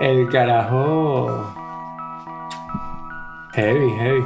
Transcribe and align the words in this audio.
El 0.00 0.30
carajo. 0.30 1.52
Heavy, 3.52 3.90
heavy. 3.98 4.24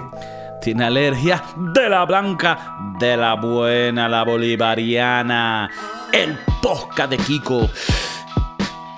Tiene 0.62 0.84
alergia 0.84 1.42
de 1.56 1.88
la 1.88 2.04
blanca, 2.04 2.76
de 3.00 3.16
la 3.16 3.34
buena, 3.34 4.08
la 4.08 4.22
bolivariana. 4.22 5.68
El 6.12 6.38
posca 6.62 7.08
de 7.08 7.16
Kiko. 7.16 7.68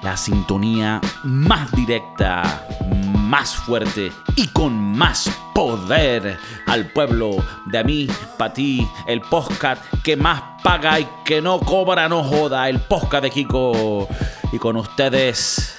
La 0.02 0.18
sintonía 0.18 1.00
más 1.24 1.72
directa, 1.72 2.66
más 3.14 3.56
fuerte 3.56 4.12
y 4.36 4.46
con 4.48 4.74
más 4.74 5.30
poder 5.54 6.38
al 6.66 6.92
pueblo 6.92 7.36
de 7.64 7.84
mí, 7.84 8.06
para 8.36 8.52
ti, 8.52 8.86
el 9.06 9.22
podcast 9.22 9.82
que 10.04 10.14
más 10.14 10.42
paga 10.62 11.00
y 11.00 11.08
que 11.24 11.40
no 11.40 11.58
cobra, 11.58 12.06
no 12.10 12.22
joda, 12.22 12.68
el 12.68 12.80
podcast 12.80 13.22
de 13.22 13.30
Kiko. 13.30 14.06
Y 14.52 14.58
con 14.58 14.76
ustedes, 14.76 15.75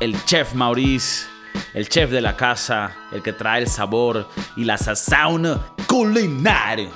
el 0.00 0.24
chef 0.24 0.54
Maurice, 0.54 1.26
el 1.72 1.88
chef 1.88 2.10
de 2.10 2.20
la 2.20 2.36
casa, 2.36 2.92
el 3.12 3.22
que 3.22 3.32
trae 3.32 3.62
el 3.62 3.68
sabor 3.68 4.28
y 4.56 4.64
la 4.64 4.76
sazón 4.78 5.60
culinario. 5.86 6.90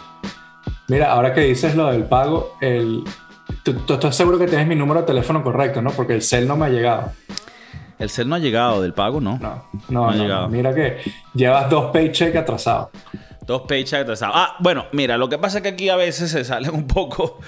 Mira, 0.89 1.13
ahora 1.13 1.35
que 1.35 1.43
dices 1.43 1.75
lo 1.75 1.91
del 1.91 2.05
pago, 2.05 2.57
el, 2.61 3.05
tú, 3.63 3.75
tú 3.75 3.95
estás 3.95 4.17
seguro 4.17 4.39
que 4.39 4.47
tienes 4.47 4.67
mi 4.67 4.75
número 4.75 5.01
de 5.01 5.07
teléfono 5.07 5.43
correcto, 5.43 5.83
¿no? 5.83 5.91
Porque 5.91 6.15
el 6.15 6.23
cel 6.23 6.49
no 6.49 6.57
me 6.57 6.67
ha 6.67 6.69
llegado. 6.71 7.13
El 7.99 8.11
cel 8.11 8.29
no 8.29 8.37
ha 8.37 8.39
llegado 8.39 8.81
del 8.81 8.95
pago, 8.95 9.21
¿no? 9.21 9.39
No, 9.39 9.65
no, 9.89 10.09
ha 10.09 10.15
no, 10.15 10.23
llegado. 10.23 10.49
Mira 10.49 10.75
que 10.75 10.99
llevas 11.35 11.69
dos 11.69 11.91
paychecks 11.93 12.37
atrasados. 12.37 12.89
Dos 13.45 13.63
paychecks 13.63 14.03
atrasados. 14.03 14.35
Ah, 14.37 14.57
bueno, 14.61 14.87
mira, 14.93 15.17
lo 15.19 15.29
que 15.29 15.39
pasa 15.39 15.59
es 15.59 15.63
que 15.63 15.71
aquí 15.71 15.89
a 15.89 15.97
veces 15.97 16.31
se 16.31 16.45
salen 16.45 16.75
un 16.75 16.87
poco, 16.87 17.41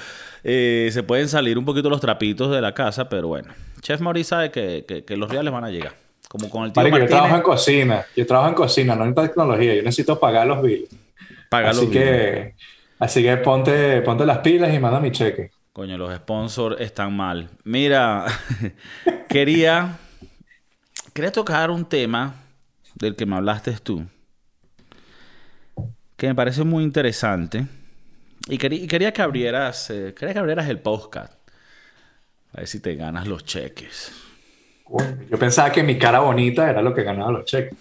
eh, 0.44 0.90
se 0.92 1.02
pueden 1.02 1.28
salir 1.28 1.58
un 1.58 1.64
poquito 1.64 1.90
los 1.90 2.00
trapitos 2.00 2.50
de 2.50 2.60
la 2.60 2.74
casa, 2.74 3.08
pero 3.08 3.28
bueno. 3.28 3.52
Chef 3.80 4.00
Maurice 4.00 4.28
sabe 4.30 4.50
que, 4.50 4.84
que- 4.86 5.04
que 5.04 5.16
los 5.16 5.30
reales 5.30 5.52
van 5.52 5.64
a 5.64 5.70
llegar. 5.70 5.94
Como 6.28 6.48
con 6.48 6.64
el 6.64 6.72
tío 6.72 6.82
Marico, 6.82 6.98
yo 6.98 7.06
trabajo 7.06 7.36
en 7.36 7.42
cocina. 7.42 8.04
Yo 8.16 8.26
trabajo 8.26 8.48
en 8.50 8.54
cocina, 8.54 8.94
no 8.94 9.04
en 9.04 9.14
tecnología. 9.14 9.74
Yo 9.74 9.82
necesito 9.82 10.18
pagar 10.20 10.46
los 10.46 10.62
bills. 10.62 10.88
Así 11.50 11.80
los 11.80 11.90
que, 11.90 12.54
así 12.98 13.22
que 13.22 13.36
ponte, 13.38 14.00
ponte 14.02 14.24
las 14.24 14.38
pilas 14.38 14.72
y 14.72 14.78
manda 14.78 15.00
mi 15.00 15.10
cheque. 15.10 15.50
Coño, 15.72 15.98
los 15.98 16.14
sponsors 16.14 16.80
están 16.80 17.16
mal. 17.16 17.48
Mira, 17.64 18.26
quería, 19.28 19.98
quería 21.12 21.32
tocar 21.32 21.70
un 21.70 21.84
tema 21.84 22.34
del 22.94 23.16
que 23.16 23.26
me 23.26 23.36
hablaste 23.36 23.72
tú, 23.82 24.04
que 26.16 26.26
me 26.28 26.34
parece 26.34 26.64
muy 26.64 26.84
interesante. 26.84 27.66
Y 28.48 28.58
quería, 28.58 28.78
y 28.84 28.86
quería 28.86 29.12
que 29.12 29.22
abrieras, 29.22 29.90
eh, 29.90 30.14
quería 30.16 30.32
que 30.34 30.40
abrieras 30.40 30.68
el 30.68 30.80
podcast. 30.80 31.34
A 32.52 32.58
ver 32.58 32.66
si 32.66 32.80
te 32.80 32.94
ganas 32.96 33.26
los 33.26 33.44
cheques. 33.44 34.12
Yo 35.30 35.38
pensaba 35.38 35.70
que 35.70 35.82
mi 35.84 35.98
cara 35.98 36.18
bonita 36.20 36.68
era 36.68 36.82
lo 36.82 36.92
que 36.92 37.04
ganaba 37.04 37.30
los 37.30 37.44
cheques. 37.44 37.76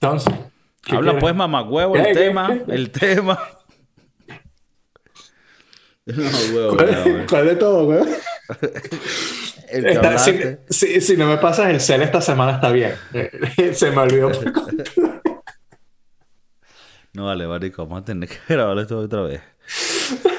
Entonces, 0.00 0.34
¿qué 0.82 0.96
Habla 0.96 1.12
quieres? 1.12 1.20
pues, 1.22 1.34
mamagüevo, 1.34 1.92
¿Qué, 1.94 2.00
el 2.00 2.06
qué, 2.06 2.14
tema, 2.14 2.46
qué? 2.66 2.74
el 2.74 2.90
tema. 2.90 3.38
No, 6.08 6.22
huevo, 6.54 6.74
¿Cuál, 6.74 6.90
no, 6.92 7.02
güey. 7.12 7.26
cuál 7.26 7.46
de 7.48 7.56
todo, 7.56 7.84
güey? 7.84 8.00
El 9.70 9.84
que 9.84 9.90
Está- 9.92 10.18
si, 10.18 10.32
si- 10.70 11.00
si 11.00 11.16
no 11.16 11.26
me 11.26 11.38
pasas 11.38 11.68
el 11.70 11.80
cel 11.80 12.02
esta 12.02 12.20
semana 12.20 12.52
está 12.56 12.70
bien. 12.70 12.94
Se 13.74 13.90
me 13.90 13.98
olvidó. 13.98 14.30
por 14.32 14.52
completo. 14.52 14.90
No, 17.14 17.24
vale, 17.26 17.46
marico, 17.46 17.84
vamos 17.84 18.02
a 18.02 18.04
tener 18.04 18.28
que 18.28 18.36
grabar 18.48 18.78
esto 18.78 18.98
otra 18.98 19.22
vez. 19.22 19.40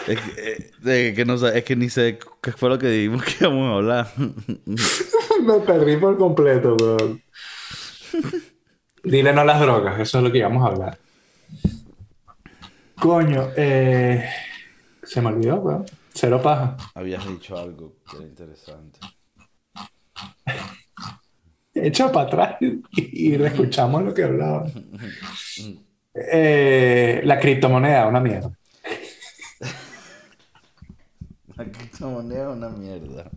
Es 0.08 0.20
que, 0.22 0.72
eh, 0.86 1.14
que 1.14 1.26
no 1.26 1.36
es 1.48 1.64
que 1.64 1.76
ni 1.76 1.90
sé 1.90 2.18
qué 2.42 2.52
fue 2.52 2.70
lo 2.70 2.80
que 2.80 2.88
dijimos 2.88 3.24
que 3.24 3.36
íbamos 3.42 3.70
a 3.72 3.76
hablar. 3.76 4.08
me 4.18 5.60
perdí 5.66 5.98
por 5.98 6.18
completo, 6.18 6.76
weón. 6.80 7.22
Dile 9.04 9.34
no 9.34 9.42
a 9.42 9.46
las 9.46 9.60
drogas, 9.60 10.00
eso 10.00 10.18
es 10.18 10.24
lo 10.24 10.32
que 10.32 10.40
íbamos 10.40 10.64
a 10.64 10.72
hablar. 10.72 10.98
Coño, 13.00 13.50
eh, 13.56 14.30
se 15.04 15.22
me 15.22 15.30
olvidó, 15.30 15.56
weón. 15.58 15.86
Cero 16.14 16.42
paja. 16.42 16.76
Habías 16.96 17.26
dicho 17.28 17.58
algo 17.58 17.96
que 18.10 18.18
era 18.18 18.26
interesante. 18.26 19.00
Echa 21.74 22.12
para 22.12 22.28
atrás 22.28 22.56
y, 22.62 22.82
y 23.30 23.38
reescuchamos 23.38 24.04
lo 24.04 24.14
que 24.14 24.24
hablaba. 24.24 24.66
Eh, 26.14 27.22
la 27.24 27.40
criptomoneda, 27.40 28.08
una 28.08 28.20
mierda. 28.20 28.52
La 31.56 31.66
criptomoneda 31.66 32.52
es 32.52 32.58
una 32.58 32.70
mierda. 32.70 33.30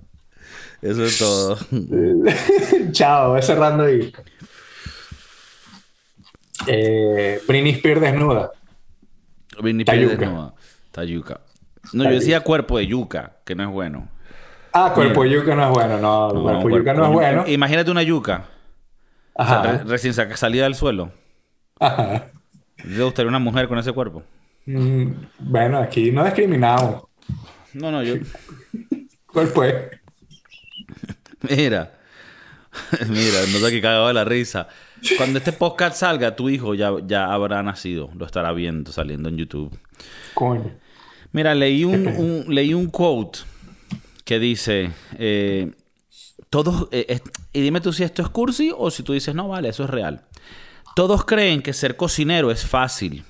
Eso 0.80 1.04
es 1.04 1.18
todo. 1.18 1.58
Chao, 2.92 3.32
voy 3.32 3.42
cerrando 3.42 3.84
ahí. 3.84 4.12
Eh, 6.66 7.40
Britney 7.46 7.72
Spears 7.72 8.00
desnuda. 8.00 8.52
Britney. 9.60 9.82
Spears 9.82 10.18
desnuda. 10.18 10.54
Tayuca. 10.90 11.40
No, 11.92 12.04
yo 12.04 12.10
decía 12.10 12.40
cuerpo 12.40 12.78
de 12.78 12.86
yuca, 12.86 13.38
que 13.44 13.54
no 13.54 13.64
es 13.64 13.70
bueno. 13.70 14.08
Ah, 14.72 14.92
cuerpo 14.94 15.24
yuca 15.24 15.54
no 15.54 15.64
es 15.64 15.70
bueno. 15.70 15.98
No, 15.98 16.32
No, 16.32 16.42
cuerpo 16.42 16.70
yuca 16.70 16.94
no 16.94 17.06
es 17.06 17.12
bueno. 17.12 17.44
Imagínate 17.46 17.90
una 17.90 18.02
yuca. 18.02 18.46
o 19.34 19.44
sea, 19.44 19.60
Ajá. 19.60 19.72
re- 19.72 19.84
recién 19.84 20.14
salida 20.14 20.64
del 20.64 20.74
suelo. 20.74 21.12
Ajá. 21.78 22.30
¿Te 22.76 23.02
gustaría 23.02 23.28
una 23.28 23.38
mujer 23.38 23.68
con 23.68 23.78
ese 23.78 23.92
cuerpo? 23.92 24.22
Mm, 24.66 25.12
bueno, 25.40 25.78
aquí 25.78 26.10
no 26.10 26.24
discriminamos. 26.24 27.02
No, 27.74 27.90
no, 27.90 28.02
yo. 28.02 28.14
¿Cuál 29.26 29.46
fue? 29.48 29.90
Mira, 31.48 31.92
mira, 33.08 33.40
no 33.52 33.58
sé 33.58 33.70
qué 33.70 33.80
cagado 33.80 34.08
de 34.08 34.14
la 34.14 34.24
risa. 34.24 34.68
Cuando 35.16 35.38
este 35.38 35.52
podcast 35.52 35.96
salga, 35.96 36.36
tu 36.36 36.48
hijo 36.48 36.74
ya, 36.74 36.92
ya 37.06 37.32
habrá 37.32 37.62
nacido, 37.62 38.10
lo 38.14 38.24
estará 38.24 38.52
viendo, 38.52 38.92
saliendo 38.92 39.28
en 39.28 39.36
YouTube. 39.36 39.76
Coño. 40.34 40.70
Mira, 41.32 41.54
leí 41.54 41.84
un, 41.84 42.06
un- 42.06 42.44
leí 42.54 42.72
un 42.74 42.88
quote 42.88 43.40
que 44.32 44.38
dice, 44.38 44.90
eh, 45.18 45.72
todos, 46.48 46.88
eh, 46.90 47.20
y 47.52 47.60
dime 47.60 47.82
tú 47.82 47.92
si 47.92 48.02
esto 48.02 48.22
es 48.22 48.30
cursi 48.30 48.72
o 48.74 48.90
si 48.90 49.02
tú 49.02 49.12
dices, 49.12 49.34
no, 49.34 49.48
vale, 49.48 49.68
eso 49.68 49.84
es 49.84 49.90
real. 49.90 50.24
Todos 50.96 51.26
creen 51.26 51.60
que 51.60 51.74
ser 51.74 51.98
cocinero 51.98 52.50
es 52.50 52.64
fácil. 52.64 53.24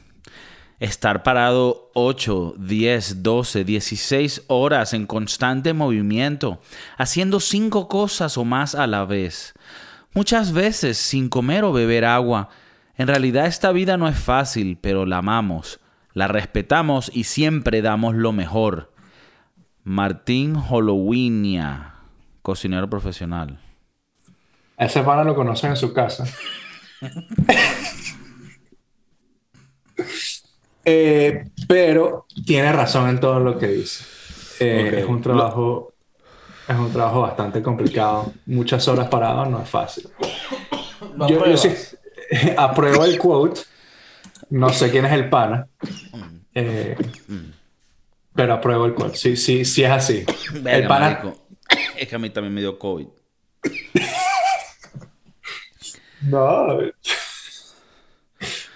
Estar 0.78 1.24
parado 1.24 1.90
8, 1.94 2.54
10, 2.56 3.24
12, 3.24 3.64
16 3.64 4.44
horas 4.46 4.94
en 4.94 5.06
constante 5.06 5.72
movimiento, 5.72 6.60
haciendo 6.96 7.40
cinco 7.40 7.88
cosas 7.88 8.38
o 8.38 8.44
más 8.44 8.76
a 8.76 8.86
la 8.86 9.04
vez. 9.04 9.54
Muchas 10.14 10.52
veces 10.52 10.98
sin 10.98 11.28
comer 11.28 11.64
o 11.64 11.72
beber 11.72 12.04
agua. 12.04 12.48
En 12.94 13.08
realidad 13.08 13.46
esta 13.46 13.72
vida 13.72 13.96
no 13.96 14.06
es 14.06 14.20
fácil, 14.20 14.78
pero 14.80 15.04
la 15.04 15.18
amamos, 15.18 15.80
la 16.12 16.28
respetamos 16.28 17.10
y 17.12 17.24
siempre 17.24 17.82
damos 17.82 18.14
lo 18.14 18.30
mejor. 18.30 18.91
Martín 19.84 20.56
Holowinia, 20.56 21.94
cocinero 22.42 22.88
profesional. 22.88 23.58
A 24.76 24.84
ese 24.84 25.02
pana 25.02 25.24
lo 25.24 25.34
conocen 25.34 25.70
en 25.70 25.76
su 25.76 25.92
casa. 25.92 26.24
Eh, 30.84 31.44
pero 31.68 32.26
tiene 32.44 32.72
razón 32.72 33.08
en 33.08 33.20
todo 33.20 33.38
lo 33.38 33.56
que 33.56 33.68
dice. 33.68 34.04
Eh. 34.58 35.00
Es 35.00 35.06
un 35.06 35.22
trabajo, 35.22 35.92
es 36.66 36.76
un 36.76 36.92
trabajo 36.92 37.20
bastante 37.20 37.62
complicado. 37.62 38.32
Muchas 38.46 38.86
horas 38.88 39.08
parado 39.08 39.46
no 39.46 39.62
es 39.62 39.68
fácil. 39.68 40.08
Yo, 41.28 41.46
yo 41.46 41.56
sí 41.56 41.70
apruebo 42.56 43.04
el 43.04 43.16
quote. 43.18 43.60
No 44.50 44.70
sé 44.70 44.90
quién 44.90 45.06
es 45.06 45.12
el 45.12 45.28
pana. 45.28 45.68
Eh, 46.54 46.96
pero 48.34 48.54
apruebo 48.54 48.86
el 48.86 48.94
quote. 48.94 49.16
Sí, 49.16 49.36
sí, 49.36 49.64
sí 49.64 49.84
es 49.84 49.90
así. 49.90 50.24
el 50.64 50.86
pana, 50.86 51.10
marico. 51.20 51.38
Es 51.96 52.08
que 52.08 52.14
a 52.16 52.18
mí 52.18 52.30
también 52.30 52.52
me 52.54 52.60
dio 52.60 52.78
COVID. 52.78 53.06
No. 56.22 56.78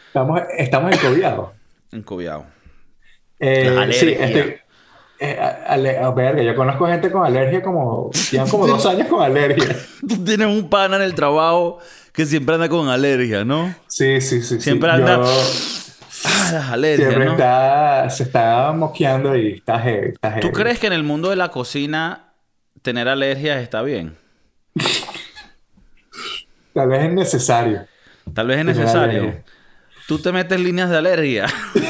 Estamos, 0.08 0.41
estamos 0.56 0.93
encobiados. 0.93 1.50
Encobiado. 1.93 2.47
Eh, 3.38 3.69
sí, 3.93 4.14
alergia. 4.14 4.64
eh, 5.20 5.38
ale- 5.67 5.99
verga, 6.14 6.43
yo 6.43 6.55
conozco 6.56 6.87
gente 6.87 7.11
con 7.11 7.25
alergia 7.25 7.62
como. 7.62 8.11
Llevan 8.31 8.49
como 8.49 8.67
dos 8.67 8.85
años 8.87 9.09
con 9.09 9.23
alergia. 9.23 9.76
Tú 10.09 10.25
tienes 10.25 10.47
un 10.47 10.69
pana 10.70 10.97
en 10.97 11.02
el 11.02 11.14
trabajo 11.14 11.79
que 12.12 12.25
siempre 12.26 12.55
anda 12.55 12.69
con 12.69 12.88
alergia, 12.88 13.44
¿no? 13.44 13.75
Sí, 13.88 14.20
sí, 14.20 14.41
sí. 14.43 14.56
sí. 14.56 14.61
Siempre 14.61 14.91
anda- 14.91 15.17
Yo- 15.19 15.75
Las 16.52 16.70
alergias, 16.70 17.08
siempre 17.08 17.26
¿no? 17.26 17.32
está, 17.32 18.10
se 18.10 18.22
está 18.25 18.72
moqueando 18.72 19.37
y 19.37 19.54
está 19.54 19.78
heavy. 19.81 20.08
Está 20.08 20.31
heavy. 20.31 20.40
¿Tú 20.40 20.52
crees 20.52 20.78
que 20.78 20.87
en 20.87 20.93
el 20.93 21.02
mundo 21.02 21.31
de 21.31 21.37
la 21.37 21.50
cocina 21.50 22.32
tener 22.82 23.08
alergias 23.08 23.62
está 23.62 23.82
bien? 23.82 24.16
Tal 26.75 26.88
vez 26.88 27.04
es 27.04 27.12
necesario. 27.12 27.87
Tal 28.34 28.46
vez 28.48 28.58
es 28.58 28.64
necesario. 28.64 29.43
Tú 30.06 30.19
te 30.19 30.31
metes 30.32 30.60
líneas 30.60 30.90
de 30.90 30.96
alergia. 30.98 31.46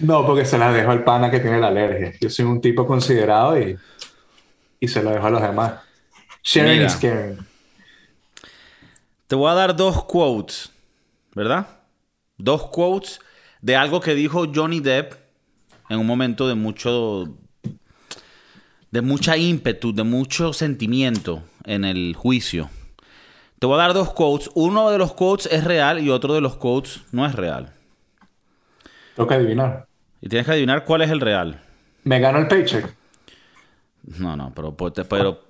No, 0.00 0.26
porque 0.26 0.44
se 0.44 0.58
las 0.58 0.74
dejo 0.74 0.90
al 0.90 1.04
pana 1.04 1.30
que 1.30 1.40
tiene 1.40 1.60
la 1.60 1.68
alergia. 1.68 2.12
Yo 2.20 2.28
soy 2.28 2.44
un 2.44 2.60
tipo 2.60 2.86
considerado 2.86 3.58
y, 3.58 3.78
y 4.80 4.88
se 4.88 5.02
lo 5.02 5.10
dejo 5.10 5.26
a 5.26 5.30
los 5.30 5.40
demás. 5.40 5.74
Sharing 6.42 6.82
is 6.82 6.96
caring. 6.96 7.38
Te 9.34 9.38
voy 9.38 9.50
a 9.50 9.54
dar 9.54 9.74
dos 9.74 10.04
quotes, 10.04 10.70
¿verdad? 11.34 11.66
Dos 12.38 12.68
quotes 12.68 13.18
de 13.60 13.74
algo 13.74 14.00
que 14.00 14.14
dijo 14.14 14.44
Johnny 14.54 14.78
Depp 14.78 15.14
en 15.88 15.98
un 15.98 16.06
momento 16.06 16.46
de 16.46 16.54
mucho 16.54 17.34
de 18.92 19.02
mucha 19.02 19.36
ímpetu, 19.36 19.92
de 19.92 20.04
mucho 20.04 20.52
sentimiento 20.52 21.42
en 21.64 21.84
el 21.84 22.14
juicio. 22.14 22.70
Te 23.58 23.66
voy 23.66 23.74
a 23.74 23.82
dar 23.82 23.92
dos 23.92 24.12
quotes. 24.12 24.50
Uno 24.54 24.90
de 24.90 24.98
los 24.98 25.14
quotes 25.14 25.46
es 25.50 25.64
real 25.64 25.98
y 25.98 26.10
otro 26.10 26.34
de 26.34 26.40
los 26.40 26.54
quotes 26.54 27.02
no 27.10 27.26
es 27.26 27.34
real. 27.34 27.72
Tengo 29.16 29.28
que 29.28 29.34
adivinar. 29.34 29.88
Y 30.20 30.28
tienes 30.28 30.46
que 30.46 30.52
adivinar 30.52 30.84
cuál 30.84 31.02
es 31.02 31.10
el 31.10 31.20
real. 31.20 31.60
¿Me 32.04 32.20
gano 32.20 32.38
el 32.38 32.46
paycheck? 32.46 32.94
No, 34.06 34.36
no, 34.36 34.52
pero, 34.54 34.76
pues, 34.76 34.92
pero 35.08 35.44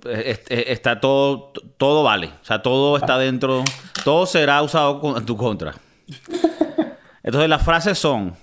está 0.49 1.01
todo, 1.01 1.51
todo 1.77 2.03
vale. 2.03 2.27
O 2.41 2.45
sea, 2.45 2.61
todo 2.61 2.95
está 2.95 3.17
dentro, 3.17 3.63
todo 4.03 4.25
será 4.25 4.61
usado 4.61 5.17
en 5.17 5.25
tu 5.25 5.35
contra. 5.35 5.75
Entonces 7.23 7.49
las 7.49 7.63
frases 7.63 7.97
son, 7.97 8.35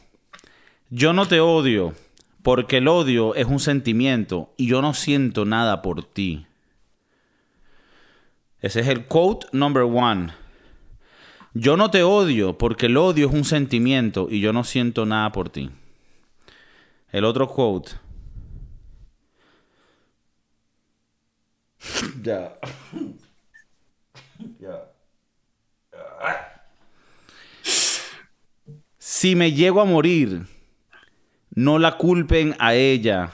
yo 0.91 1.13
no 1.13 1.27
te 1.27 1.41
odio 1.41 1.95
porque 2.43 2.79
el 2.79 2.89
odio 2.89 3.35
es 3.35 3.47
un 3.47 3.61
sentimiento 3.61 4.53
y 4.57 4.67
yo 4.67 4.83
no 4.83 4.93
siento 4.93 5.45
nada 5.45 5.81
por 5.81 6.05
ti. 6.05 6.47
Ese 8.61 8.81
es 8.81 8.89
el 8.89 9.07
quote 9.07 9.47
number 9.53 9.83
one. 9.83 10.33
Yo 11.55 11.77
no 11.77 11.91
te 11.91 12.03
odio 12.03 12.59
porque 12.59 12.87
el 12.87 12.97
odio 12.97 13.29
es 13.29 13.35
un 13.35 13.45
sentimiento 13.45 14.27
y 14.31 14.41
yo 14.41 14.53
no 14.53 14.65
siento 14.65 15.07
nada 15.07 15.33
por 15.33 15.49
ti. 15.49 15.71
El 17.11 17.25
otro 17.25 17.49
quote. 17.49 17.93
Ya. 22.23 22.53
Ya. 24.61 24.93
Si 28.99 29.37
me 29.37 29.53
llego 29.53 29.81
a 29.81 29.85
morir, 29.85 30.47
no 31.51 31.79
la 31.79 31.97
culpen 31.97 32.57
a 32.59 32.75
ella. 32.75 33.31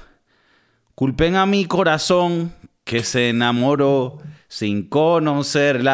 Culpen 0.94 1.36
a 1.36 1.46
mi 1.46 1.64
corazón 1.64 2.52
que 2.84 3.02
se 3.04 3.30
enamoró 3.30 4.18
sin 4.48 4.88
conocerla. 4.88 5.92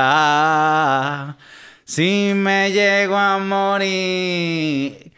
Si 1.84 2.32
me 2.34 2.72
llego 2.72 3.16
a 3.16 3.38
morir. 3.38 5.12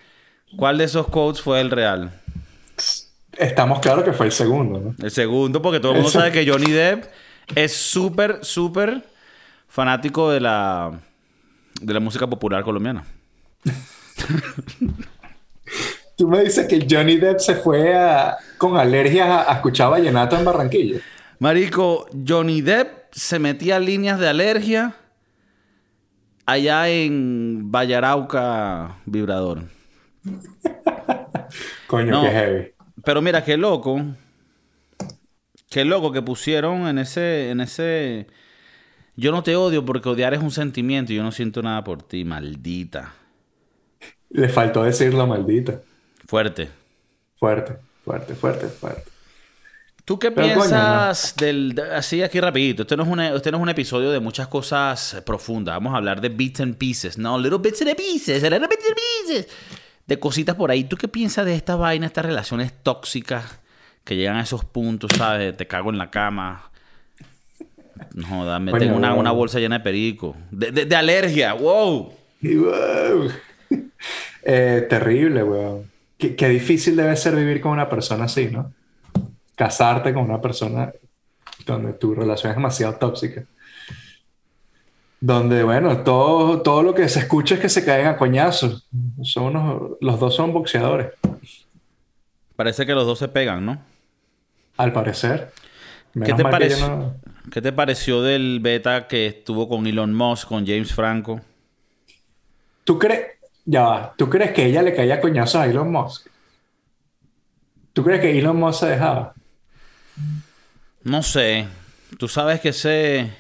¿Cuál 0.57 0.79
de 0.79 0.85
esos 0.85 1.09
quotes 1.09 1.43
fue 1.43 1.61
el 1.61 1.71
real? 1.71 2.11
Estamos 3.39 3.81
claros 3.81 4.05
que 4.05 4.13
fue 4.13 4.27
el 4.27 4.33
segundo, 4.33 4.81
¿no? 4.81 4.95
El 5.03 5.11
segundo, 5.11 5.61
porque 5.63 5.81
todo 5.81 5.93
el 5.93 5.99
mundo 5.99 6.11
sabe 6.11 6.33
que 6.33 6.51
Johnny 6.51 6.73
Depp 6.73 7.05
es 7.55 7.75
súper, 7.75 8.45
súper 8.45 9.05
fanático 9.69 10.31
de 10.31 10.41
la, 10.41 10.99
de 11.81 11.95
la 11.95 12.01
música 12.01 12.27
popular 12.27 12.63
colombiana. 12.65 13.05
Tú 16.17 16.29
me 16.29 16.43
dices 16.43 16.67
que 16.67 16.87
Johnny 16.89 17.19
Depp 17.19 17.39
se 17.41 17.57
fue 17.57 17.95
con 18.57 18.77
alergias 18.77 19.29
a, 19.29 19.53
a 19.53 19.55
escuchar 19.57 19.91
vallenato 19.91 20.37
en 20.37 20.45
Barranquilla. 20.45 21.01
Marico, 21.39 22.07
Johnny 22.27 22.63
Depp 22.63 23.13
se 23.13 23.39
metía 23.39 23.79
líneas 23.79 24.19
de 24.19 24.29
alergia 24.29 24.95
allá 26.47 26.89
en 26.89 27.71
Vallarauca 27.71 28.97
Vibrador. 29.05 29.65
Coño, 31.87 32.23
qué 32.23 32.29
heavy. 32.31 32.75
Pero 33.05 33.21
mira, 33.23 33.45
qué 33.45 33.57
loco. 33.57 34.01
Qué 35.71 35.85
loco 35.85 36.13
que 36.13 36.23
pusieron 36.23 36.87
en 36.87 36.99
ese, 36.99 37.51
en 37.51 37.61
ese. 37.61 38.27
Yo 39.17 39.33
no 39.33 39.43
te 39.43 39.57
odio 39.57 39.85
porque 39.85 40.09
odiar 40.09 40.35
es 40.35 40.41
un 40.41 40.51
sentimiento 40.51 41.13
y 41.13 41.17
yo 41.17 41.23
no 41.23 41.33
siento 41.33 41.63
nada 41.63 41.83
por 41.83 42.03
ti, 42.03 42.25
maldita. 42.25 43.15
Le 44.31 44.49
faltó 44.49 44.85
decirlo, 44.85 45.27
maldita. 45.27 45.81
Fuerte. 46.27 46.69
Fuerte, 47.37 47.79
fuerte, 48.05 48.35
fuerte, 48.35 48.69
fuerte. 48.69 49.11
¿Tú 50.05 50.21
qué 50.21 50.31
piensas 50.31 51.35
del... 51.37 51.75
Así 51.93 52.23
aquí 52.23 52.39
rapidito. 52.39 52.83
Este 52.83 52.97
no, 52.97 53.03
es 53.03 53.09
un, 53.09 53.21
este 53.21 53.51
no 53.51 53.57
es 53.57 53.63
un 53.63 53.69
episodio 53.69 54.13
de 54.13 54.21
muchas 54.21 54.47
cosas 54.47 55.21
profundas. 55.27 55.75
Vamos 55.75 55.95
a 55.95 55.97
hablar 55.97 56.21
de 56.21 56.29
bits 56.29 56.61
and 56.61 56.77
pieces. 56.77 57.19
No, 57.19 57.37
little 57.39 57.59
bits 57.59 57.83
and 57.83 57.97
pieces. 57.97 58.43
Little 58.43 58.69
bits 58.69 58.85
and 58.87 58.97
pieces. 59.27 59.49
De 60.07 60.19
cositas 60.21 60.55
por 60.55 60.71
ahí. 60.71 60.85
¿Tú 60.85 60.97
qué 60.97 61.09
piensas 61.09 61.45
de 61.45 61.57
esta 61.57 61.75
vaina, 61.75 62.07
estas 62.07 62.25
relaciones 62.25 62.73
tóxicas 62.85 63.59
que 64.07 64.17
llegan 64.17 64.37
a 64.37 64.43
esos 64.43 64.65
puntos, 64.65 65.11
¿sabes? 65.15 65.55
Te 65.55 65.67
cago 65.67 65.91
en 65.91 65.99
la 65.99 66.11
cama. 66.11 66.71
No, 68.15 68.47
dame, 68.47 68.73
tengo 68.79 68.97
una, 68.97 69.13
una, 69.15 69.33
bolsa 69.33 69.59
llena 69.59 69.79
de 69.79 69.85
perico. 69.85 70.35
De, 70.51 70.71
de, 70.71 70.97
alergia. 70.97 71.53
¡Wow! 71.53 72.15
wow. 72.43 73.31
Eh, 74.49 74.87
terrible, 74.89 75.43
weón. 75.43 75.91
Qué, 76.17 76.37
qué 76.37 76.49
difícil 76.49 76.95
debe 76.95 77.17
ser 77.17 77.35
vivir 77.35 77.61
con 77.61 77.73
una 77.73 77.89
persona 77.89 78.27
así, 78.27 78.47
¿no? 78.47 78.73
casarte 79.57 80.13
con 80.15 80.25
una 80.25 80.41
persona 80.41 80.93
donde 81.65 81.95
tu 81.95 82.15
relación 82.15 82.51
es 82.51 82.57
demasiado 82.57 82.95
tóxica. 82.97 83.45
Donde, 85.19 85.65
bueno, 85.65 86.05
todo, 86.05 86.61
todo 86.61 86.83
lo 86.83 86.95
que 86.95 87.09
se 87.09 87.21
escucha 87.21 87.55
es 87.57 87.61
que 87.61 87.69
se 87.71 87.85
caen 87.85 88.07
a 88.07 88.17
coñazos. 88.17 88.87
Son 89.23 89.97
los 90.01 90.21
dos 90.21 90.37
son 90.37 90.53
boxeadores. 90.53 91.09
Parece 92.55 92.87
que 92.87 92.95
los 92.95 93.07
dos 93.07 93.19
se 93.19 93.29
pegan, 93.29 93.65
¿no? 93.67 93.79
Al 94.77 94.93
parecer. 94.93 95.53
¿Qué 96.13 96.33
te, 96.33 96.45
¿Qué 97.51 97.63
te, 97.63 97.73
pareció 97.73 98.23
del 98.23 98.61
beta 98.61 99.07
que 99.07 99.27
estuvo 99.27 99.69
con 99.69 99.87
Elon 99.87 100.15
Musk, 100.15 100.49
con 100.49 100.67
James 100.67 100.93
Franco? 100.93 101.41
¿Tú 102.85 102.99
crees, 102.99 103.39
ya 103.65 104.13
¿tú 104.17 104.31
crees 104.31 104.53
que 104.53 104.65
ella 104.65 104.83
le 104.83 104.95
caía 104.95 105.21
coñazos 105.21 105.57
a 105.61 105.67
Elon 105.67 105.93
Musk? 105.93 106.29
¿Tú 107.93 108.03
crees 108.03 108.21
que 108.21 108.39
Elon 108.39 108.57
Musk 108.57 108.81
se 108.81 108.87
dejaba? 108.87 109.35
No 111.03 111.23
sé. 111.23 111.69
Tú 112.19 112.29
sabes 112.29 112.61
que 112.61 112.71
ese. 112.71 113.31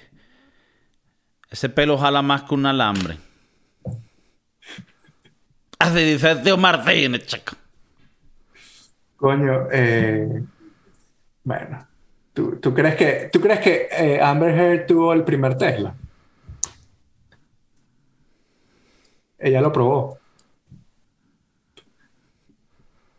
Ese 1.50 1.68
pelo 1.68 1.96
jala 1.96 2.22
más 2.22 2.42
que 2.42 2.54
un 2.54 2.66
alambre. 2.66 3.16
Así 5.78 6.02
dice 6.04 6.36
Tío 6.36 6.56
Martínez, 6.56 7.26
chico. 7.26 7.56
Coño, 9.16 9.68
eh, 9.72 10.42
bueno. 11.46 11.86
¿Tú, 12.34 12.56
¿tú, 12.56 12.74
crees 12.74 12.96
que, 12.96 13.30
¿tú 13.32 13.40
crees 13.40 13.60
que 13.60 13.88
eh, 13.90 14.20
Amber 14.20 14.50
Heard 14.50 14.86
tuvo 14.86 15.14
el 15.14 15.24
primer 15.24 15.56
Tesla? 15.56 15.94
Ella 19.38 19.60
lo 19.60 19.72
probó. 19.72 20.18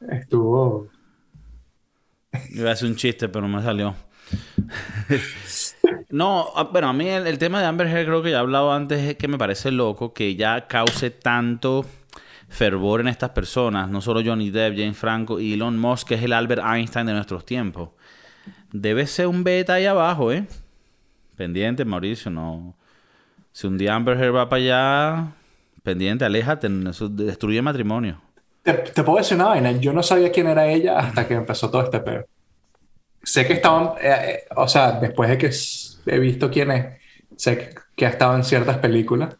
Estuvo 0.07 0.89
Iba 2.51 2.69
a 2.69 2.74
hacer 2.74 2.89
un 2.89 2.96
chiste, 2.96 3.29
pero 3.29 3.48
no 3.48 3.57
me 3.57 3.63
salió. 3.63 3.96
no, 6.10 6.48
ah, 6.55 6.63
bueno, 6.72 6.89
a 6.89 6.93
mí 6.93 7.07
el, 7.07 7.38
tema 7.38 7.62
de 7.62 7.67
Amber 7.67 7.88
Heard 7.88 8.05
creo 8.05 8.22
que 8.22 8.31
ya 8.31 8.38
he 8.38 8.39
hablado 8.39 8.74
antes 8.74 9.01
es 9.01 9.15
que 9.15 9.27
me 9.27 9.38
parece 9.38 9.72
loco 9.72 10.13
que 10.13 10.36
ya 10.36 10.67
cause 10.67 11.12
tanto 11.12 11.86
fervor 12.50 13.01
en 13.01 13.07
estas 13.07 13.31
personas, 13.31 13.89
no 13.89 14.01
solo 14.01 14.22
Johnny 14.24 14.50
Depp, 14.50 14.77
James 14.77 14.98
Franco 14.98 15.39
y 15.39 15.53
Elon 15.53 15.77
Musk, 15.77 16.10
que 16.10 16.15
es 16.15 16.24
el 16.24 16.34
Albert 16.34 16.63
Einstein 16.63 17.05
de 17.05 17.13
nuestros 17.13 17.46
tiempos. 17.46 17.89
Debe 18.72 19.08
ser 19.08 19.27
un 19.27 19.44
beta 19.44 19.74
ahí 19.74 19.86
abajo, 19.86 20.32
¿eh? 20.32 20.46
Pendiente, 21.36 21.86
Mauricio, 21.86 22.32
no. 22.32 22.75
Si 23.51 23.68
un 23.68 23.77
día 23.77 23.96
Amber 23.96 24.18
Heard 24.18 24.36
va 24.36 24.50
para 24.50 24.62
allá, 24.62 25.32
pendiente, 25.84 26.25
aléjate, 26.25 26.68
eso 26.89 27.10
destruye 27.10 27.62
matrimonio. 27.62 28.22
Te, 28.62 29.04
puedo 29.04 29.18
decir 29.18 29.36
una 29.38 29.46
vaina. 29.46 29.72
Yo 29.72 29.94
no 29.94 30.04
sabía 30.04 30.32
quién 30.32 30.48
era 30.48 30.68
ella 30.68 31.00
hasta 31.00 31.25
que 31.25 31.36
empezó 31.36 31.72
todo 31.72 31.84
este 31.84 32.00
pedo. 32.01 32.25
Sé 33.24 33.48
que 33.48 33.54
estaban, 33.54 33.94
eh, 34.01 34.10
eh, 34.12 34.39
o 34.56 34.68
sea, 34.68 34.92
después 35.00 35.30
de 35.30 35.38
que 35.38 35.51
he 36.06 36.20
visto 36.20 36.51
quién 36.51 36.72
es, 36.72 36.86
sé 37.38 37.74
que, 37.96 38.06
ha 38.06 38.10
estado 38.10 38.36
en 38.36 38.44
ciertas 38.44 38.77
películas. 38.80 39.38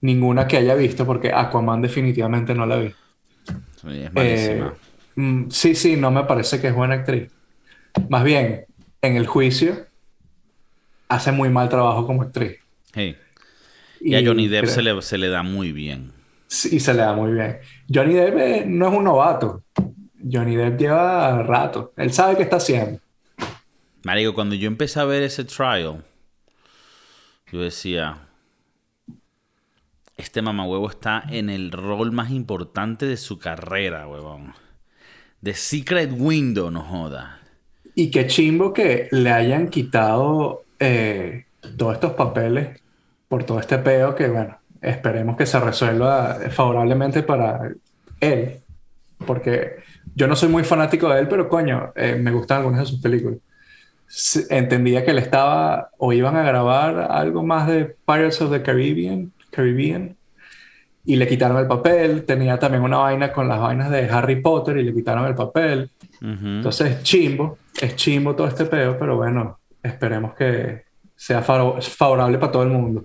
Ninguna 0.00 0.46
que 0.46 0.56
haya 0.56 0.74
visto, 0.74 1.04
porque 1.04 1.32
Aquaman 1.34 1.82
definitivamente 1.82 2.54
no 2.54 2.64
la 2.64 2.76
vi. 2.76 2.94
Sí, 3.80 4.02
es 4.02 4.12
malísima. 4.12 4.66
Eh, 4.66 5.20
mm, 5.20 5.50
sí, 5.50 5.74
sí, 5.74 5.96
no 5.96 6.10
me 6.10 6.24
parece 6.24 6.60
que 6.60 6.68
es 6.68 6.74
buena 6.74 6.94
actriz. 6.94 7.30
Más 8.08 8.24
bien, 8.24 8.66
en 9.02 9.16
el 9.16 9.26
juicio, 9.26 9.86
hace 11.08 11.32
muy 11.32 11.48
mal 11.48 11.68
trabajo 11.68 12.06
como 12.06 12.22
actriz. 12.22 12.58
Sí. 12.94 13.16
Y, 14.00 14.14
a 14.14 14.24
Johnny 14.24 14.48
Depp 14.48 14.66
se, 14.66 14.82
le, 14.82 15.00
se 15.02 15.18
le 15.18 15.28
da 15.28 15.42
muy 15.42 15.72
bien. 15.72 16.12
Sí, 16.46 16.78
se 16.80 16.94
le 16.94 17.00
da 17.00 17.14
muy 17.14 17.32
bien. 17.32 17.58
Johnny 17.92 18.14
Depp 18.14 18.38
eh, 18.38 18.64
no 18.66 18.88
es 18.88 18.94
un 18.94 19.04
novato. 19.04 19.64
Johnny 20.30 20.56
Depp 20.56 20.78
lleva 20.78 21.42
rato. 21.42 21.92
Él 21.96 22.12
sabe 22.12 22.36
qué 22.36 22.42
está 22.42 22.56
haciendo. 22.56 23.00
Marico, 24.04 24.34
cuando 24.34 24.54
yo 24.54 24.68
empecé 24.68 25.00
a 25.00 25.04
ver 25.04 25.22
ese 25.22 25.44
trial, 25.44 26.04
yo 27.50 27.60
decía, 27.60 28.28
este 30.16 30.42
mamahuevo 30.42 30.88
está 30.88 31.24
en 31.28 31.50
el 31.50 31.72
rol 31.72 32.12
más 32.12 32.30
importante 32.30 33.06
de 33.06 33.16
su 33.16 33.38
carrera, 33.38 34.06
huevón. 34.06 34.54
The 35.42 35.54
Secret 35.54 36.10
Window, 36.12 36.70
no 36.70 36.82
joda. 36.82 37.40
Y 37.98 38.10
qué 38.10 38.26
chimbo 38.26 38.74
que 38.74 39.08
le 39.10 39.30
hayan 39.30 39.68
quitado 39.68 40.64
eh, 40.78 41.46
todos 41.78 41.94
estos 41.94 42.12
papeles 42.12 42.78
por 43.26 43.44
todo 43.44 43.58
este 43.58 43.78
peo 43.78 44.14
que, 44.14 44.28
bueno, 44.28 44.58
esperemos 44.82 45.34
que 45.34 45.46
se 45.46 45.58
resuelva 45.58 46.38
favorablemente 46.50 47.22
para 47.22 47.72
él. 48.20 48.60
Porque 49.26 49.76
yo 50.14 50.26
no 50.26 50.36
soy 50.36 50.50
muy 50.50 50.62
fanático 50.62 51.08
de 51.08 51.20
él, 51.20 51.28
pero 51.28 51.48
coño, 51.48 51.92
eh, 51.96 52.16
me 52.16 52.32
gustan 52.32 52.58
algunas 52.58 52.80
de 52.80 52.86
sus 52.86 53.00
películas. 53.00 53.38
Entendía 54.50 55.02
que 55.02 55.12
él 55.12 55.18
estaba 55.18 55.88
o 55.96 56.12
iban 56.12 56.36
a 56.36 56.42
grabar 56.42 57.10
algo 57.10 57.42
más 57.42 57.66
de 57.66 57.96
Pirates 58.06 58.42
of 58.42 58.52
the 58.52 58.62
Caribbean, 58.62 59.32
Caribbean 59.48 60.14
y 61.06 61.16
le 61.16 61.26
quitaron 61.26 61.58
el 61.58 61.66
papel. 61.66 62.24
Tenía 62.24 62.58
también 62.58 62.82
una 62.82 62.98
vaina 62.98 63.32
con 63.32 63.48
las 63.48 63.60
vainas 63.60 63.90
de 63.90 64.08
Harry 64.10 64.42
Potter 64.42 64.76
y 64.76 64.84
le 64.84 64.92
quitaron 64.92 65.24
el 65.24 65.34
papel. 65.34 65.88
Entonces, 66.20 67.02
chimbo, 67.02 67.58
es 67.80 67.94
chimbo 67.96 68.34
todo 68.34 68.48
este 68.48 68.64
peo, 68.66 68.98
pero 68.98 69.16
bueno, 69.16 69.60
esperemos 69.82 70.34
que 70.34 70.84
sea 71.14 71.42
favorable 71.42 72.38
para 72.38 72.52
todo 72.52 72.64
el 72.64 72.70
mundo. 72.70 73.04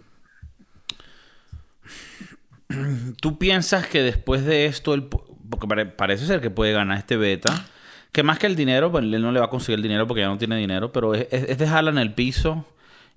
¿Tú 3.21 3.37
piensas 3.37 3.85
que 3.85 4.01
después 4.01 4.45
de 4.45 4.65
esto, 4.65 4.93
el, 4.93 5.03
porque 5.03 5.85
parece 5.85 6.25
ser 6.25 6.41
que 6.41 6.49
puede 6.49 6.71
ganar 6.71 6.97
este 6.97 7.17
beta, 7.17 7.65
que 8.11 8.23
más 8.23 8.39
que 8.39 8.47
el 8.47 8.55
dinero, 8.55 8.91
pues 8.91 9.03
él 9.03 9.21
no 9.21 9.31
le 9.31 9.39
va 9.39 9.45
a 9.45 9.49
conseguir 9.49 9.77
el 9.77 9.83
dinero 9.83 10.07
porque 10.07 10.21
ya 10.21 10.27
no 10.27 10.37
tiene 10.37 10.57
dinero, 10.57 10.91
pero 10.91 11.13
es, 11.13 11.27
es 11.31 11.57
dejarla 11.57 11.91
en 11.91 11.97
el 11.97 12.13
piso 12.13 12.65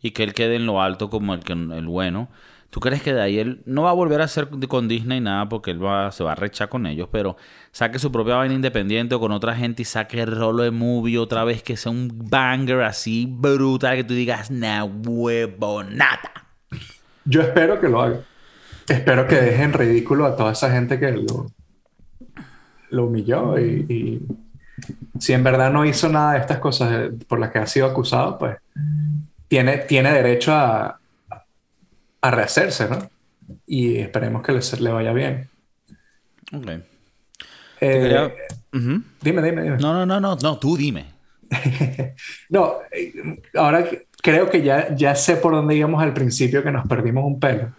y 0.03 0.11
que 0.11 0.25
él 0.25 0.35
quede 0.35 0.57
en 0.57 0.67
lo 0.67 0.83
alto 0.83 1.09
como 1.09 1.35
el, 1.35 1.41
el 1.73 1.87
bueno. 1.87 2.29
¿Tú 2.75 2.81
crees 2.81 3.03
que 3.03 3.15
de 3.15 3.23
ahí 3.23 3.39
él 3.39 3.63
no 3.67 3.83
va 3.83 3.91
a 3.91 3.93
volver 3.93 4.21
a 4.21 4.25
hacer 4.25 4.49
con 4.67 4.89
Disney 4.89 5.21
nada 5.21 5.49
porque 5.49 5.71
él 5.71 5.85
va, 5.85 6.11
se 6.11 6.25
va 6.25 6.33
a 6.33 6.35
rechar 6.35 6.69
con 6.69 6.87
ellos, 6.87 7.09
pero 7.09 7.37
saque 7.71 8.01
su 8.01 8.11
propia 8.11 8.35
vaina 8.35 8.53
independiente 8.53 9.15
o 9.15 9.21
con 9.21 9.31
otra 9.31 9.55
gente 9.55 9.83
y 9.83 9.85
saque 9.85 10.21
el 10.21 10.37
rolo 10.37 10.65
de 10.65 10.73
movie 10.73 11.17
otra 11.17 11.45
vez 11.45 11.63
que 11.63 11.77
sea 11.77 11.93
un 11.93 12.11
banger 12.29 12.83
así 12.83 13.29
brutal 13.31 13.95
que 13.95 14.03
tú 14.03 14.15
digas, 14.15 14.51
nah, 14.51 14.83
huevo, 14.83 15.85
nada? 15.85 16.49
Yo 17.25 17.43
espero 17.43 17.81
que 17.81 17.89
lo 17.89 18.03
haga. 18.03 18.23
Espero 18.89 19.29
que 19.29 19.37
dejen 19.37 19.73
ridículo 19.73 20.27
a 20.27 20.35
toda 20.35 20.51
esa 20.51 20.73
gente 20.73 20.99
que 20.99 21.13
lo, 21.13 21.47
lo 22.91 23.07
humilló 23.07 23.57
y, 23.57 23.87
y, 23.89 24.23
si 25.21 25.33
en 25.33 25.45
verdad 25.45 25.71
no 25.71 25.85
hizo 25.85 26.09
nada 26.09 26.33
de 26.33 26.41
estas 26.41 26.59
cosas 26.59 27.11
por 27.29 27.39
las 27.39 27.53
que 27.53 27.61
ha 27.61 27.69
sido 27.69 27.87
acusado, 27.87 28.37
pues 28.37 28.57
tiene, 29.47 29.79
tiene 29.79 30.11
derecho 30.11 30.53
a, 30.53 30.99
a 32.25 32.31
rehacerse, 32.31 32.89
¿no? 32.89 33.11
Y 33.67 33.99
esperemos 33.99 34.43
que 34.43 34.53
le, 34.53 34.61
le 34.81 34.91
vaya 34.91 35.13
bien. 35.13 35.51
Ok. 36.55 36.71
Eh, 37.83 38.33
dime, 39.21 39.43
dime, 39.43 39.63
dime. 39.63 39.77
No, 39.77 39.93
no, 39.93 40.07
no, 40.07 40.21
no, 40.21 40.35
no, 40.35 40.59
tú 40.59 40.75
dime. 40.75 41.05
no, 42.49 42.77
eh, 42.91 43.13
ahora 43.55 43.87
creo 44.23 44.49
que 44.49 44.63
ya, 44.63 44.97
ya 44.97 45.15
sé 45.15 45.37
por 45.37 45.53
dónde 45.53 45.77
íbamos 45.77 46.03
al 46.03 46.15
principio 46.15 46.63
que 46.63 46.73
nos 46.73 46.87
perdimos 46.89 47.25
un 47.27 47.39
pelo. 47.39 47.73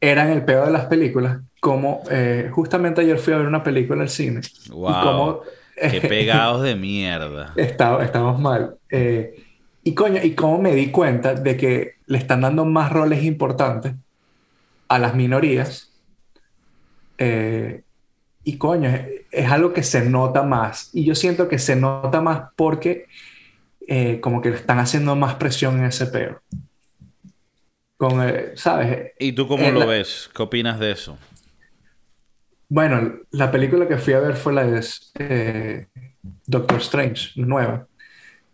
Eran 0.00 0.30
el 0.30 0.44
peor 0.44 0.66
de 0.66 0.72
las 0.72 0.84
películas, 0.84 1.40
como 1.58 2.04
eh, 2.08 2.48
justamente 2.52 3.00
ayer 3.00 3.18
fui 3.18 3.32
a 3.32 3.38
ver 3.38 3.48
una 3.48 3.64
película 3.64 4.02
al 4.02 4.10
cine. 4.10 4.42
Wow. 4.70 4.90
Y 4.90 5.02
como, 5.02 5.40
Qué 5.90 6.00
pegados 6.08 6.62
de 6.62 6.76
mierda. 6.76 7.52
estamos 7.56 8.38
mal. 8.38 8.76
y 9.82 9.92
coño, 9.92 10.22
y 10.22 10.36
cómo 10.36 10.58
me 10.58 10.72
di 10.72 10.92
cuenta 10.92 11.34
de 11.34 11.56
que 11.56 11.95
le 12.06 12.18
están 12.18 12.40
dando 12.40 12.64
más 12.64 12.92
roles 12.92 13.24
importantes 13.24 13.94
a 14.88 14.98
las 14.98 15.14
minorías. 15.14 15.92
Eh, 17.18 17.82
y 18.44 18.58
coño, 18.58 18.90
es, 19.30 19.50
algo 19.50 19.72
que 19.72 19.82
se 19.82 20.08
nota 20.08 20.42
más. 20.42 20.90
Y 20.92 21.04
yo 21.04 21.14
siento 21.14 21.48
que 21.48 21.58
se 21.58 21.76
nota 21.76 22.20
más 22.20 22.50
porque 22.54 23.06
eh, 23.88 24.20
como 24.20 24.40
que 24.40 24.50
le 24.50 24.56
están 24.56 24.78
haciendo 24.78 25.16
más 25.16 25.34
presión 25.34 25.78
en 25.78 25.86
ese 25.86 26.06
peo. 26.06 26.40
Con, 27.96 28.26
eh, 28.26 28.52
¿sabes? 28.54 29.12
¿Y 29.18 29.32
tú 29.32 29.48
cómo 29.48 29.68
lo 29.70 29.86
ves? 29.86 30.30
¿Qué 30.34 30.42
opinas 30.42 30.78
de 30.78 30.92
eso? 30.92 31.18
Bueno, 32.68 33.20
la 33.30 33.50
película 33.50 33.88
que 33.88 33.96
fui 33.96 34.12
a 34.12 34.20
ver 34.20 34.36
fue 34.36 34.52
la 34.52 34.64
de 34.64 35.88
Doctor 36.46 36.78
Strange, 36.78 37.32
nueva 37.36 37.86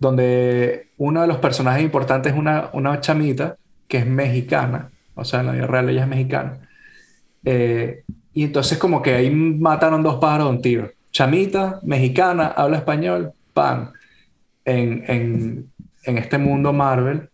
donde 0.02 0.88
uno 1.02 1.21
de 1.21 1.26
los 1.26 1.38
personajes 1.38 1.82
importantes 1.82 2.32
es 2.32 2.38
una, 2.38 2.71
una 2.75 3.00
chamita 3.00 3.56
que 3.88 3.99
es 3.99 4.06
mexicana, 4.06 4.88
o 5.16 5.25
sea, 5.25 5.40
en 5.40 5.47
la 5.47 5.52
vida 5.52 5.66
real 5.66 5.90
ella 5.90 6.02
es 6.02 6.09
mexicana. 6.09 6.59
Eh, 7.44 8.04
y 8.32 8.44
entonces 8.44 8.78
como 8.78 9.02
que 9.02 9.14
ahí 9.14 9.28
mataron 9.28 10.04
dos 10.04 10.21
pájaros 10.21 10.47
de 10.47 10.56
un 10.56 10.62
tiro. 10.62 10.90
Chamita, 11.11 11.80
mexicana, 11.82 12.54
habla 12.56 12.76
español, 12.76 13.32
pan. 13.52 13.90
En, 14.64 15.04
en, 15.09 15.73
en, 16.04 16.18
este 16.18 16.38
mundo 16.38 16.73
Marvel, 16.73 17.28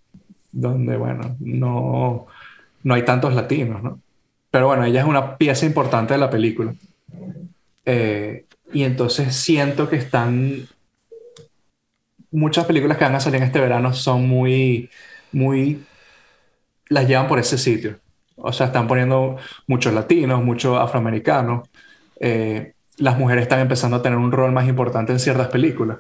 donde, 0.51 0.97
bueno, 0.97 1.37
no, 1.39 2.27
no 2.85 2.95
hay 2.95 3.05
tantos 3.05 3.35
latinos, 3.35 3.83
¿no? 3.83 4.01
Pero 4.51 4.69
bueno, 4.69 4.85
ella 4.85 5.03
es 5.03 5.07
una 5.07 5.37
pieza 5.37 5.67
importante 5.67 6.15
de 6.15 6.21
la 6.21 6.31
película. 6.31 6.73
Eh, 7.85 8.47
y 8.73 8.85
entonces 8.85 9.37
siento 9.37 9.91
que 9.91 9.97
están 9.97 10.67
muchas 12.31 12.65
películas 12.67 12.99
que 12.99 13.05
van 13.05 13.15
a 13.15 13.21
salir 13.21 13.41
en 13.41 13.47
este 13.47 13.61
verano 13.61 13.93
son 13.93 14.29
muy, 14.29 14.91
muy, 15.33 15.85
las 16.89 17.07
llevan 17.07 17.29
por 17.29 17.39
ese 17.39 17.59
sitio. 17.59 17.99
O 18.37 18.53
sea, 18.53 18.67
están 18.67 18.87
poniendo 18.87 19.37
muchos 19.67 19.93
latinos, 19.93 20.43
muchos 20.43 20.79
afroamericanos. 20.79 21.69
Eh, 22.21 22.73
las 22.99 23.19
mujeres 23.19 23.43
están 23.43 23.61
empezando 23.61 23.97
a 23.97 24.03
tener 24.03 24.19
un 24.19 24.33
rol 24.33 24.53
más 24.53 24.69
importante 24.69 25.13
en 25.13 25.19
ciertas 25.19 25.49
películas. 25.49 25.99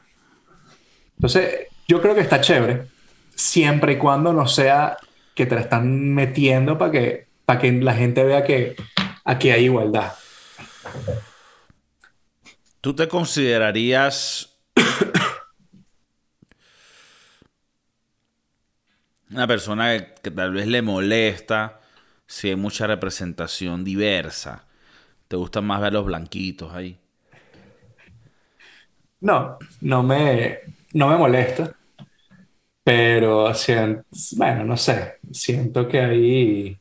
Entonces, 1.17 1.67
yo 1.87 2.01
creo 2.01 2.15
que 2.15 2.21
está 2.21 2.41
chévere, 2.41 2.87
siempre 3.35 3.95
y 3.95 3.97
cuando 3.97 4.33
no 4.33 4.47
sea 4.47 4.97
que 5.35 5.47
te 5.47 5.55
la 5.55 5.63
están 5.63 6.15
metiendo 6.15 6.79
para 6.79 6.93
que, 6.93 7.27
para 7.45 7.61
que 7.61 7.73
la 7.73 7.95
gente 7.95 8.23
vea 8.25 8.45
que 8.45 8.77
aquí 9.25 9.51
hay 9.51 9.65
igualdad. 9.65 10.13
¿Tú 12.81 12.95
te 12.95 13.09
considerarías 13.09 14.57
una 19.31 19.47
persona 19.47 20.15
que, 20.23 20.31
tal 20.31 20.53
vez 20.53 20.67
le 20.67 20.83
molesta 20.83 21.81
si 22.27 22.49
hay 22.49 22.57
mucha 22.57 22.87
representación 22.87 23.85
diversa. 23.85 24.65
¿Te 25.29 25.37
gusta 25.37 25.61
más 25.61 25.81
ver 25.81 25.93
los 25.93 26.07
blanquitos 26.07 26.73
ahí? 26.75 26.99
No, 29.21 29.59
no 29.81 30.03
me, 30.03 30.59
no 30.95 31.09
me 31.09 31.17
molesta. 31.17 31.75
Pero, 32.83 33.53
bueno, 34.37 34.65
no 34.65 34.77
sé. 34.77 35.19
Siento 35.31 35.87
que 35.87 36.01
ahí. 36.01 36.79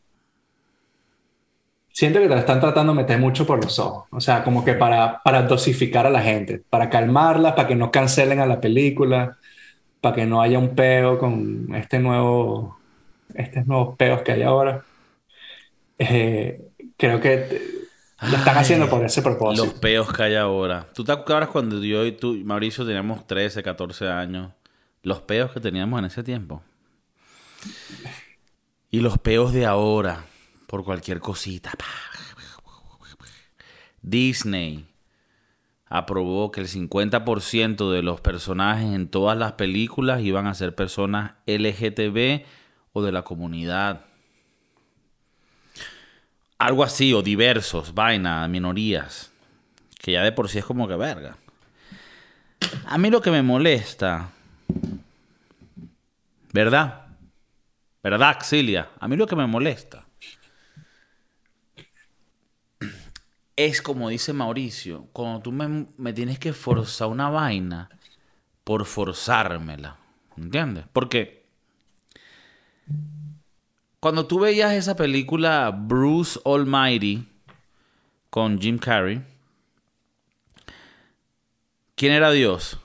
Siento 1.92 2.20
que 2.20 2.30
te 2.30 2.38
están 2.38 2.62
tratando 2.62 2.94
de 2.94 3.01
meter 3.01 3.20
mucho 3.20 3.46
por 3.46 3.62
los 3.62 3.77
ojos. 3.80 4.06
O 4.12 4.22
sea, 4.22 4.44
como 4.44 4.63
que 4.63 4.75
para, 4.75 5.22
para 5.24 5.42
dosificar 5.44 6.06
a 6.06 6.10
la 6.10 6.22
gente, 6.22 6.63
para 6.70 6.89
calmarla, 6.89 7.56
para 7.56 7.68
que 7.68 7.75
no 7.75 7.92
cancelen 7.92 8.39
a 8.39 8.46
la 8.46 8.62
película 8.62 9.38
para 10.08 10.16
que 10.16 10.26
no 10.26 10.42
haya 10.42 10.58
un 10.58 10.74
peo 10.74 11.20
con 11.20 11.76
este 11.76 12.00
nuevo, 12.00 12.80
estos 13.34 13.68
nuevos 13.68 13.98
peos 13.98 14.22
que 14.22 14.32
hay 14.32 14.42
ahora. 14.42 14.86
Eh, 16.00 16.62
creo 16.96 17.20
que 17.20 17.90
lo 18.22 18.38
están 18.38 18.58
haciendo 18.58 18.90
por 18.90 19.04
ese 19.04 19.22
propósito. 19.22 19.66
Los 19.66 19.74
peos 19.74 20.14
que 20.14 20.24
hay 20.24 20.36
ahora. 20.36 20.88
¿Tú 20.94 21.04
te 21.04 21.12
acuerdas 21.12 21.50
cuando 21.50 21.84
yo 21.84 22.06
y 22.06 22.14
tú, 22.14 22.36
Mauricio, 22.46 22.86
teníamos 22.86 23.28
13, 23.28 23.62
14 23.62 24.08
años? 24.08 24.54
Los 25.04 25.20
peos 25.24 25.52
que 25.52 25.60
teníamos 25.60 26.00
en 26.00 26.06
ese 26.06 26.24
tiempo. 26.24 26.64
Y 28.90 29.02
los 29.02 29.18
peos 29.18 29.52
de 29.52 29.66
ahora, 29.66 30.24
por 30.68 30.86
cualquier 30.86 31.20
cosita. 31.20 31.72
Disney 34.02 34.86
aprobó 35.89 36.51
que 36.51 36.62
el 36.62 36.67
50% 36.67 37.91
de 37.91 38.01
los 38.01 38.22
personajes 38.22 38.94
en 38.94 39.08
todas 39.08 39.38
las 39.38 39.53
películas 39.53 40.22
iban 40.22 40.48
a 40.48 40.53
ser 40.53 40.75
personas 40.75 41.34
LGTB 41.46 42.46
o 42.94 43.03
de 43.03 43.12
la 43.12 43.24
comunidad. 43.24 44.01
Algo 46.58 46.84
así, 46.84 47.13
o 47.13 47.22
diversos, 47.22 47.94
vaina, 47.94 48.48
minorías. 48.48 49.32
Que 50.01 50.13
ya 50.13 50.24
de 50.24 50.32
por 50.32 50.50
sí 50.50 50.58
es 50.58 50.65
como 50.65 50.88
que 50.88 50.96
verga. 50.96 51.38
A 52.86 52.98
mí 52.98 53.10
lo 53.10 53.22
que 53.22 53.32
me 53.32 53.44
molesta, 53.44 54.32
¿verdad? 56.51 57.06
¿Verdad, 58.01 58.29
Axilia? 58.29 58.89
A 59.00 59.08
mí 59.08 59.15
lo 59.15 59.27
que 59.27 59.36
me 59.36 59.46
molesta 59.46 60.07
es 63.58 63.82
como 63.82 64.08
dice 64.08 64.32
Mauricio, 64.32 65.08
cuando 65.12 65.42
tú 65.42 65.52
me, 65.52 66.14
tienes 66.14 66.40
que 66.40 66.54
forzar 66.54 67.10
una 67.10 67.30
vaina 67.30 67.90
por 68.64 68.86
forzármela. 68.86 69.98
¿Entiendes? 70.38 70.86
Porque 70.94 71.46
cuando 74.00 74.26
tú 74.28 74.40
veías 74.40 74.74
esa 74.74 74.96
película 74.96 75.72
Bruce 75.72 76.40
Almighty 76.46 77.28
con 78.30 78.60
Jim 78.60 78.78
Carrey, 78.78 79.22
¿Quién 81.98 82.14
era 82.14 82.30
Dios? 82.30 82.80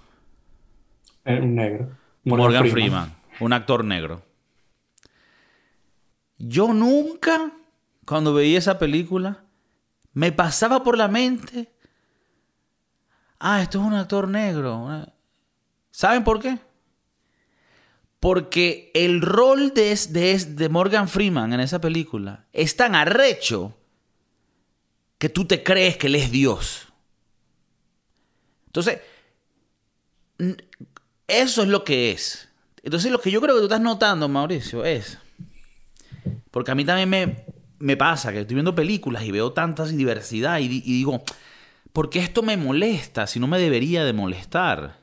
Un 1.26 1.54
negro. 1.54 1.90
Morgan, 2.24 2.70
Freeman, 2.70 3.14
un 3.40 3.52
actor 3.52 3.84
negro. 3.84 4.22
Yo 6.38 6.72
nunca, 6.72 7.52
cuando 8.06 8.32
veía 8.32 8.58
esa 8.58 8.78
película, 8.78 9.44
me 10.12 10.32
pasaba 10.32 10.82
por 10.82 10.96
la 10.96 11.08
mente, 11.08 11.72
ah, 13.38 13.62
esto 13.62 13.80
es 13.80 13.84
un 13.84 13.94
actor 13.94 14.28
negro. 14.28 15.06
¿Saben 15.90 16.24
por 16.24 16.40
qué? 16.40 16.58
Porque 18.20 18.90
el 18.94 19.20
rol 19.20 19.74
de, 19.74 19.94
de, 19.94 20.68
Morgan 20.68 21.08
Freeman 21.08 21.52
en 21.52 21.60
esa 21.60 21.80
película 21.80 22.46
es 22.52 22.76
tan 22.76 22.94
arrecho 22.94 23.76
que 25.18 25.28
tú 25.28 25.44
te 25.44 25.62
crees 25.62 25.96
que 25.96 26.06
él 26.06 26.14
es 26.14 26.30
Dios. 26.30 26.88
Entonces, 28.66 29.00
eso 31.26 31.62
es 31.62 31.68
lo 31.68 31.84
que 31.84 32.12
es. 32.12 32.48
Entonces, 32.82 33.10
lo 33.12 33.20
que 33.20 33.30
yo 33.30 33.40
creo 33.40 33.54
que 33.54 33.60
tú 33.60 33.66
estás 33.66 33.80
notando, 33.80 34.28
Mauricio, 34.28 34.84
es 34.84 35.18
porque 36.52 36.70
a 36.70 36.74
mí 36.74 36.84
también 36.84 37.08
me, 37.08 37.46
pasa 37.96 38.32
que 38.32 38.40
estoy 38.40 38.54
viendo 38.54 38.74
películas 38.74 39.24
y 39.24 39.32
veo 39.32 39.52
tantas 39.52 39.90
diversidad 39.96 40.60
y, 40.60 40.68
digo, 40.68 41.22
¿por 41.92 42.10
qué 42.10 42.20
esto 42.20 42.42
me 42.42 42.56
molesta 42.56 43.26
si 43.26 43.40
no 43.40 43.48
me 43.48 43.58
debería 43.58 44.04
de 44.04 44.12
molestar? 44.12 44.98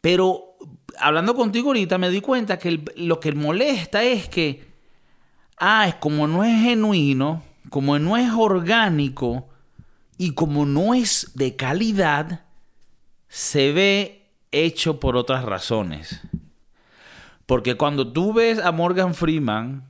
Pero 0.00 0.56
hablando 0.98 1.34
contigo 1.34 1.68
ahorita 1.68 1.96
me 1.96 2.10
di 2.10 2.20
cuenta 2.20 2.58
que 2.58 2.82
lo 2.96 3.20
que 3.20 3.32
molesta 3.32 4.02
es 4.02 4.28
que, 4.28 4.66
ah, 5.58 5.86
es 5.86 5.94
como 5.94 6.26
no 6.26 6.42
es 6.42 6.60
genuino, 6.60 7.44
como 7.70 7.98
no 7.98 8.16
es 8.16 8.32
orgánico 8.32 9.48
y 10.16 10.32
como 10.32 10.66
no 10.66 10.92
es 10.92 11.30
de 11.34 11.54
calidad, 11.54 12.46
se 13.28 13.72
ve 13.72 14.32
hecho 14.50 14.98
por 14.98 15.16
otras 15.16 15.44
razones. 15.44 16.20
Porque 17.46 17.76
cuando 17.76 18.12
tú 18.12 18.32
ves 18.32 18.58
a 18.58 18.72
Morgan 18.72 19.14
Freeman 19.14 19.88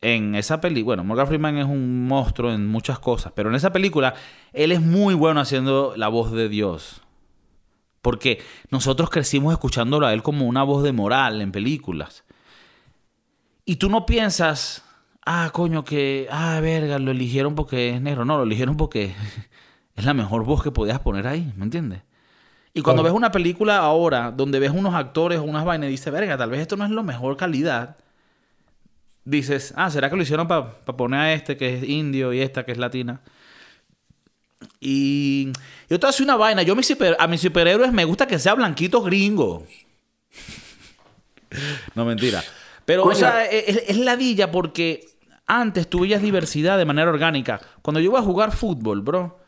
en 0.00 0.34
esa 0.34 0.60
película, 0.60 0.96
bueno, 0.96 1.04
Morgan 1.04 1.26
Freeman 1.26 1.58
es 1.58 1.64
un 1.64 2.06
monstruo 2.06 2.52
en 2.52 2.66
muchas 2.66 2.98
cosas, 2.98 3.32
pero 3.34 3.48
en 3.48 3.54
esa 3.54 3.72
película 3.72 4.14
él 4.52 4.72
es 4.72 4.80
muy 4.80 5.14
bueno 5.14 5.40
haciendo 5.40 5.94
la 5.96 6.08
voz 6.08 6.32
de 6.32 6.48
Dios. 6.48 7.02
Porque 8.02 8.40
nosotros 8.70 9.10
crecimos 9.10 9.52
escuchándolo 9.52 10.06
a 10.06 10.12
él 10.12 10.22
como 10.22 10.46
una 10.46 10.62
voz 10.62 10.84
de 10.84 10.92
moral 10.92 11.40
en 11.40 11.50
películas. 11.50 12.24
Y 13.64 13.76
tú 13.76 13.90
no 13.90 14.06
piensas, 14.06 14.84
ah, 15.24 15.50
coño, 15.52 15.82
que, 15.82 16.28
ah, 16.30 16.60
verga, 16.62 17.00
lo 17.00 17.10
eligieron 17.10 17.56
porque 17.56 17.90
es 17.90 18.00
negro. 18.00 18.24
No, 18.24 18.36
lo 18.36 18.44
eligieron 18.44 18.76
porque 18.76 19.12
es 19.96 20.04
la 20.04 20.14
mejor 20.14 20.44
voz 20.44 20.62
que 20.62 20.70
podías 20.70 21.00
poner 21.00 21.26
ahí, 21.26 21.52
¿me 21.56 21.64
entiendes? 21.64 22.02
Y 22.74 22.82
cuando 22.82 23.02
ves 23.02 23.12
una 23.12 23.32
película 23.32 23.78
ahora, 23.78 24.30
donde 24.30 24.58
ves 24.58 24.70
unos 24.70 24.94
actores 24.94 25.38
o 25.38 25.42
unas 25.42 25.64
vainas 25.64 25.88
y 25.88 25.92
dices, 25.92 26.12
verga, 26.12 26.36
tal 26.36 26.50
vez 26.50 26.60
esto 26.60 26.76
no 26.76 26.84
es 26.84 26.90
la 26.90 27.02
mejor 27.02 27.36
calidad, 27.36 27.96
dices, 29.26 29.74
ah, 29.76 29.90
¿será 29.90 30.08
que 30.08 30.16
lo 30.16 30.22
hicieron 30.22 30.48
para 30.48 30.72
poner 30.84 31.20
a 31.20 31.32
este 31.34 31.58
que 31.58 31.74
es 31.74 31.82
indio 31.86 32.32
y 32.32 32.40
esta 32.40 32.64
que 32.64 32.72
es 32.72 32.78
latina? 32.78 33.20
Y 34.80 35.52
yo 35.90 36.00
te 36.00 36.06
hace 36.06 36.22
una 36.22 36.36
vaina. 36.36 36.62
Yo 36.62 36.72
a 37.18 37.26
mis 37.26 37.40
superhéroes 37.40 37.92
me 37.92 38.04
gusta 38.04 38.26
que 38.26 38.38
sea 38.38 38.54
blanquito 38.54 39.02
gringo. 39.02 39.66
no, 41.94 42.04
mentira. 42.06 42.42
Pero, 42.86 43.04
o 43.04 43.14
sea, 43.14 43.44
es, 43.44 43.82
es, 43.88 43.98
ladilla 43.98 44.50
porque 44.50 45.08
antes 45.46 45.90
tú 45.90 46.04
diversidad 46.04 46.78
de 46.78 46.84
manera 46.84 47.10
orgánica. 47.10 47.60
Cuando 47.82 48.00
yo 48.00 48.10
iba 48.10 48.20
a 48.20 48.22
jugar 48.22 48.52
fútbol, 48.52 49.00
bro, 49.00 49.40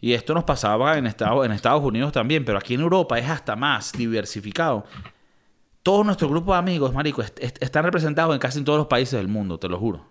y 0.00 0.12
esto 0.12 0.34
nos 0.34 0.44
pasaba 0.44 0.98
en 0.98 1.06
Estados, 1.06 1.46
en 1.46 1.52
Estados 1.52 1.82
Unidos 1.82 2.12
también, 2.12 2.44
pero 2.44 2.58
aquí 2.58 2.74
en 2.74 2.80
Europa 2.80 3.18
es 3.18 3.30
hasta 3.30 3.54
más 3.54 3.92
diversificado 3.92 4.84
todos 5.86 6.04
nuestros 6.04 6.28
grupos 6.28 6.56
de 6.56 6.58
amigos, 6.58 6.92
marico, 6.92 7.22
están 7.22 7.84
representados 7.84 8.34
en 8.34 8.40
casi 8.40 8.60
todos 8.64 8.76
los 8.76 8.88
países 8.88 9.20
del 9.20 9.28
mundo, 9.28 9.56
te 9.56 9.68
lo 9.68 9.78
juro. 9.78 10.04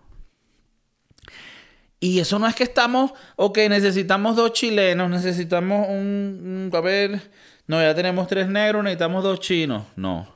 Y 1.99 2.19
eso 2.19 2.39
no 2.39 2.47
es 2.47 2.55
que 2.55 2.63
estamos, 2.63 3.11
ok, 3.35 3.57
necesitamos 3.67 4.37
dos 4.37 4.53
chilenos, 4.53 5.09
necesitamos 5.09 5.89
un, 5.89 6.71
a 6.73 6.79
ver, 6.79 7.29
no, 7.67 7.81
ya 7.81 7.93
tenemos 7.93 8.25
tres 8.29 8.47
negros, 8.47 8.85
necesitamos 8.85 9.21
dos 9.21 9.41
chinos. 9.41 9.83
No. 9.97 10.29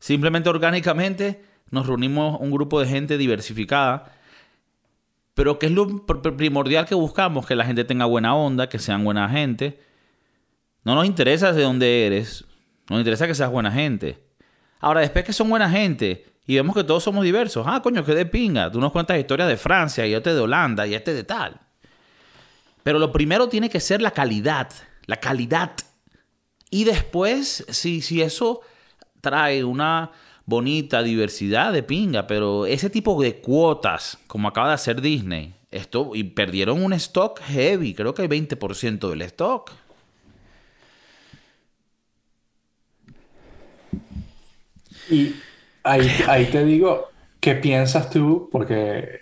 Simplemente 0.00 0.48
orgánicamente 0.48 1.44
nos 1.70 1.86
reunimos 1.86 2.40
un 2.40 2.50
grupo 2.50 2.80
de 2.80 2.88
gente 2.88 3.16
diversificada, 3.16 4.16
pero 5.34 5.60
que 5.60 5.66
es 5.66 5.72
lo 5.72 6.04
primordial 6.36 6.86
que 6.86 6.96
buscamos, 6.96 7.46
que 7.46 7.54
la 7.54 7.64
gente 7.64 7.84
tenga 7.84 8.06
buena 8.06 8.34
onda, 8.34 8.68
que 8.68 8.80
sean 8.80 9.04
buena 9.04 9.28
gente. 9.28 9.80
No 10.82 10.96
nos 10.96 11.06
interesa 11.06 11.52
de 11.52 11.62
dónde 11.62 12.04
eres, 12.04 12.44
nos 12.88 12.98
interesa 12.98 13.26
que 13.26 13.34
seas 13.34 13.50
buena 13.50 13.70
gente. 13.70 14.22
Ahora, 14.80 15.00
después 15.00 15.24
que 15.24 15.32
son 15.32 15.48
buena 15.48 15.70
gente 15.70 16.26
y 16.46 16.56
vemos 16.56 16.74
que 16.74 16.84
todos 16.84 17.04
somos 17.04 17.24
diversos, 17.24 17.64
ah, 17.68 17.80
coño, 17.82 18.04
que 18.04 18.14
de 18.14 18.26
pinga. 18.26 18.70
Tú 18.70 18.80
nos 18.80 18.92
cuentas 18.92 19.18
historias 19.18 19.48
de 19.48 19.56
Francia 19.56 20.06
y 20.06 20.14
este 20.14 20.34
de 20.34 20.40
Holanda 20.40 20.86
y 20.86 20.94
este 20.94 21.14
de 21.14 21.24
tal. 21.24 21.60
Pero 22.82 22.98
lo 22.98 23.12
primero 23.12 23.48
tiene 23.48 23.70
que 23.70 23.80
ser 23.80 24.02
la 24.02 24.10
calidad. 24.10 24.68
La 25.06 25.16
calidad. 25.16 25.72
Y 26.70 26.84
después, 26.84 27.64
si, 27.68 28.00
si 28.02 28.22
eso 28.22 28.60
trae 29.20 29.62
una 29.62 30.10
bonita 30.44 31.02
diversidad 31.02 31.72
de 31.72 31.82
pinga, 31.82 32.26
pero 32.26 32.66
ese 32.66 32.90
tipo 32.90 33.20
de 33.22 33.40
cuotas, 33.40 34.18
como 34.26 34.48
acaba 34.48 34.68
de 34.68 34.74
hacer 34.74 35.00
Disney, 35.00 35.54
esto, 35.70 36.10
y 36.14 36.24
perdieron 36.24 36.82
un 36.82 36.92
stock 36.94 37.40
heavy, 37.40 37.94
creo 37.94 38.14
que 38.14 38.22
el 38.22 38.28
20% 38.28 39.08
del 39.08 39.22
stock. 39.22 39.70
Y 45.10 45.34
ahí, 45.82 46.48
te 46.50 46.64
digo, 46.64 47.10
¿qué 47.40 47.54
piensas 47.54 48.10
tú? 48.10 48.48
Porque 48.50 49.20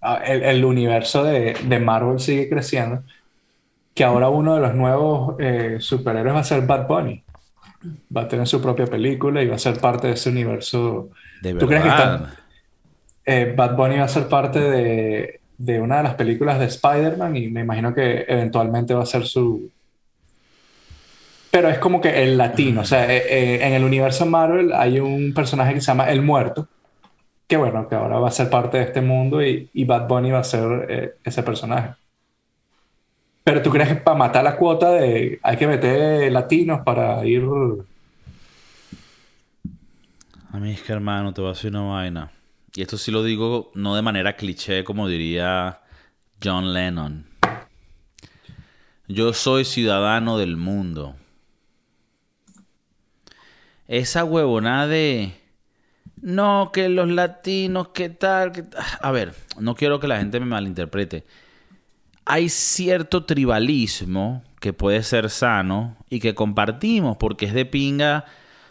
ah, 0.00 0.22
el, 0.24 0.64
universo 0.64 1.24
de, 1.24 1.80
Marvel 1.80 2.20
sigue 2.20 2.48
creciendo. 2.48 3.02
Que 3.94 4.04
ahora 4.04 4.28
uno 4.28 4.54
de 4.54 4.60
los 4.60 4.74
nuevos 4.74 5.36
eh, 5.38 5.76
superhéroes 5.80 6.34
va 6.34 6.40
a 6.40 6.44
ser 6.44 6.66
Bad 6.66 6.86
Bunny. 6.86 7.22
Va 8.14 8.22
a 8.22 8.28
tener 8.28 8.46
su 8.46 8.60
propia 8.60 8.86
película 8.86 9.42
y 9.42 9.48
va 9.48 9.56
a 9.56 9.58
ser 9.58 9.78
parte 9.78 10.06
de 10.08 10.14
ese 10.14 10.30
universo. 10.30 11.10
¿De 11.42 11.54
¿Tú 11.54 11.66
crees 11.66 11.82
que 11.82 11.90
eh, 13.24 13.54
Bad 13.56 13.76
Bunny 13.76 13.98
va 13.98 14.04
a 14.04 14.08
ser 14.08 14.28
parte 14.28 14.60
de, 14.60 15.40
de 15.58 15.80
una 15.80 15.98
de 15.98 16.02
las 16.04 16.14
películas 16.14 16.58
de 16.58 16.66
Spider-Man 16.66 17.36
y 17.36 17.48
me 17.48 17.60
imagino 17.60 17.94
que 17.94 18.24
eventualmente 18.26 18.94
va 18.94 19.02
a 19.02 19.06
ser 19.06 19.26
su, 19.26 19.70
pero 21.50 21.68
es 21.68 21.78
como 21.78 22.00
que 22.00 22.22
el 22.22 22.38
latino. 22.38 22.82
O 22.82 22.84
sea, 22.84 23.12
eh, 23.12 23.24
eh, 23.28 23.66
en 23.66 23.72
el 23.72 23.84
universo 23.84 24.26
Marvel 24.26 24.72
hay 24.72 25.00
un 25.00 25.34
personaje 25.34 25.74
que 25.74 25.80
se 25.80 25.88
llama 25.88 26.10
El 26.10 26.22
Muerto, 26.22 26.68
que 27.46 27.56
bueno, 27.56 27.88
que 27.88 27.96
ahora 27.96 28.18
va 28.18 28.28
a 28.28 28.32
ser 28.32 28.48
parte 28.48 28.78
de 28.78 28.84
este 28.84 29.00
mundo 29.00 29.42
y, 29.42 29.68
Bad 29.84 30.06
Bunny 30.06 30.30
va 30.30 30.40
a 30.40 30.44
ser 30.44 30.86
eh, 30.88 31.14
ese 31.24 31.42
personaje. 31.42 31.94
Pero 33.42 33.62
tú 33.62 33.70
crees 33.70 33.88
que 33.88 33.94
para 33.96 34.16
matar 34.16 34.44
la 34.44 34.56
cuota 34.56 34.92
de 34.92 35.40
hay 35.42 35.56
que 35.56 35.66
meter 35.66 36.30
latinos 36.30 36.82
para 36.84 37.24
ir. 37.26 37.42
A 40.52 40.58
mí 40.58 40.72
es 40.72 40.82
que 40.82 40.92
hermano, 40.92 41.32
te 41.32 41.40
voy 41.40 41.50
a 41.50 41.54
decir 41.54 41.70
una 41.70 41.82
vaina. 41.82 42.30
Y 42.74 42.82
esto 42.82 42.96
sí 42.96 43.10
lo 43.10 43.24
digo 43.24 43.72
no 43.74 43.96
de 43.96 44.02
manera 44.02 44.36
cliché, 44.36 44.84
como 44.84 45.08
diría 45.08 45.80
John 46.42 46.72
Lennon. 46.72 47.26
Yo 49.08 49.32
soy 49.32 49.64
ciudadano 49.64 50.38
del 50.38 50.56
mundo 50.56 51.16
esa 53.90 54.24
huevonada 54.24 54.86
de... 54.86 55.32
No, 56.22 56.70
que 56.72 56.88
los 56.88 57.08
latinos, 57.08 57.88
¿qué 57.88 58.08
tal? 58.08 58.68
A 59.00 59.10
ver, 59.10 59.34
no 59.58 59.74
quiero 59.74 59.98
que 59.98 60.06
la 60.06 60.18
gente 60.18 60.38
me 60.38 60.46
malinterprete. 60.46 61.24
Hay 62.24 62.50
cierto 62.50 63.24
tribalismo 63.24 64.44
que 64.60 64.72
puede 64.72 65.02
ser 65.02 65.28
sano 65.28 65.96
y 66.08 66.20
que 66.20 66.34
compartimos 66.34 67.16
porque 67.16 67.46
es 67.46 67.54
de 67.54 67.64
pinga. 67.64 68.26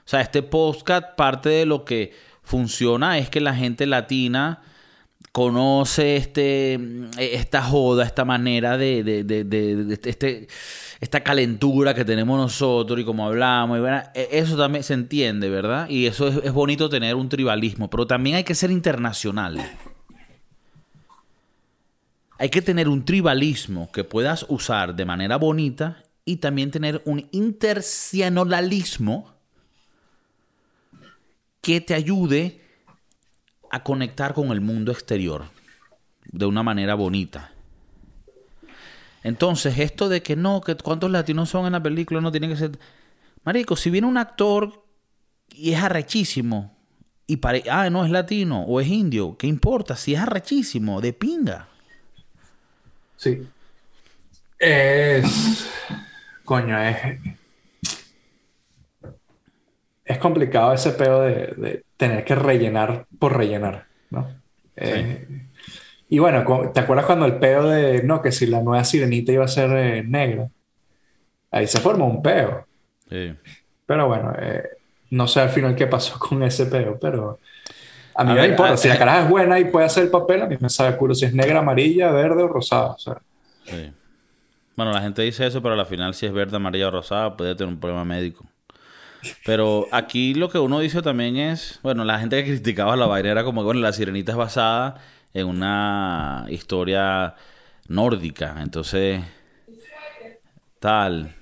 O 0.05 0.07
sea, 0.07 0.21
este 0.21 0.41
podcast 0.41 1.15
parte 1.17 1.49
de 1.49 1.65
lo 1.65 1.83
que 1.83 2.13
funciona 2.43 3.17
es 3.17 3.29
que 3.29 3.41
la 3.41 3.55
gente 3.55 3.87
latina 3.87 4.61
conoce 5.31 6.15
este, 6.15 6.79
esta 7.17 7.63
joda, 7.63 8.05
esta 8.05 8.25
manera 8.25 8.77
de, 8.77 9.03
de, 9.03 9.23
de, 9.23 9.43
de 9.43 9.99
este 10.03 10.47
esta 10.99 11.21
calentura 11.21 11.93
que 11.93 12.03
tenemos 12.03 12.37
nosotros 12.37 12.99
y 12.99 13.05
como 13.05 13.25
hablamos, 13.25 13.79
e, 14.13 14.29
eso 14.31 14.57
también 14.57 14.83
se 14.83 14.93
entiende, 14.93 15.49
¿verdad? 15.49 15.89
Y 15.89 16.07
eso 16.07 16.27
es, 16.27 16.51
bonito 16.51 16.89
tener 16.89 17.15
un 17.15 17.29
tribalismo, 17.29 17.89
pero 17.89 18.05
también 18.05 18.35
hay 18.35 18.43
que 18.43 18.55
ser 18.55 18.71
internacional. 18.71 19.77
Hay 22.37 22.49
que 22.49 22.61
tener 22.61 22.87
un 22.87 23.05
tribalismo 23.05 23.91
que 23.91 24.03
puedas 24.03 24.45
usar 24.49 24.95
de 24.95 25.05
manera 25.05 25.37
bonita 25.37 26.03
y 26.25 26.37
también 26.37 26.71
tener 26.71 27.01
un 27.05 27.27
intercionalismo 27.31 29.33
que 31.61 31.81
te 31.81 31.93
ayude 31.93 32.61
a 33.69 33.83
conectar 33.83 34.33
con 34.33 34.51
el 34.51 34.61
mundo 34.61 34.91
exterior 34.91 35.45
de 36.25 36.45
una 36.45 36.63
manera 36.63 36.95
bonita. 36.95 37.51
Entonces, 39.23 39.77
esto 39.79 40.09
de 40.09 40.21
que 40.21 40.35
no, 40.35 40.61
que 40.61 40.75
cuántos 40.75 41.11
latinos 41.11 41.49
son 41.49 41.65
en 41.65 41.73
la 41.73 41.83
película, 41.83 42.21
no 42.21 42.31
tiene 42.31 42.47
que 42.47 42.55
ser. 42.55 42.79
Marico, 43.43 43.75
si 43.75 43.89
viene 43.89 44.07
un 44.07 44.17
actor 44.17 44.83
y 45.53 45.73
es 45.73 45.81
arrechísimo, 45.81 46.75
y 47.27 47.37
pare... 47.37 47.63
ah, 47.69 47.89
no 47.89 48.05
es 48.05 48.11
latino 48.11 48.63
o 48.63 48.79
es 48.81 48.87
indio, 48.87 49.37
¿qué 49.37 49.47
importa? 49.47 49.95
Si 49.95 50.15
es 50.15 50.19
arrechísimo, 50.19 51.01
de 51.01 51.13
pinga. 51.13 51.67
Sí. 53.17 53.47
Es. 54.57 55.67
Coño, 56.43 56.79
es. 56.79 57.19
Es 60.09 60.17
complicado 60.17 60.73
ese 60.73 60.89
pedo 60.93 61.21
de, 61.21 61.83
tener 61.95 62.23
que 62.25 62.33
rellenar 62.33 63.05
por 63.19 63.37
rellenar, 63.37 63.85
¿no? 64.09 64.27
Eh, 64.75 65.27
y 66.09 66.17
bueno, 66.17 66.43
¿te 66.73 66.79
acuerdas 66.79 67.05
cuando 67.05 67.27
el 67.27 67.37
pedo 67.37 67.69
de, 67.69 68.01
no, 68.01 68.19
que 68.19 68.31
si 68.31 68.47
la 68.47 68.63
nueva 68.63 68.83
sirenita 68.83 69.31
iba 69.31 69.45
a 69.45 69.47
ser 69.47 69.69
eh, 69.71 70.03
negra? 70.03 70.49
Ahí 71.51 71.67
se 71.67 71.79
formó 71.79 72.07
un 72.07 72.23
peo. 72.23 72.65
Sí. 73.07 73.35
Pero 73.85 74.07
bueno, 74.07 74.33
eh, 74.39 74.63
no 75.11 75.27
sé 75.27 75.41
al 75.41 75.49
final 75.49 75.75
qué 75.75 75.85
pasó 75.85 76.17
con 76.19 76.41
ese 76.41 76.65
peo, 76.65 76.97
pero 76.99 77.37
a 78.15 78.23
mí 78.23 78.33
no 78.33 78.41
me 78.41 78.47
importa. 78.47 78.77
si 78.77 78.87
la 78.87 78.97
cara 78.97 79.21
es 79.21 79.29
buena 79.29 79.59
y 79.59 79.65
puede 79.65 79.85
hacer 79.85 80.05
el 80.05 80.09
papel, 80.09 80.41
a 80.41 80.47
mí 80.47 80.57
me 80.59 80.69
sabe 80.69 80.97
culo 80.97 81.13
si 81.13 81.25
es 81.25 81.35
negra, 81.35 81.59
amarilla, 81.59 82.09
verde 82.11 82.41
o 82.41 82.47
rosada. 82.47 82.95
Sí. 82.97 83.93
Bueno, 84.75 84.91
la 84.91 85.01
gente 85.01 85.21
dice 85.21 85.45
eso, 85.45 85.61
pero 85.61 85.79
al 85.79 85.85
final 85.85 86.15
si 86.15 86.25
es 86.25 86.33
verde, 86.33 86.55
amarilla 86.55 86.87
o 86.87 86.91
rosada 86.91 87.37
puede 87.37 87.53
tener 87.53 87.71
un 87.71 87.79
problema 87.79 88.03
médico. 88.03 88.45
Pero 89.45 89.87
aquí 89.91 90.33
lo 90.33 90.49
que 90.49 90.59
uno 90.59 90.79
dice 90.79 91.01
también 91.01 91.37
es, 91.37 91.79
bueno, 91.83 92.05
la 92.05 92.19
gente 92.19 92.43
que 92.43 92.51
criticaba 92.51 92.95
la 92.95 93.05
vaina 93.05 93.31
era 93.31 93.43
como, 93.43 93.63
bueno, 93.63 93.81
la 93.81 93.91
sirenita 93.91 94.31
es 94.31 94.37
basada 94.37 95.01
en 95.33 95.47
una 95.47 96.45
historia 96.49 97.35
nórdica, 97.87 98.55
entonces 98.61 99.21
tal. 100.79 101.35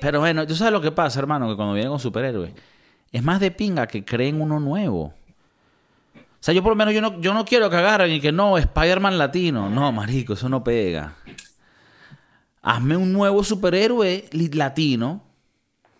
Pero 0.00 0.20
bueno, 0.20 0.46
tú 0.46 0.54
sabes 0.56 0.72
lo 0.72 0.80
que 0.80 0.90
pasa, 0.90 1.20
hermano, 1.20 1.48
que 1.48 1.56
cuando 1.56 1.74
vienen 1.74 1.90
con 1.90 2.00
superhéroes, 2.00 2.52
es 3.12 3.22
más 3.22 3.38
de 3.40 3.50
pinga 3.50 3.86
que 3.86 4.04
creen 4.04 4.40
uno 4.40 4.58
nuevo. 4.58 5.14
O 6.14 6.44
sea, 6.44 6.52
yo 6.52 6.62
por 6.62 6.72
lo 6.72 6.76
menos 6.76 6.92
yo 6.92 7.00
no, 7.00 7.20
yo 7.20 7.34
no 7.34 7.44
quiero 7.44 7.70
que 7.70 7.76
agarren 7.76 8.10
y 8.10 8.20
que 8.20 8.32
no, 8.32 8.58
Spider-Man 8.58 9.16
latino. 9.16 9.70
No, 9.70 9.92
marico, 9.92 10.32
eso 10.32 10.48
no 10.48 10.64
pega. 10.64 11.14
Hazme 12.62 12.96
un 12.96 13.12
nuevo 13.12 13.44
superhéroe 13.44 14.28
latino. 14.52 15.22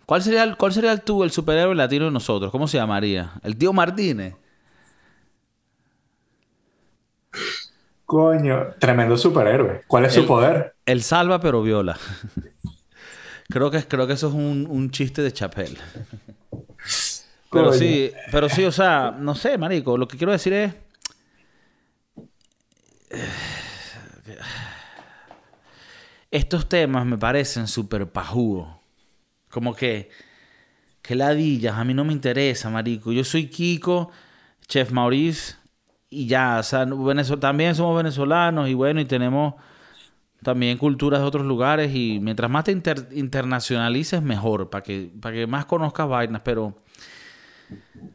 ¿Cuál 0.07 0.23
sería, 0.23 0.55
cuál 0.57 0.73
sería 0.73 0.93
el 0.93 1.03
tú, 1.03 1.23
el 1.25 1.31
superhéroe 1.31 1.75
latino 1.75 2.07
de 2.07 2.11
nosotros? 2.11 2.51
¿Cómo 2.51 2.67
se 2.69 2.79
llamaría? 2.79 3.33
El 3.43 3.57
tío 3.57 3.73
Martínez. 3.73 4.35
Coño, 8.05 8.75
tremendo 8.79 9.17
superhéroe. 9.17 9.85
¿Cuál 9.87 10.05
es 10.05 10.15
su 10.15 10.27
poder? 10.27 10.75
El 10.85 11.03
salva 11.03 11.41
pero 11.41 11.62
viola. 11.62 11.97
creo, 13.49 13.71
que, 13.71 13.83
creo 13.87 14.07
que 14.07 14.12
eso 14.15 14.29
es 14.29 14.35
un, 14.35 14.67
un 14.69 14.91
chiste 14.91 15.23
de 15.23 15.33
Chapel. 15.33 15.79
Pero 17.51 17.73
sí, 17.73 18.12
pero 18.31 18.49
sí, 18.49 18.65
o 18.65 18.73
sea, 18.73 19.15
no 19.17 19.35
sé, 19.35 19.59
marico, 19.59 19.99
lo 19.99 20.09
que 20.09 20.17
quiero 20.17 20.33
decir 20.33 20.53
es... 20.55 20.75
Estos 26.31 26.67
temas 26.67 27.05
me 27.05 27.19
parecen 27.19 27.69
súper 27.69 28.11
pajudos. 28.11 28.82
Como 29.53 29.75
que... 29.75 30.11
Que 31.03 31.17
ladillas, 31.17 31.77
a 31.77 31.85
mí 31.85 31.95
no 31.95 32.05
me 32.05 32.12
interesa, 32.12 32.71
marico. 32.71 33.11
Yo 33.11 33.25
soy 33.25 33.49
Kiko, 33.49 34.12
Chef 34.69 34.93
Maurice, 34.93 35.57
y 36.12 36.27
ya, 36.27 36.59
o 36.61 36.62
sea, 36.62 36.87
también 37.41 37.75
somos 37.75 37.97
venezolanos 37.97 38.69
y 38.69 38.75
bueno, 38.75 39.01
y 39.01 39.07
tenemos 39.07 39.55
también 40.43 40.77
culturas 40.77 41.21
de 41.21 41.27
otros 41.27 41.47
lugares 41.47 41.95
y 41.95 42.21
mientras 42.21 42.51
más 42.51 42.65
te 42.65 42.73
internacionalices, 43.12 44.23
mejor, 44.23 44.69
para 44.69 44.83
que, 44.83 45.11
para 45.21 45.35
que 45.35 45.47
más 45.47 45.65
conozcas 45.65 46.07
vainas, 46.07 46.43
pero 46.45 46.77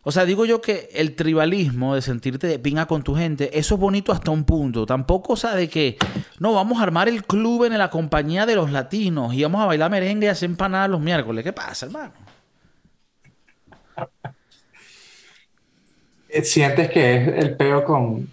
o 0.03 0.11
sea, 0.11 0.25
digo 0.25 0.45
yo 0.45 0.61
que 0.61 0.89
el 0.93 1.15
tribalismo 1.15 1.95
de 1.95 2.01
sentirte 2.01 2.47
de 2.47 2.59
pinga 2.59 2.85
con 2.85 3.03
tu 3.03 3.15
gente, 3.15 3.57
eso 3.57 3.75
es 3.75 3.81
bonito 3.81 4.11
hasta 4.11 4.31
un 4.31 4.43
punto. 4.43 4.85
Tampoco, 4.85 5.33
o 5.33 5.35
sea, 5.35 5.55
de 5.55 5.69
que 5.69 5.97
no, 6.39 6.53
vamos 6.53 6.79
a 6.79 6.83
armar 6.83 7.09
el 7.09 7.25
club 7.25 7.65
en 7.65 7.77
la 7.77 7.89
compañía 7.89 8.45
de 8.45 8.55
los 8.55 8.71
latinos 8.71 9.33
y 9.33 9.43
vamos 9.43 9.61
a 9.61 9.65
bailar 9.65 9.91
merengue 9.91 10.27
y 10.27 10.29
hacer 10.29 10.49
empanadas 10.49 10.89
los 10.89 11.01
miércoles. 11.01 11.43
¿Qué 11.43 11.53
pasa, 11.53 11.85
hermano? 11.85 12.13
Eh, 16.29 16.43
¿Sientes 16.43 16.89
que 16.89 17.15
es 17.15 17.27
el 17.43 17.55
peo 17.55 17.83
con, 17.83 18.29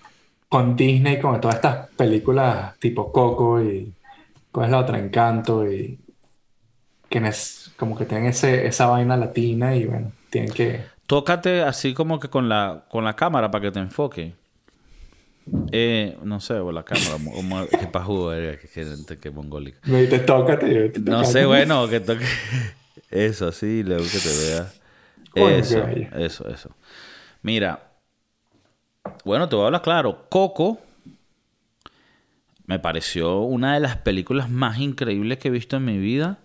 con 0.48 0.76
Disney, 0.76 1.20
con 1.20 1.40
todas 1.40 1.56
estas 1.56 1.88
películas 1.90 2.76
tipo 2.78 3.12
Coco 3.12 3.62
y 3.62 3.92
cuál 4.50 4.66
es 4.66 4.72
la 4.72 4.78
otra, 4.78 4.98
Encanto 4.98 5.70
y 5.70 5.98
que 7.08 7.18
es, 7.18 7.72
como 7.76 7.96
que 7.96 8.04
tienen 8.04 8.26
ese, 8.26 8.66
esa 8.66 8.86
vaina 8.86 9.16
latina 9.16 9.76
y 9.76 9.86
bueno, 9.86 10.12
tienen 10.30 10.52
que 10.52 10.93
Tócate 11.06 11.62
así 11.62 11.94
como 11.94 12.18
que 12.18 12.28
con 12.28 12.48
la, 12.48 12.84
con 12.90 13.04
la 13.04 13.14
cámara 13.14 13.50
para 13.50 13.62
que 13.62 13.70
te 13.70 13.80
enfoque. 13.80 14.34
Eh, 15.72 16.16
no 16.22 16.40
sé, 16.40 16.54
o 16.54 16.72
la 16.72 16.84
cámara, 16.84 17.18
como 17.34 17.66
que 17.80 17.86
pajudo 17.86 18.32
eres, 18.32 18.60
que, 18.60 19.16
que, 19.18 19.30
mongólica. 19.30 19.78
Me 19.84 20.06
te 20.06 20.20
tócate. 20.20 20.92
no 21.00 21.24
sé, 21.24 21.44
bueno, 21.44 21.88
que 21.88 22.00
toque. 22.00 22.24
Eso, 23.10 23.48
así, 23.48 23.82
luego 23.82 24.04
que 24.04 24.18
te 24.18 24.38
vea. 24.38 24.72
Eso, 25.58 25.84
eso, 26.16 26.48
eso. 26.48 26.70
Mira, 27.42 27.90
bueno, 29.24 29.48
te 29.48 29.56
voy 29.56 29.64
a 29.64 29.66
hablar 29.66 29.82
claro. 29.82 30.26
Coco 30.30 30.80
me 32.66 32.78
pareció 32.78 33.40
una 33.40 33.74
de 33.74 33.80
las 33.80 33.96
películas 33.98 34.48
más 34.48 34.78
increíbles 34.78 35.38
que 35.38 35.48
he 35.48 35.50
visto 35.50 35.76
en 35.76 35.84
mi 35.84 35.98
vida. 35.98 36.38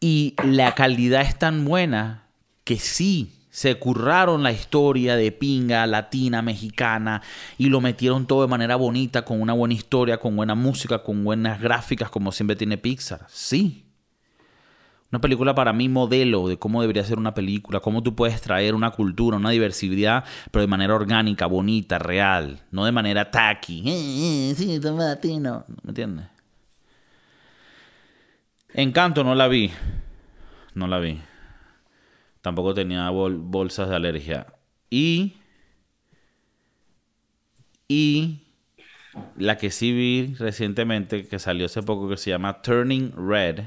Y 0.00 0.34
la 0.44 0.74
calidad 0.74 1.22
es 1.22 1.38
tan 1.38 1.64
buena 1.64 2.24
que 2.64 2.76
sí 2.76 3.35
se 3.56 3.78
curraron 3.78 4.42
la 4.42 4.52
historia 4.52 5.16
de 5.16 5.32
pinga 5.32 5.86
latina, 5.86 6.42
mexicana, 6.42 7.22
y 7.56 7.70
lo 7.70 7.80
metieron 7.80 8.26
todo 8.26 8.42
de 8.42 8.48
manera 8.48 8.76
bonita, 8.76 9.24
con 9.24 9.40
una 9.40 9.54
buena 9.54 9.72
historia, 9.72 10.18
con 10.18 10.36
buena 10.36 10.54
música, 10.54 11.02
con 11.02 11.24
buenas 11.24 11.58
gráficas, 11.58 12.10
como 12.10 12.32
siempre 12.32 12.54
tiene 12.54 12.76
Pixar. 12.76 13.24
Sí. 13.30 13.86
Una 15.10 15.22
película 15.22 15.54
para 15.54 15.72
mí 15.72 15.88
modelo 15.88 16.48
de 16.48 16.58
cómo 16.58 16.82
debería 16.82 17.02
ser 17.02 17.16
una 17.16 17.32
película, 17.32 17.80
cómo 17.80 18.02
tú 18.02 18.14
puedes 18.14 18.42
traer 18.42 18.74
una 18.74 18.90
cultura, 18.90 19.38
una 19.38 19.48
diversidad, 19.48 20.24
pero 20.50 20.60
de 20.60 20.66
manera 20.66 20.94
orgánica, 20.94 21.46
bonita, 21.46 21.98
real, 21.98 22.60
no 22.70 22.84
de 22.84 22.92
manera 22.92 23.30
tacky. 23.30 23.84
Eh, 23.86 24.50
eh, 24.50 24.54
sí, 24.54 24.78
latino. 24.78 25.64
¿Me 25.82 25.92
entiendes? 25.92 26.26
Encanto 28.74 29.24
no 29.24 29.34
la 29.34 29.48
vi. 29.48 29.70
No 30.74 30.86
la 30.86 30.98
vi. 30.98 31.18
Tampoco 32.46 32.74
tenía 32.74 33.10
bolsas 33.10 33.88
de 33.88 33.96
alergia. 33.96 34.46
Y. 34.88 35.32
Y. 37.88 38.38
La 39.36 39.58
que 39.58 39.72
sí 39.72 39.90
vi 39.90 40.36
recientemente, 40.38 41.26
que 41.26 41.40
salió 41.40 41.66
hace 41.66 41.82
poco, 41.82 42.08
que 42.08 42.16
se 42.16 42.30
llama 42.30 42.62
Turning 42.62 43.10
Red. 43.16 43.64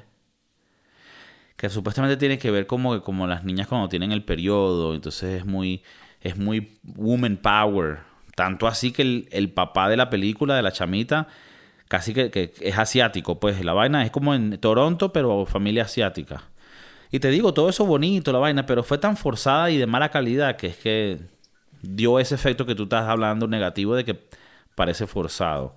Que 1.57 1.67
supuestamente 1.67 2.15
tiene 2.15 2.37
que 2.37 2.51
ver 2.51 2.67
como, 2.67 3.03
como 3.03 3.27
las 3.27 3.43
niñas 3.43 3.67
cuando 3.67 3.89
tienen 3.89 4.13
el 4.13 4.23
periodo. 4.23 4.95
Entonces 4.95 5.41
es 5.41 5.45
muy. 5.45 5.83
Es 6.21 6.37
muy 6.37 6.79
woman 6.83 7.35
power. 7.35 7.97
Tanto 8.33 8.65
así 8.65 8.93
que 8.93 9.01
el, 9.01 9.27
el 9.33 9.51
papá 9.51 9.89
de 9.89 9.97
la 9.97 10.09
película, 10.09 10.55
de 10.55 10.61
la 10.61 10.71
chamita, 10.71 11.27
casi 11.89 12.13
que, 12.13 12.31
que, 12.31 12.53
es 12.61 12.77
asiático. 12.77 13.41
Pues 13.41 13.61
la 13.65 13.73
vaina 13.73 14.05
es 14.05 14.11
como 14.11 14.33
en 14.33 14.57
Toronto, 14.57 15.11
pero 15.11 15.45
familia 15.45 15.83
asiática. 15.83 16.43
Y 17.11 17.19
te 17.19 17.29
digo, 17.29 17.53
todo 17.53 17.69
eso 17.69 17.85
bonito, 17.85 18.31
la 18.31 18.39
vaina, 18.39 18.65
pero 18.65 18.83
fue 18.83 18.97
tan 18.97 19.17
forzada 19.17 19.71
y 19.71 19.77
de 19.77 19.87
mala 19.87 20.09
calidad 20.09 20.55
que 20.57 20.67
es 20.67 20.77
que 20.77 21.19
dio 21.81 22.19
ese 22.19 22.35
efecto 22.35 22.65
que 22.65 22.75
tú 22.75 22.83
estás 22.83 23.07
hablando 23.07 23.47
negativo 23.47 23.95
de 23.95 24.05
que 24.05 24.19
parece 24.75 25.07
forzado. 25.07 25.75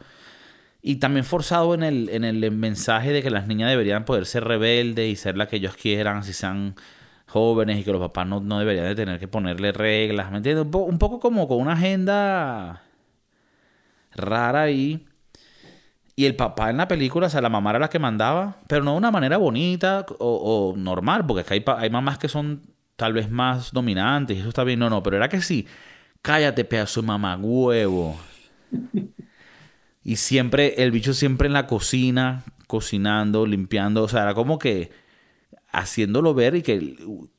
Y 0.83 0.97
también 0.97 1.25
forzado 1.25 1.75
en 1.75 1.83
el, 1.85 2.09
en 2.11 2.25
el 2.25 2.51
mensaje 2.51 3.13
de 3.13 3.23
que 3.23 3.31
las 3.31 3.47
niñas 3.47 3.71
deberían 3.71 4.05
poder 4.05 4.27
ser 4.27 4.45
rebeldes 4.45 5.09
y 5.09 5.17
ser 5.17 5.37
las 5.37 5.49
que 5.49 5.57
ellos 5.57 5.77
quieran, 5.77 6.25
si 6.25 6.33
sean 6.33 6.75
jóvenes 7.27 7.79
y 7.79 7.85
que 7.85 7.93
los 7.93 8.01
papás 8.01 8.27
no, 8.27 8.41
no 8.41 8.59
deberían 8.59 8.87
de 8.87 8.95
tener 8.95 9.19
que 9.19 9.29
ponerle 9.29 9.73
reglas, 9.73 10.31
¿me 10.31 10.39
entiendes? 10.39 10.67
Un, 10.67 10.75
un 10.75 10.99
poco 10.99 11.21
como 11.21 11.49
con 11.49 11.59
una 11.61 11.73
agenda 11.75 12.83
rara 14.15 14.63
ahí. 14.63 15.07
Y 16.15 16.27
el 16.27 16.37
papá 16.37 16.71
en 16.71 16.77
la 16.77 16.89
película, 16.89 17.27
o 17.27 17.31
sea, 17.31 17.41
la 17.41 17.49
mamá 17.49 17.71
era 17.71 17.79
la 17.79 17.91
que 17.91 17.99
mandaba, 17.99 18.59
pero 18.67 18.85
no 18.85 18.93
de 18.93 18.99
una 18.99 19.11
manera 19.11 19.39
bonita 19.39 20.05
o, 20.19 20.75
normal, 20.77 21.27
porque 21.27 21.41
es 21.41 21.47
que 21.47 21.55
hay, 21.55 21.65
hay, 21.79 21.91
mamás 21.91 22.19
que 22.19 22.29
son 22.29 22.63
tal 22.97 23.15
vez 23.15 23.31
más 23.31 23.73
dominantes 23.73 24.37
y 24.37 24.41
eso 24.41 24.49
está 24.51 24.65
bien. 24.65 24.79
No, 24.79 24.91
no, 24.91 25.03
pero 25.03 25.17
era 25.17 25.29
que 25.29 25.41
sí, 25.41 25.67
cállate, 26.21 26.65
pedazo 26.65 27.01
de 27.01 27.07
mamá, 27.07 27.37
huevo. 27.37 28.19
Y 30.05 30.17
siempre, 30.17 30.83
el 30.83 30.91
bicho 30.91 31.15
siempre 31.15 31.47
en 31.47 31.53
la 31.53 31.67
cocina, 31.67 32.43
cocinando, 32.67 33.47
limpiando, 33.47 34.03
o 34.03 34.09
sea, 34.09 34.23
era 34.23 34.35
como 34.35 34.59
que 34.59 34.91
haciéndolo 35.71 36.35
ver 36.35 36.57
y 36.57 36.63
que 36.63 36.97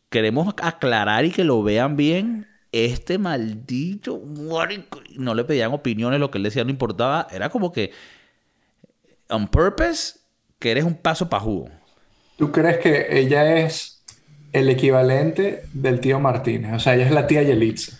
queremos 0.09 0.53
aclarar 0.61 1.25
y 1.25 1.31
que 1.31 1.43
lo 1.43 1.61
vean 1.63 1.97
bien. 1.97 2.47
Este 2.71 3.19
maldito, 3.19 4.23
no 4.25 5.35
le 5.35 5.43
pedían 5.43 5.73
opiniones, 5.73 6.19
lo 6.19 6.31
que 6.31 6.39
él 6.39 6.43
decía 6.43 6.63
no 6.63 6.71
importaba, 6.71 7.27
era 7.31 7.49
como 7.49 7.71
que 7.71 7.91
on 9.29 9.47
purpose 9.47 10.19
que 10.59 10.71
eres 10.71 10.83
un 10.83 10.95
paso 10.95 11.29
pajudo. 11.29 11.69
¿Tú 12.37 12.51
crees 12.51 12.77
que 12.79 13.07
ella 13.19 13.57
es 13.59 14.03
el 14.51 14.69
equivalente 14.69 15.63
del 15.73 15.99
tío 15.99 16.19
Martínez? 16.19 16.73
O 16.73 16.79
sea, 16.79 16.95
ella 16.95 17.05
es 17.05 17.11
la 17.11 17.27
tía 17.27 17.43
Yelitza. 17.43 17.97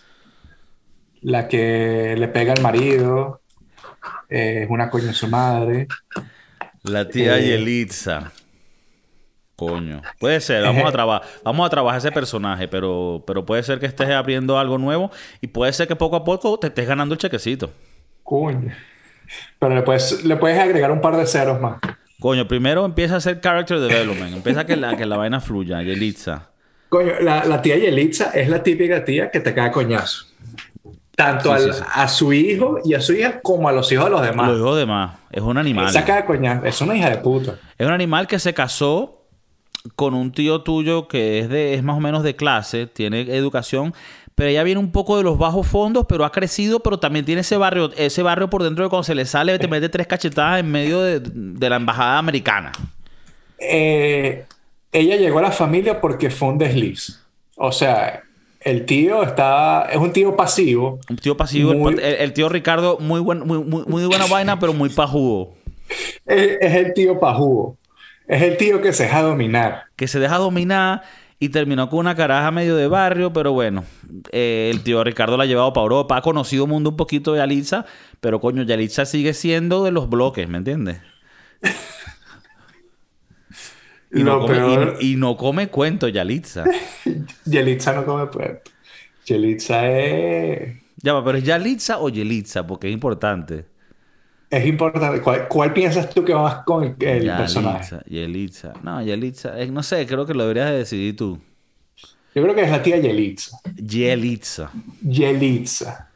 La 1.22 1.48
que 1.48 2.16
le 2.18 2.28
pega 2.28 2.54
al 2.54 2.62
marido, 2.62 3.42
eh, 4.30 4.64
es 4.64 4.70
una 4.70 4.90
coña 4.90 5.08
de 5.08 5.14
su 5.14 5.28
madre. 5.28 5.88
La 6.84 7.08
tía 7.08 7.38
Eh, 7.38 7.48
Yelitza. 7.48 8.32
Coño. 9.56 10.02
Puede 10.20 10.42
ser, 10.42 10.64
vamos 10.64 10.84
a, 10.86 10.92
traba- 10.92 11.22
vamos 11.44 11.66
a 11.66 11.70
trabajar 11.70 12.00
ese 12.00 12.12
personaje, 12.12 12.68
pero, 12.68 13.24
pero 13.26 13.46
puede 13.46 13.64
ser 13.64 13.80
que 13.80 13.86
estés 13.86 14.10
abriendo 14.10 14.58
algo 14.58 14.78
nuevo 14.80 15.12
y 15.42 15.48
puede 15.48 15.72
ser 15.74 15.88
que 15.88 15.96
poco 15.96 16.16
a 16.16 16.24
poco 16.24 16.58
te 16.60 16.68
estés 16.68 16.88
ganando 16.88 17.14
el 17.14 17.20
chequecito. 17.20 17.72
Coño. 18.24 18.74
Pero 19.60 19.76
le 19.76 19.82
puedes, 19.82 20.24
le 20.24 20.36
puedes 20.38 20.60
agregar 20.60 20.92
un 20.92 21.02
par 21.02 21.18
de 21.18 21.26
ceros 21.26 21.60
más. 21.62 21.78
Coño, 22.20 22.48
primero 22.48 22.86
empieza 22.86 23.16
a 23.16 23.18
hacer 23.18 23.42
character 23.42 23.80
development. 23.80 24.36
Empieza 24.36 24.62
a 24.62 24.66
que 24.66 24.76
la, 24.76 24.96
que 24.96 25.06
la 25.06 25.18
vaina 25.18 25.40
fluya, 25.42 25.82
Yelitza. 25.82 26.50
Coño, 26.90 27.14
la, 27.22 27.44
la 27.46 27.62
tía 27.62 27.78
Yelitza 27.78 28.32
es 28.32 28.48
la 28.50 28.62
típica 28.64 29.04
tía 29.04 29.30
que 29.32 29.40
te 29.40 29.54
cae 29.54 29.72
coñazo. 29.72 30.26
Tanto 31.16 31.56
Sí, 31.58 31.64
al- 31.66 31.74
sí, 31.74 31.80
sí. 31.80 31.86
a 31.94 32.08
su 32.08 32.34
hijo 32.34 32.80
y 32.84 32.94
a 32.96 33.02
su 33.02 33.14
hija 33.14 33.40
como 33.42 33.70
a 33.70 33.72
los 33.72 33.92
hijos 33.92 34.06
de 34.06 34.12
los 34.12 34.22
demás. 34.22 34.48
Lo 34.48 34.56
digo 34.56 34.76
de 34.76 34.86
más. 34.86 35.16
Es 35.32 35.42
un 35.42 35.58
animal. 35.58 35.88
Esa 35.88 36.04
cae 36.06 36.26
coñazo. 36.26 36.66
Es 36.66 36.82
una 36.82 36.96
hija 36.96 37.10
de 37.10 37.18
puta. 37.18 37.56
Es 37.78 37.86
un 37.86 37.94
animal 37.94 38.26
que 38.28 38.40
se 38.40 38.54
casó 38.54 39.20
con 39.96 40.14
un 40.14 40.32
tío 40.32 40.62
tuyo 40.62 41.08
que 41.08 41.40
es 41.40 41.50
de 41.50 41.74
es 41.74 41.84
más 41.84 41.98
o 41.98 42.00
menos 42.00 42.24
de 42.24 42.36
clase, 42.38 42.88
tiene 42.88 43.22
educación, 43.36 43.94
pero 44.36 44.50
ella 44.50 44.64
viene 44.64 44.80
un 44.80 44.92
poco 44.92 45.18
de 45.18 45.24
los 45.24 45.38
bajos 45.38 45.68
fondos, 45.68 46.06
pero 46.08 46.26
ha 46.26 46.32
crecido, 46.32 46.80
pero 46.82 46.98
también 47.00 47.26
tiene 47.26 47.42
ese 47.42 47.58
barrio, 47.58 47.92
ese 47.98 48.24
barrio 48.24 48.50
por 48.50 48.64
dentro 48.64 48.84
de 48.84 48.90
cuando 48.90 49.04
se 49.04 49.16
le 49.16 49.26
sale 49.26 49.58
te 49.60 49.68
mete 49.68 49.90
tres 49.90 50.08
cachetadas 50.08 50.60
en 50.60 50.72
medio 50.72 51.02
de, 51.02 51.20
de 51.22 51.70
la 51.70 51.76
embajada 51.76 52.18
americana. 52.18 52.72
Eh, 53.60 54.46
ella 54.92 55.16
llegó 55.16 55.40
a 55.40 55.44
la 55.44 55.52
familia 55.52 56.02
porque 56.02 56.30
fue 56.30 56.50
un 56.50 56.58
desliz. 56.58 57.20
O 57.56 57.72
sea, 57.72 58.24
el 58.62 58.86
tío 58.86 59.24
está... 59.24 59.88
Es 59.92 59.98
un 59.98 60.12
tío 60.12 60.36
pasivo. 60.36 61.00
Un 61.10 61.18
tío 61.18 61.38
pasivo, 61.38 61.72
el- 61.72 61.78
Muy- 61.78 61.94
el, 61.94 62.00
el 62.00 62.34
tío 62.34 62.50
Ricardo, 62.50 62.98
muy 63.00 63.20
buen, 63.20 63.40
muy, 63.40 63.60
muy, 63.60 63.84
muy 63.86 64.06
buena 64.06 64.26
vaina, 64.28 64.60
pero 64.60 64.74
muy 64.74 64.90
pajudo. 64.90 65.52
Es, 66.26 66.58
es 66.62 66.74
el 66.76 66.94
tío 66.94 67.20
pajugo. 67.20 67.78
Es 68.28 68.42
el 68.42 68.58
tío 68.58 68.82
que 68.82 68.94
se 68.94 69.04
deja 69.04 69.22
dominar. 69.22 69.84
que 69.96 70.08
se 70.08 70.20
deja 70.20 70.38
dominar 70.38 71.04
y 71.46 71.50
terminó 71.50 71.90
con 71.90 72.00
una 72.00 72.16
caraja 72.16 72.52
medio 72.52 72.76
de 72.76 72.88
barrio, 72.88 73.34
pero 73.34 73.52
bueno, 73.54 73.84
eh, 74.32 74.70
el 74.74 74.82
tío 74.82 75.04
Ricardo 75.04 75.36
la 75.38 75.44
ha 75.44 75.48
llevado 75.48 75.74
para 75.74 75.84
Europa, 75.84 76.18
ha 76.18 76.22
conocido 76.22 76.68
mundo 76.68 76.92
un 76.92 76.98
poquito 76.98 77.34
de 77.34 77.40
Yalitza, 77.40 77.86
pero 78.22 78.40
coño, 78.40 78.64
Yalitza 78.64 79.06
sigue 79.06 79.34
siendo 79.34 79.84
de 79.84 79.92
los 79.92 80.10
bloques, 80.10 80.48
¿me 80.48 80.58
entiendes? 80.60 81.02
Y, 84.16 84.24
no 84.24 84.46
peor- 84.46 84.98
y- 85.00 85.14
y 85.14 85.16
no 85.16 85.36
come 85.38 85.70
cuento 85.70 86.08
Yalitza. 86.08 86.66
Yelitza 87.46 87.94
no 87.94 88.06
come 88.06 88.28
puerto. 88.28 88.70
Yelitza 89.26 89.90
es... 89.90 90.78
Ya 90.98 91.14
va, 91.14 91.26
pero 91.26 91.40
¿es 91.40 91.44
Yalitza 91.44 91.98
o 92.00 92.10
Yelitza? 92.10 92.68
Porque 92.68 92.90
es 92.90 92.94
importante. 92.94 93.66
Es 94.54 94.68
importante. 94.68 95.20
¿Cuál, 95.20 95.48
cuál 95.48 95.74
piensas 95.74 96.08
tú 96.12 96.24
que 96.24 96.32
va 96.32 96.44
más 96.44 96.56
con 96.64 96.84
el, 96.84 96.96
el 97.00 97.26
personaje? 97.36 97.96
Yalitza, 97.96 98.04
Yelitza. 98.08 98.74
No, 98.84 99.02
Yelitza, 99.02 99.60
eh, 99.60 99.66
no 99.66 99.82
sé, 99.82 100.06
creo 100.06 100.28
que 100.28 100.36
lo 100.36 100.44
deberías 100.44 100.70
de 100.70 100.78
decidir 100.78 101.16
tú. 101.16 101.40
Yo 102.36 102.44
creo 102.44 102.54
que 102.54 102.62
es 102.62 102.70
la 102.70 102.84
tía 102.84 102.98
Yelitza. 102.98 103.58
Yelitza. 103.76 104.70
Yelitza. 105.02 106.08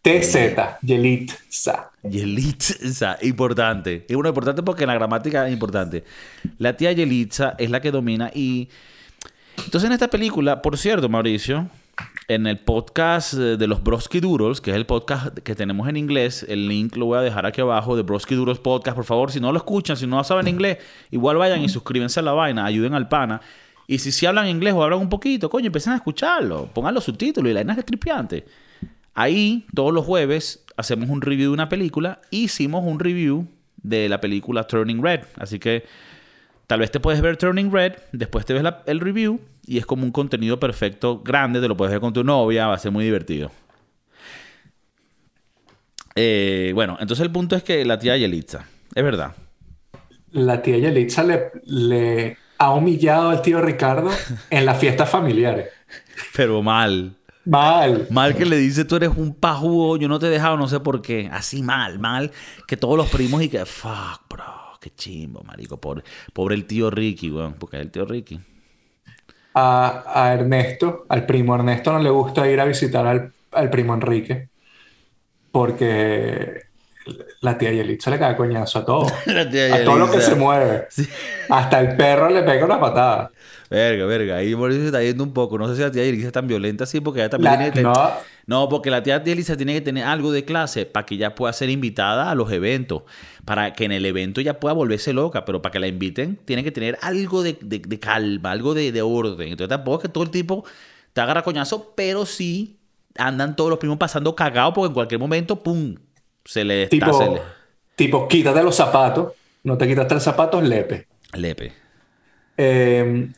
TZ. 0.00 0.36
Yelitza. 0.82 1.90
Yelitza, 2.04 3.18
importante. 3.22 4.06
Es 4.08 4.14
uno 4.14 4.28
importante 4.28 4.62
porque 4.62 4.84
en 4.84 4.88
la 4.88 4.94
gramática 4.94 5.48
es 5.48 5.52
importante. 5.52 6.04
La 6.58 6.76
tía 6.76 6.92
Yelitza 6.92 7.56
es 7.58 7.68
la 7.68 7.80
que 7.80 7.90
domina 7.90 8.30
y... 8.32 8.68
Entonces 9.56 9.88
en 9.88 9.92
esta 9.92 10.08
película, 10.08 10.62
por 10.62 10.78
cierto, 10.78 11.08
Mauricio, 11.08 11.68
en 12.28 12.46
el 12.46 12.58
podcast 12.58 13.34
eh, 13.34 13.56
de 13.56 13.66
los 13.66 13.82
Broski 13.82 14.20
Doodles, 14.20 14.60
que 14.60 14.70
es 14.70 14.76
el 14.76 14.86
podcast 14.86 15.38
que 15.38 15.54
tenemos 15.54 15.88
en 15.88 15.96
inglés, 15.96 16.44
el 16.48 16.68
link 16.68 16.96
lo 16.96 17.06
voy 17.06 17.18
a 17.18 17.20
dejar 17.20 17.46
aquí 17.46 17.60
abajo 17.60 17.96
de 17.96 18.02
Broski 18.02 18.34
Doodles 18.34 18.58
Podcast, 18.58 18.96
por 18.96 19.04
favor, 19.04 19.30
si 19.30 19.40
no 19.40 19.52
lo 19.52 19.58
escuchan, 19.58 19.96
si 19.96 20.06
no 20.06 20.22
saben 20.24 20.48
inglés, 20.48 20.78
igual 21.10 21.36
vayan 21.36 21.62
y 21.62 21.68
suscríbanse 21.68 22.20
a 22.20 22.22
la 22.22 22.32
vaina, 22.32 22.64
ayuden 22.64 22.94
al 22.94 23.08
pana. 23.08 23.40
Y 23.86 23.98
si 23.98 24.10
sí 24.10 24.26
hablan 24.26 24.48
inglés 24.48 24.74
o 24.74 24.82
hablan 24.82 24.98
un 24.98 25.08
poquito, 25.08 25.48
coño, 25.48 25.66
empiecen 25.66 25.92
a 25.92 25.96
escucharlo, 25.96 26.68
pongan 26.74 26.94
los 26.94 27.04
subtítulos 27.04 27.48
y 27.50 27.54
la 27.54 27.60
vaina 27.60 27.74
es 27.74 27.84
tripiante. 27.84 28.44
Ahí, 29.14 29.64
todos 29.74 29.94
los 29.94 30.04
jueves, 30.04 30.64
hacemos 30.76 31.08
un 31.08 31.22
review 31.22 31.50
de 31.50 31.54
una 31.54 31.68
película. 31.68 32.20
Hicimos 32.30 32.84
un 32.84 32.98
review 32.98 33.46
de 33.76 34.08
la 34.08 34.20
película 34.20 34.66
Turning 34.66 35.02
Red. 35.02 35.20
Así 35.38 35.58
que 35.58 35.84
tal 36.66 36.80
vez 36.80 36.90
te 36.90 37.00
puedes 37.00 37.20
ver 37.20 37.36
Turning 37.36 37.70
Red, 37.72 37.94
después 38.12 38.44
te 38.46 38.52
ves 38.54 38.62
la- 38.62 38.82
el 38.86 39.00
review 39.00 39.40
y 39.66 39.78
es 39.78 39.86
como 39.86 40.04
un 40.04 40.12
contenido 40.12 40.58
perfecto, 40.60 41.20
grande, 41.24 41.60
te 41.60 41.68
lo 41.68 41.76
puedes 41.76 41.92
ver 41.92 42.00
con 42.00 42.12
tu 42.12 42.24
novia, 42.24 42.66
va 42.68 42.74
a 42.74 42.78
ser 42.78 42.92
muy 42.92 43.04
divertido. 43.04 43.50
Eh, 46.14 46.72
bueno, 46.74 46.96
entonces 47.00 47.24
el 47.24 47.32
punto 47.32 47.56
es 47.56 47.62
que 47.62 47.84
la 47.84 47.98
tía 47.98 48.16
Yelitza, 48.16 48.64
es 48.94 49.04
verdad. 49.04 49.34
La 50.32 50.62
tía 50.62 50.78
Yelitza 50.78 51.22
le, 51.24 51.50
le 51.64 52.36
ha 52.58 52.72
humillado 52.72 53.30
al 53.30 53.42
tío 53.42 53.60
Ricardo 53.60 54.10
en 54.50 54.64
las 54.66 54.78
fiestas 54.78 55.10
familiares. 55.10 55.68
Pero 56.36 56.62
mal. 56.62 57.16
Mal. 57.44 58.06
Mal 58.10 58.34
que 58.34 58.44
le 58.44 58.56
dice, 58.56 58.84
tú 58.84 58.96
eres 58.96 59.10
un 59.14 59.34
pajudo, 59.34 59.96
yo 59.98 60.08
no 60.08 60.18
te 60.18 60.26
he 60.26 60.30
dejado, 60.30 60.56
no 60.56 60.66
sé 60.68 60.80
por 60.80 61.00
qué. 61.00 61.28
Así 61.32 61.62
mal, 61.62 61.98
mal. 62.00 62.32
Que 62.66 62.76
todos 62.76 62.96
los 62.96 63.08
primos 63.08 63.40
y 63.42 63.48
que, 63.48 63.64
fuck, 63.64 64.22
bro, 64.28 64.44
qué 64.88 64.94
chimbo, 64.94 65.42
marico. 65.42 65.80
Pobre, 65.80 66.02
pobre 66.32 66.54
el 66.54 66.64
tío 66.66 66.90
Ricky, 66.90 67.30
weón, 67.30 67.54
porque 67.54 67.76
es 67.76 67.82
el 67.82 67.90
tío 67.90 68.04
Ricky. 68.04 68.40
A, 69.54 70.04
a 70.14 70.34
Ernesto, 70.34 71.06
al 71.08 71.24
primo 71.26 71.54
Ernesto, 71.54 71.92
no 71.92 71.98
le 71.98 72.10
gusta 72.10 72.48
ir 72.48 72.60
a 72.60 72.64
visitar 72.64 73.06
al, 73.06 73.32
al 73.52 73.70
primo 73.70 73.94
Enrique. 73.94 74.48
Porque 75.50 76.62
la 77.40 77.56
tía 77.56 77.72
Yelitza 77.72 78.10
le 78.10 78.18
cae 78.18 78.36
coñazo 78.36 78.80
a 78.80 78.84
todo. 78.84 79.06
La 79.26 79.48
tía 79.48 79.74
a 79.74 79.84
todo 79.84 79.98
lo 79.98 80.10
que 80.10 80.20
se 80.20 80.34
mueve. 80.34 80.86
Hasta 81.48 81.80
el 81.80 81.96
perro 81.96 82.28
le 82.28 82.42
pega 82.42 82.64
una 82.64 82.78
patada. 82.80 83.30
Verga, 83.70 84.04
verga. 84.06 84.36
Ahí 84.36 84.54
Mauricio 84.54 84.82
se 84.82 84.86
está 84.88 85.02
yendo 85.02 85.24
un 85.24 85.32
poco. 85.32 85.56
No 85.58 85.68
sé 85.68 85.76
si 85.76 85.82
la 85.82 85.90
tía 85.90 86.04
Yelitza 86.04 86.26
es 86.26 86.32
tan 86.32 86.46
violenta 86.46 86.84
así, 86.84 87.00
porque 87.00 87.20
ella 87.20 87.30
también 87.30 87.52
La- 87.52 87.72
tiene 87.72 87.82
no. 87.82 88.10
No, 88.46 88.68
porque 88.68 88.90
la 88.90 89.02
tía 89.02 89.22
Yelitza 89.24 89.56
tiene 89.56 89.74
que 89.74 89.80
tener 89.80 90.04
algo 90.04 90.30
de 90.30 90.44
clase 90.44 90.86
para 90.86 91.04
que 91.04 91.16
ella 91.16 91.34
pueda 91.34 91.52
ser 91.52 91.68
invitada 91.68 92.30
a 92.30 92.34
los 92.36 92.52
eventos. 92.52 93.02
Para 93.44 93.72
que 93.72 93.84
en 93.84 93.92
el 93.92 94.06
evento 94.06 94.40
ella 94.40 94.60
pueda 94.60 94.72
volverse 94.72 95.12
loca. 95.12 95.44
Pero 95.44 95.60
para 95.62 95.72
que 95.72 95.80
la 95.80 95.88
inviten, 95.88 96.36
tiene 96.44 96.62
que 96.62 96.70
tener 96.70 96.96
algo 97.02 97.42
de, 97.42 97.58
de- 97.60 97.80
de 97.80 97.98
calma, 97.98 98.52
algo 98.52 98.72
de, 98.74 98.92
de 98.92 99.02
orden. 99.02 99.48
Entonces 99.48 99.68
tampoco 99.70 99.96
es 99.98 100.02
que 100.02 100.08
todo 100.08 100.22
el 100.24 100.30
tipo 100.30 100.64
te 101.12 101.20
agarra 101.20 101.42
coñazo, 101.42 101.92
pero 101.96 102.24
sí 102.24 102.78
andan 103.18 103.56
todos 103.56 103.70
los 103.70 103.78
primos 103.80 103.98
pasando 103.98 104.36
cagados 104.36 104.74
porque 104.74 104.88
en 104.88 104.94
cualquier 104.94 105.18
momento, 105.20 105.56
¡pum! 105.62 105.96
Se 106.44 106.64
le 106.64 106.84
está... 106.84 107.06
Tipo, 107.06 107.18
se 107.18 107.30
le- 107.30 107.42
tipo, 107.96 108.28
quítate 108.28 108.62
los 108.62 108.76
zapatos. 108.76 109.32
No 109.64 109.76
te 109.76 109.88
quitaste 109.88 110.14
los 110.14 110.22
zapatos, 110.22 110.62
lepe. 110.62 111.08
Lepe. 111.34 111.72
Eh, 112.56 113.28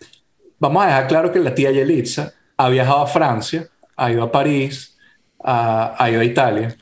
vamos 0.59 0.83
a 0.83 0.87
dejar 0.87 1.09
claro 1.09 1.33
que 1.33 1.39
la 1.39 1.55
tía 1.55 1.71
Yelitza 1.71 2.35
ha 2.57 2.69
viajado 2.69 2.99
a 3.01 3.07
Francia, 3.07 3.69
ha 3.97 4.13
ido 4.13 4.23
a 4.23 4.31
París, 4.31 4.98
ido 5.41 6.21
a 6.21 6.25
Italia, 6.25 6.77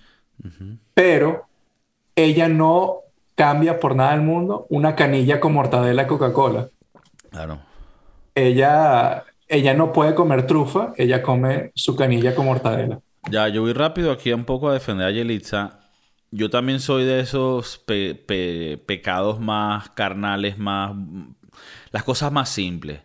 pero 0.94 1.46
ella 2.14 2.48
no 2.48 3.00
cambia 3.34 3.78
por 3.78 3.94
nada 3.94 4.12
del 4.12 4.22
mundo 4.22 4.66
una 4.70 4.94
canilla 4.94 5.40
con 5.40 5.52
mortadela 5.52 6.02
de 6.02 6.08
Coca-Cola. 6.08 6.68
Claro. 7.30 7.60
Ella, 8.34 9.24
ella 9.48 9.74
no 9.74 9.92
puede 9.92 10.14
comer 10.14 10.46
trufa, 10.46 10.92
ella 10.96 11.22
come 11.22 11.72
su 11.74 11.94
canilla 11.94 12.34
con 12.34 12.46
mortadela. 12.46 13.00
Ya, 13.30 13.48
yo 13.48 13.62
voy 13.62 13.72
rápido 13.72 14.12
aquí 14.12 14.32
un 14.32 14.44
poco 14.44 14.68
a 14.68 14.72
defender 14.72 15.06
a 15.06 15.10
Yelitza. 15.10 15.80
Yo 16.30 16.48
también 16.50 16.80
soy 16.80 17.04
de 17.04 17.20
esos 17.20 17.78
pe- 17.78 18.14
pe- 18.14 18.82
pecados 18.86 19.40
más 19.40 19.90
carnales, 19.90 20.58
más... 20.58 20.94
Las 21.92 22.04
cosas 22.04 22.30
más 22.32 22.48
simples. 22.48 23.00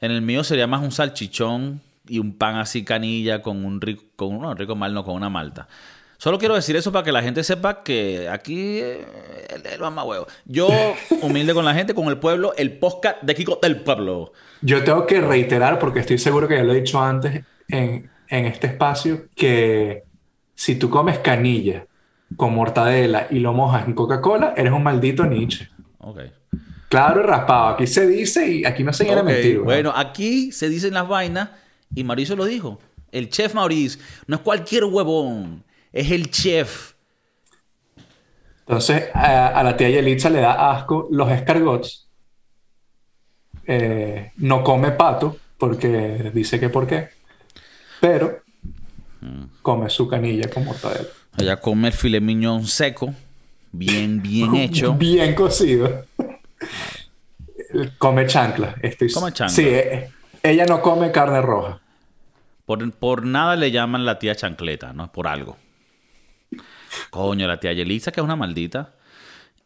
En 0.00 0.10
el 0.10 0.22
mío 0.22 0.44
sería 0.44 0.66
más 0.66 0.82
un 0.82 0.92
salchichón 0.92 1.80
y 2.08 2.18
un 2.18 2.36
pan 2.36 2.56
así 2.56 2.84
canilla 2.84 3.42
con 3.42 3.64
un 3.64 3.80
rico... 3.80 4.04
Con, 4.16 4.40
no, 4.40 4.54
rico 4.54 4.76
mal, 4.76 4.94
no, 4.94 5.04
con 5.04 5.14
una 5.14 5.28
malta. 5.28 5.68
Solo 6.18 6.38
quiero 6.38 6.54
decir 6.54 6.76
eso 6.76 6.92
para 6.92 7.04
que 7.04 7.10
la 7.10 7.20
gente 7.22 7.42
sepa 7.42 7.82
que 7.82 8.28
aquí 8.28 8.78
eh, 8.78 9.04
el, 9.48 9.66
el 9.66 9.80
mamá 9.80 10.04
huevo. 10.04 10.26
Yo, 10.44 10.68
humilde 11.22 11.52
con 11.52 11.64
la 11.64 11.74
gente, 11.74 11.94
con 11.94 12.06
el 12.08 12.18
pueblo, 12.18 12.54
el 12.56 12.78
podcast 12.78 13.22
de 13.22 13.34
Kiko 13.34 13.58
del 13.60 13.80
pueblo. 13.80 14.32
Yo 14.60 14.84
tengo 14.84 15.04
que 15.06 15.20
reiterar, 15.20 15.80
porque 15.80 15.98
estoy 15.98 16.18
seguro 16.18 16.46
que 16.46 16.56
ya 16.56 16.62
lo 16.62 16.72
he 16.72 16.80
dicho 16.80 17.02
antes 17.02 17.44
en, 17.68 18.08
en 18.28 18.46
este 18.46 18.68
espacio, 18.68 19.24
que 19.34 20.04
si 20.54 20.76
tú 20.76 20.90
comes 20.90 21.18
canilla 21.18 21.86
con 22.36 22.54
mortadela 22.54 23.26
y 23.30 23.40
lo 23.40 23.52
mojas 23.52 23.86
en 23.88 23.94
Coca-Cola, 23.94 24.54
eres 24.56 24.72
un 24.72 24.82
maldito 24.84 25.26
Nietzsche. 25.26 25.68
Ok. 25.98 26.20
Claro 26.88 27.22
raspado. 27.22 27.68
Aquí 27.68 27.86
se 27.86 28.06
dice 28.06 28.48
y 28.48 28.64
aquí 28.64 28.84
no 28.84 28.92
se 28.92 29.04
viene 29.04 29.20
a 29.20 29.22
Ok, 29.22 29.28
mentir. 29.28 29.58
¿no? 29.58 29.64
Bueno, 29.64 29.92
aquí 29.96 30.52
se 30.52 30.68
dicen 30.68 30.94
las 30.94 31.08
vainas 31.08 31.48
y 31.94 32.04
Mauricio 32.04 32.36
lo 32.36 32.44
dijo. 32.44 32.78
El 33.10 33.28
chef 33.28 33.54
Mauricio 33.54 34.00
no 34.26 34.36
es 34.36 34.42
cualquier 34.42 34.84
huevón, 34.84 35.62
es 35.92 36.10
el 36.10 36.30
chef. 36.30 36.94
Entonces 38.60 39.10
a, 39.12 39.62
la 39.62 39.76
tía 39.76 39.90
Yelitza 39.90 40.30
le 40.30 40.40
da 40.40 40.70
asco 40.70 41.08
los 41.10 41.30
escargots. 41.30 42.08
Eh, 43.66 44.32
no 44.36 44.64
come 44.64 44.92
pato 44.92 45.36
porque 45.58 46.30
dice 46.32 46.58
que 46.58 46.68
por 46.68 46.86
qué. 46.86 47.10
Pero 48.00 48.40
come 49.60 49.90
su 49.90 50.08
canilla 50.08 50.48
como 50.50 50.74
tal. 50.74 51.06
Ella 51.36 51.56
come 51.56 51.88
el 51.88 51.94
filet 51.94 52.20
miñón 52.20 52.66
seco, 52.66 53.14
bien, 53.70 54.22
bien 54.22 54.54
hecho. 54.56 54.94
bien 54.94 55.34
cocido. 55.34 56.06
come 57.98 58.26
chancla. 58.26 58.74
Come 59.12 59.32
chancla. 59.32 59.48
Sí, 59.50 59.66
eh, 59.66 60.10
ella 60.42 60.64
no 60.66 60.80
come 60.80 61.12
carne 61.12 61.40
roja. 61.40 61.81
Por, 62.72 62.90
por, 62.92 63.26
nada 63.26 63.54
le 63.54 63.70
llaman 63.70 64.06
la 64.06 64.18
tía 64.18 64.34
chancleta, 64.34 64.94
¿no? 64.94 65.12
Por 65.12 65.28
algo. 65.28 65.58
Coño, 67.10 67.46
la 67.46 67.60
tía 67.60 67.74
Yelisa, 67.74 68.12
que 68.12 68.20
es 68.20 68.24
una 68.24 68.34
maldita. 68.34 68.94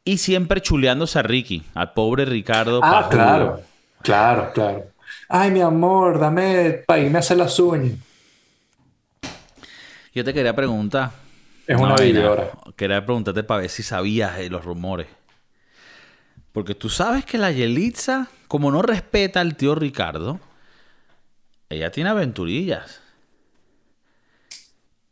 Y 0.05 0.19
siempre 0.19 0.61
chuleándose 0.61 1.21
a 1.21 1.23
Ricky, 1.23 1.63
al 1.75 1.93
pobre 1.93 2.25
Ricardo. 2.25 2.81
Ah, 2.83 3.07
claro. 3.09 3.61
Claro, 4.03 4.51
claro. 4.53 4.87
Ay, 5.29 5.53
mi 5.53 5.61
amor, 5.61 6.19
dame 6.19 6.83
para 6.85 7.01
irme 7.01 7.19
a 7.19 7.21
hacer 7.21 7.37
las 7.37 7.57
uñas. 7.61 7.97
Yo 10.13 10.25
te 10.25 10.35
quería 10.35 10.57
preguntar. 10.57 11.13
Es 11.65 11.79
una 11.81 11.95
videora. 11.95 12.51
Quería 12.75 13.07
preguntarte 13.07 13.45
para 13.45 13.61
ver 13.61 13.71
si 13.71 13.85
sabías 13.85 14.37
los 14.51 14.65
rumores. 14.65 15.07
Porque 16.51 16.75
tú 16.75 16.89
sabes 16.89 17.25
que 17.25 17.39
la 17.39 17.53
Yelitza, 17.53 18.27
como 18.49 18.73
no 18.73 18.83
respeta 18.83 19.41
al 19.41 19.57
tío 19.57 19.77
Ricardo, 19.77 20.41
ella 21.69 21.91
tiene 21.91 22.11
aventurillas. 22.11 23.01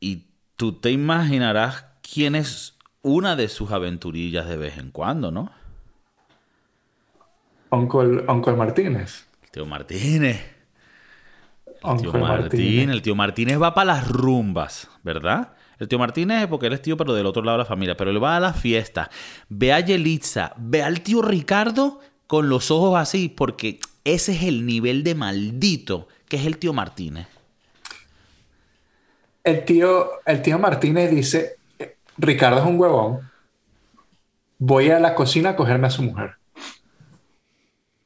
Y 0.00 0.26
tú 0.56 0.72
te 0.72 0.90
imaginarás 0.90 1.86
quién 2.02 2.34
es 2.34 2.76
una 3.02 3.36
de 3.36 3.48
sus 3.48 3.70
aventurillas 3.70 4.48
de 4.48 4.56
vez 4.56 4.78
en 4.78 4.90
cuando, 4.90 5.30
¿no? 5.30 5.50
Uncle, 7.70 8.24
Uncle 8.28 8.54
Martínez. 8.54 9.26
El 9.42 9.50
tío 9.50 9.66
Martínez. 9.66 10.54
El 11.66 12.00
tío 12.00 12.12
Martínez. 12.12 12.88
El 12.88 13.02
tío 13.02 13.14
Martínez 13.14 13.60
va 13.60 13.74
para 13.74 13.94
las 13.94 14.08
rumbas, 14.08 14.88
¿verdad? 15.02 15.54
El 15.78 15.88
tío 15.88 15.98
Martínez, 15.98 16.46
porque 16.46 16.66
él 16.68 16.72
es 16.72 16.82
tío, 16.82 16.96
pero 16.96 17.14
del 17.14 17.26
otro 17.26 17.42
lado 17.42 17.58
de 17.58 17.64
la 17.64 17.68
familia. 17.68 17.96
Pero 17.96 18.10
él 18.10 18.22
va 18.22 18.36
a 18.36 18.40
la 18.40 18.52
fiesta. 18.52 19.10
Ve 19.48 19.72
a 19.72 19.80
Yelitza. 19.80 20.54
Ve 20.56 20.82
al 20.82 21.00
tío 21.00 21.20
Ricardo 21.20 22.00
con 22.26 22.48
los 22.48 22.70
ojos 22.70 22.96
así. 22.96 23.28
Porque 23.28 23.80
ese 24.04 24.32
es 24.32 24.44
el 24.44 24.66
nivel 24.66 25.02
de 25.02 25.14
maldito 25.14 26.08
que 26.28 26.36
es 26.36 26.46
el 26.46 26.58
tío 26.58 26.72
Martínez. 26.72 27.26
El 29.42 29.64
tío, 29.64 30.10
el 30.24 30.42
tío 30.42 30.58
Martínez 30.58 31.10
dice: 31.10 31.56
Ricardo 32.16 32.60
es 32.60 32.66
un 32.66 32.78
huevón. 32.78 33.30
Voy 34.58 34.90
a 34.90 35.00
la 35.00 35.14
cocina 35.14 35.50
a 35.50 35.56
cogerme 35.56 35.88
a 35.88 35.90
su 35.90 36.02
mujer. 36.02 36.36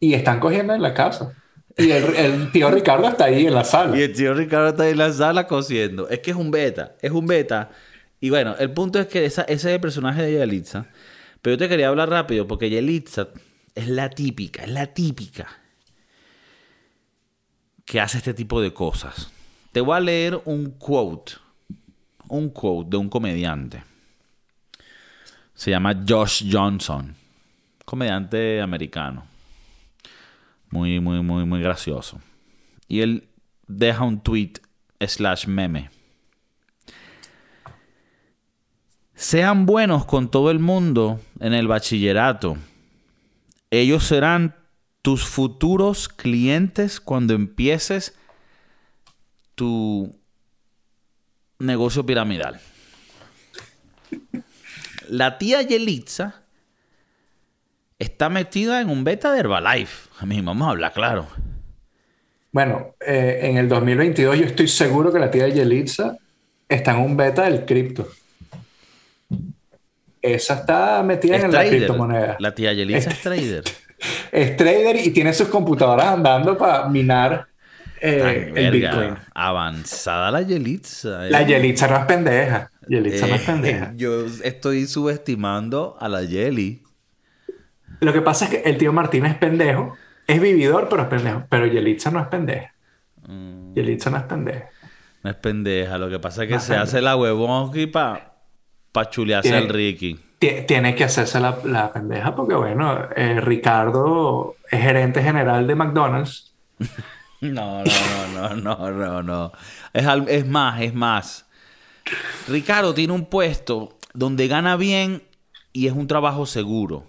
Y 0.00 0.14
están 0.14 0.40
cogiendo 0.40 0.74
en 0.74 0.82
la 0.82 0.94
casa. 0.94 1.34
Y 1.76 1.92
el, 1.92 2.50
tío 2.50 2.70
Ricardo 2.70 3.08
está 3.08 3.26
ahí 3.26 3.46
en 3.46 3.54
la 3.54 3.62
sala. 3.62 3.96
Y 3.96 4.02
el 4.02 4.12
tío 4.12 4.34
Ricardo 4.34 4.70
está 4.70 4.82
ahí 4.82 4.92
en 4.92 4.98
la 4.98 5.12
sala 5.12 5.46
cosiendo. 5.46 6.08
Es 6.08 6.18
que 6.20 6.32
es 6.32 6.36
un 6.36 6.50
beta, 6.50 6.96
es 7.00 7.12
un 7.12 7.26
beta. 7.26 7.70
Y 8.20 8.30
bueno, 8.30 8.56
el 8.58 8.72
punto 8.72 8.98
es 8.98 9.06
que 9.06 9.24
ese 9.24 9.44
es 9.46 9.64
el 9.64 9.80
personaje 9.80 10.22
de 10.22 10.32
Yelitza. 10.32 10.86
Pero 11.40 11.54
yo 11.54 11.58
te 11.58 11.68
quería 11.68 11.88
hablar 11.88 12.10
rápido 12.10 12.48
porque 12.48 12.68
Yelitza 12.68 13.28
es 13.76 13.88
la 13.88 14.10
típica, 14.10 14.64
es 14.64 14.70
la 14.70 14.88
típica 14.88 15.46
que 17.88 18.00
hace 18.00 18.18
este 18.18 18.34
tipo 18.34 18.60
de 18.60 18.72
cosas. 18.72 19.32
Te 19.72 19.80
voy 19.80 19.96
a 19.96 20.00
leer 20.00 20.40
un 20.44 20.72
quote, 20.72 21.32
un 22.28 22.50
quote 22.50 22.90
de 22.90 22.96
un 22.98 23.08
comediante. 23.08 23.82
Se 25.54 25.70
llama 25.70 26.04
Josh 26.06 26.44
Johnson, 26.52 27.16
comediante 27.86 28.60
americano. 28.60 29.24
Muy, 30.70 31.00
muy, 31.00 31.22
muy, 31.22 31.46
muy 31.46 31.62
gracioso. 31.62 32.20
Y 32.88 33.00
él 33.00 33.26
deja 33.66 34.04
un 34.04 34.20
tweet 34.20 34.52
slash 35.00 35.46
meme. 35.46 35.90
Sean 39.14 39.64
buenos 39.64 40.04
con 40.04 40.30
todo 40.30 40.50
el 40.50 40.58
mundo 40.58 41.20
en 41.40 41.54
el 41.54 41.66
bachillerato. 41.66 42.58
Ellos 43.70 44.04
serán 44.04 44.54
tus 45.08 45.24
futuros 45.24 46.06
clientes 46.06 47.00
cuando 47.00 47.32
empieces 47.32 48.14
tu 49.54 50.14
negocio 51.58 52.04
piramidal. 52.04 52.60
La 55.08 55.38
tía 55.38 55.62
Yelitza 55.62 56.42
está 57.98 58.28
metida 58.28 58.82
en 58.82 58.90
un 58.90 59.02
beta 59.02 59.32
de 59.32 59.40
Herbalife. 59.40 60.10
A 60.18 60.26
mí, 60.26 60.42
vamos 60.42 60.68
a 60.68 60.72
hablar 60.72 60.92
claro. 60.92 61.26
Bueno, 62.52 62.94
eh, 63.00 63.38
en 63.44 63.56
el 63.56 63.66
2022 63.66 64.38
yo 64.38 64.44
estoy 64.44 64.68
seguro 64.68 65.10
que 65.10 65.20
la 65.20 65.30
tía 65.30 65.48
Yelitza 65.48 66.18
está 66.68 66.90
en 66.90 66.98
un 66.98 67.16
beta 67.16 67.44
del 67.44 67.64
cripto. 67.64 68.06
Esa 70.20 70.52
está 70.56 71.02
metida 71.02 71.36
en 71.36 71.50
la 71.50 71.66
criptomoneda. 71.66 72.36
La 72.40 72.54
tía 72.54 72.74
Yelitza 72.74 73.08
es, 73.08 73.22
trader. 73.22 73.64
es 74.32 74.56
trader 74.56 74.96
y 74.96 75.10
tiene 75.10 75.32
sus 75.32 75.48
computadoras 75.48 76.06
andando 76.06 76.56
para 76.56 76.88
minar 76.88 77.48
eh, 78.00 78.52
el 78.54 78.70
Bitcoin. 78.70 79.16
Avanzada 79.34 80.30
la 80.30 80.42
Yelitza. 80.42 81.24
La 81.24 81.42
Yelitza 81.42 81.88
no 81.88 81.96
es 81.96 82.04
pendeja. 82.04 82.70
Yelitza 82.86 83.26
no 83.26 83.34
es 83.34 83.42
pendeja. 83.42 83.92
Yo 83.96 84.26
estoy 84.44 84.86
subestimando 84.86 85.96
a 86.00 86.08
la 86.08 86.22
Yeli. 86.22 86.82
Lo 88.00 88.12
que 88.12 88.20
pasa 88.20 88.44
es 88.44 88.50
que 88.50 88.70
el 88.70 88.78
tío 88.78 88.92
Martín 88.92 89.26
es 89.26 89.34
pendejo. 89.34 89.96
Es 90.26 90.40
vividor, 90.40 90.88
pero 90.88 91.02
es 91.02 91.08
pendejo. 91.08 91.44
Pero 91.48 91.66
Yelitza 91.66 92.10
no 92.10 92.20
es 92.20 92.28
pendeja. 92.28 92.72
Mm. 93.26 93.74
Yelitza 93.74 94.10
no 94.10 94.18
es 94.18 94.22
pendeja. 94.24 94.68
No 95.22 95.30
es 95.30 95.36
pendeja. 95.36 95.98
Lo 95.98 96.08
que 96.08 96.18
pasa 96.18 96.44
es 96.44 96.48
que 96.48 96.60
se 96.60 96.76
hace 96.76 97.00
la 97.00 97.16
huevón 97.16 97.72
para 97.90 98.34
pa 98.92 99.10
chulearse 99.10 99.54
al 99.54 99.68
Ricky. 99.68 100.18
Tiene 100.38 100.94
que 100.94 101.04
hacerse 101.04 101.40
la, 101.40 101.92
pendeja 101.92 102.34
porque, 102.36 102.54
bueno, 102.54 103.08
eh, 103.16 103.40
Ricardo 103.40 104.56
es 104.70 104.80
gerente 104.80 105.22
general 105.22 105.66
de 105.66 105.74
McDonald's. 105.74 106.54
no, 107.40 107.82
no, 107.82 108.54
no, 108.54 108.54
no, 108.56 108.90
no, 108.90 109.22
no. 109.22 109.52
Es, 109.92 110.06
es 110.28 110.46
más, 110.46 110.80
es 110.80 110.94
más. 110.94 111.46
Ricardo 112.46 112.94
tiene 112.94 113.12
un 113.12 113.26
puesto 113.26 113.98
donde 114.14 114.46
gana 114.46 114.76
bien 114.76 115.22
y 115.72 115.88
es 115.88 115.92
un 115.92 116.06
trabajo 116.06 116.46
seguro. 116.46 117.04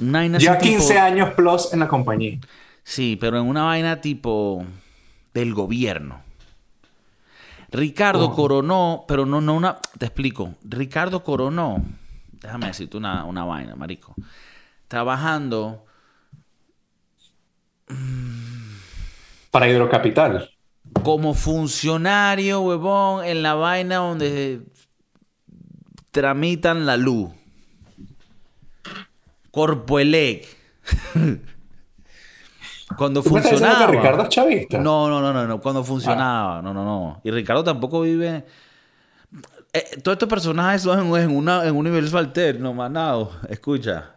Ya 0.00 0.58
15 0.58 0.98
años 0.98 1.34
plus 1.34 1.72
en 1.72 1.80
la 1.80 1.88
compañía. 1.88 2.38
Sí, 2.82 3.18
pero 3.20 3.38
en 3.38 3.46
una 3.46 3.64
vaina 3.64 4.00
tipo 4.00 4.64
del 5.34 5.52
gobierno. 5.52 6.22
Ricardo 7.70 8.26
oh. 8.26 8.34
coronó, 8.34 9.04
pero 9.06 9.26
no, 9.26 9.40
no 9.40 9.54
una. 9.54 9.78
Te 9.98 10.06
explico. 10.06 10.54
Ricardo 10.64 11.22
coronó. 11.22 11.84
Déjame 12.40 12.68
decirte 12.68 12.96
una, 12.96 13.24
una 13.24 13.44
vaina, 13.44 13.76
marico. 13.76 14.14
Trabajando. 14.88 15.84
Para 19.50 19.68
Hidrocapital. 19.68 20.50
Como 21.02 21.34
funcionario, 21.34 22.60
huevón, 22.60 23.24
en 23.24 23.42
la 23.42 23.54
vaina 23.54 23.96
donde 23.96 24.62
tramitan 26.10 26.86
la 26.86 26.96
luz. 26.96 27.30
Corpoelec. 29.50 30.46
Cuando 32.96 33.22
funcionaba. 33.22 33.86
Que 33.86 33.96
Ricardo 33.98 34.22
es 34.22 34.28
chavista? 34.28 34.78
No, 34.78 35.08
no, 35.08 35.20
no, 35.32 35.46
no, 35.46 35.60
Cuando 35.60 35.84
funcionaba. 35.84 36.62
No, 36.62 36.74
no, 36.74 36.84
no. 36.84 37.20
Y 37.24 37.30
Ricardo 37.30 37.64
tampoco 37.64 38.02
vive. 38.02 38.44
Eh, 39.72 39.84
todos 40.02 40.16
estos 40.16 40.28
personajes 40.28 40.82
son 40.82 41.16
en, 41.16 41.30
una, 41.30 41.64
en 41.64 41.70
un 41.70 41.78
universo 41.78 42.18
alterno, 42.18 42.74
manado. 42.74 43.32
Escucha. 43.48 44.10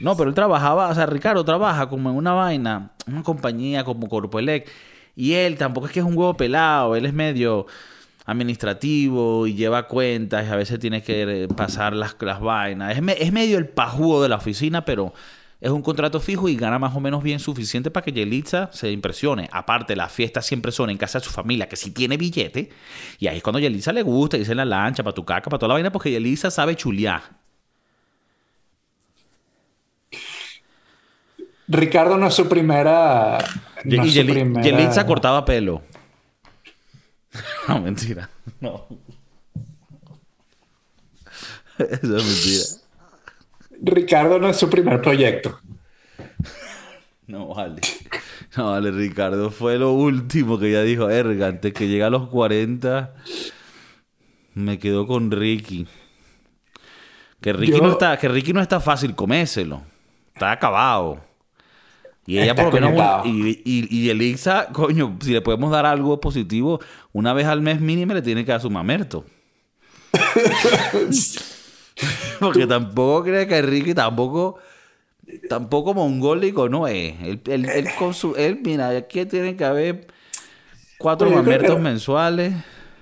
No, 0.00 0.16
pero 0.16 0.28
él 0.28 0.34
trabajaba, 0.34 0.88
o 0.88 0.94
sea, 0.94 1.06
Ricardo 1.06 1.44
trabaja 1.44 1.88
como 1.88 2.10
en 2.10 2.16
una 2.16 2.32
vaina, 2.32 2.90
una 3.06 3.22
compañía 3.22 3.84
como 3.84 4.08
Corpoelec. 4.08 4.68
Y 5.14 5.34
él 5.34 5.56
tampoco 5.56 5.86
es 5.86 5.92
que 5.92 6.00
es 6.00 6.06
un 6.06 6.16
huevo 6.16 6.34
pelado, 6.34 6.96
él 6.96 7.06
es 7.06 7.12
medio 7.12 7.66
administrativo 8.24 9.46
y 9.46 9.54
lleva 9.54 9.88
cuentas 9.88 10.46
y 10.46 10.50
a 10.50 10.56
veces 10.56 10.78
tiene 10.78 11.02
que 11.02 11.48
pasar 11.56 11.92
las, 11.94 12.16
las 12.20 12.40
vainas. 12.40 12.96
Es, 12.96 13.32
medio 13.32 13.58
el 13.58 13.68
pajudo 13.68 14.22
de 14.22 14.28
la 14.28 14.36
oficina, 14.36 14.84
pero 14.84 15.12
es 15.62 15.70
un 15.70 15.80
contrato 15.80 16.18
fijo 16.18 16.48
y 16.48 16.56
gana 16.56 16.80
más 16.80 16.96
o 16.96 16.98
menos 16.98 17.22
bien 17.22 17.38
suficiente 17.38 17.88
para 17.88 18.04
que 18.04 18.10
Yelitza 18.10 18.68
se 18.72 18.90
impresione. 18.90 19.48
Aparte, 19.52 19.94
las 19.94 20.10
fiestas 20.10 20.44
siempre 20.44 20.72
son 20.72 20.90
en 20.90 20.98
casa 20.98 21.20
de 21.20 21.24
su 21.24 21.30
familia, 21.30 21.68
que 21.68 21.76
si 21.76 21.92
tiene 21.92 22.16
billete. 22.16 22.70
Y 23.20 23.28
ahí 23.28 23.36
es 23.36 23.44
cuando 23.44 23.60
Yelitza 23.60 23.92
le 23.92 24.02
gusta, 24.02 24.36
dice 24.36 24.56
la 24.56 24.64
lancha, 24.64 25.04
para 25.04 25.14
tu 25.14 25.24
caca, 25.24 25.48
para 25.48 25.60
toda 25.60 25.68
la 25.68 25.74
vaina, 25.74 25.92
porque 25.92 26.10
Yelitza 26.10 26.50
sabe 26.50 26.74
chulear. 26.74 27.22
Ricardo 31.68 32.18
no 32.18 32.26
es 32.26 32.34
su 32.34 32.48
primera. 32.48 33.38
y 33.84 34.10
Yelitza 34.10 35.06
cortaba 35.06 35.44
pelo. 35.44 35.80
No, 37.68 37.80
mentira. 37.80 38.28
No. 38.60 38.84
Eso 41.78 42.16
es 42.16 42.24
mentira. 42.24 42.81
Ricardo 43.82 44.38
no 44.38 44.48
es 44.48 44.56
su 44.56 44.70
primer 44.70 45.00
proyecto. 45.02 45.58
No 47.26 47.48
vale. 47.54 47.80
No 48.56 48.70
vale, 48.72 48.90
Ricardo. 48.90 49.50
Fue 49.50 49.78
lo 49.78 49.92
último 49.92 50.58
que 50.58 50.70
ya 50.70 50.82
dijo, 50.82 51.08
erga, 51.10 51.46
antes 51.48 51.72
que 51.72 51.88
llegue 51.88 52.04
a 52.04 52.10
los 52.10 52.28
40, 52.28 53.14
me 54.54 54.78
quedo 54.78 55.06
con 55.06 55.30
Ricky. 55.30 55.86
Que 57.40 57.52
Ricky, 57.52 57.72
Yo- 57.72 57.82
no 57.82 57.92
está, 57.92 58.16
que 58.18 58.28
Ricky 58.28 58.52
no 58.52 58.60
está 58.60 58.78
fácil 58.80 59.14
comérselo. 59.14 59.82
Está 60.34 60.52
acabado. 60.52 61.20
Y 62.26 62.38
ella 62.38 62.54
por 62.54 62.66
lo 62.66 62.90
menos... 62.90 63.26
Y, 63.26 63.62
y, 63.64 63.88
y 63.90 64.10
Elixa, 64.10 64.68
coño, 64.72 65.16
si 65.20 65.32
le 65.32 65.40
podemos 65.40 65.72
dar 65.72 65.86
algo 65.86 66.20
positivo, 66.20 66.78
una 67.12 67.32
vez 67.32 67.46
al 67.46 67.62
mes 67.62 67.80
mínimo 67.80 68.14
le 68.14 68.22
tiene 68.22 68.44
que 68.44 68.52
dar 68.52 68.60
su 68.60 68.70
mamerto. 68.70 69.24
Porque 72.40 72.66
tampoco 72.66 73.24
cree 73.24 73.46
que 73.46 73.62
Ricky 73.62 73.94
tampoco... 73.94 74.58
Tampoco 75.48 75.94
mongólico 75.94 76.68
no 76.68 76.88
es. 76.88 77.20
Él, 77.22 77.42
él, 77.46 77.68
él 77.68 77.94
con 77.94 78.14
su... 78.14 78.34
Él, 78.36 78.60
mira, 78.64 78.90
aquí 78.90 79.24
tiene 79.26 79.56
que 79.56 79.64
haber 79.64 80.06
cuatro 80.98 81.30
mamertos 81.30 81.78
mensuales. 81.78 82.54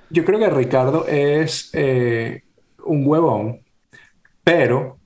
Yo 0.09 0.25
creo 0.25 0.39
que 0.39 0.51
Ricardo 0.51 1.07
es 1.07 1.71
eh, 1.73 2.43
un 2.85 3.07
huevón, 3.07 3.61
pero 4.45 5.01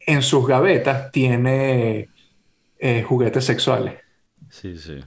en 0.00 0.22
sus 0.22 0.46
gavetas 0.46 1.12
tiene 1.12 2.10
eh, 2.78 3.02
juguetes 3.04 3.44
sexuales. 3.44 4.00
Sí, 4.48 4.76
sí. 4.76 5.00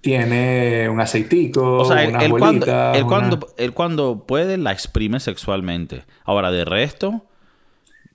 Tiene 0.00 0.88
un 0.88 1.00
aceitico, 1.00 1.62
O 1.76 1.84
sea, 1.84 2.04
él, 2.04 2.10
unas 2.10 2.24
él 2.24 2.36
cuando, 2.36 2.66
él, 2.92 3.06
una- 3.06 3.06
cuando, 3.06 3.54
él 3.56 3.72
cuando 3.72 4.26
puede 4.26 4.58
la 4.58 4.72
exprime 4.72 5.20
sexualmente. 5.20 6.04
Ahora, 6.24 6.50
de 6.50 6.64
resto... 6.64 7.26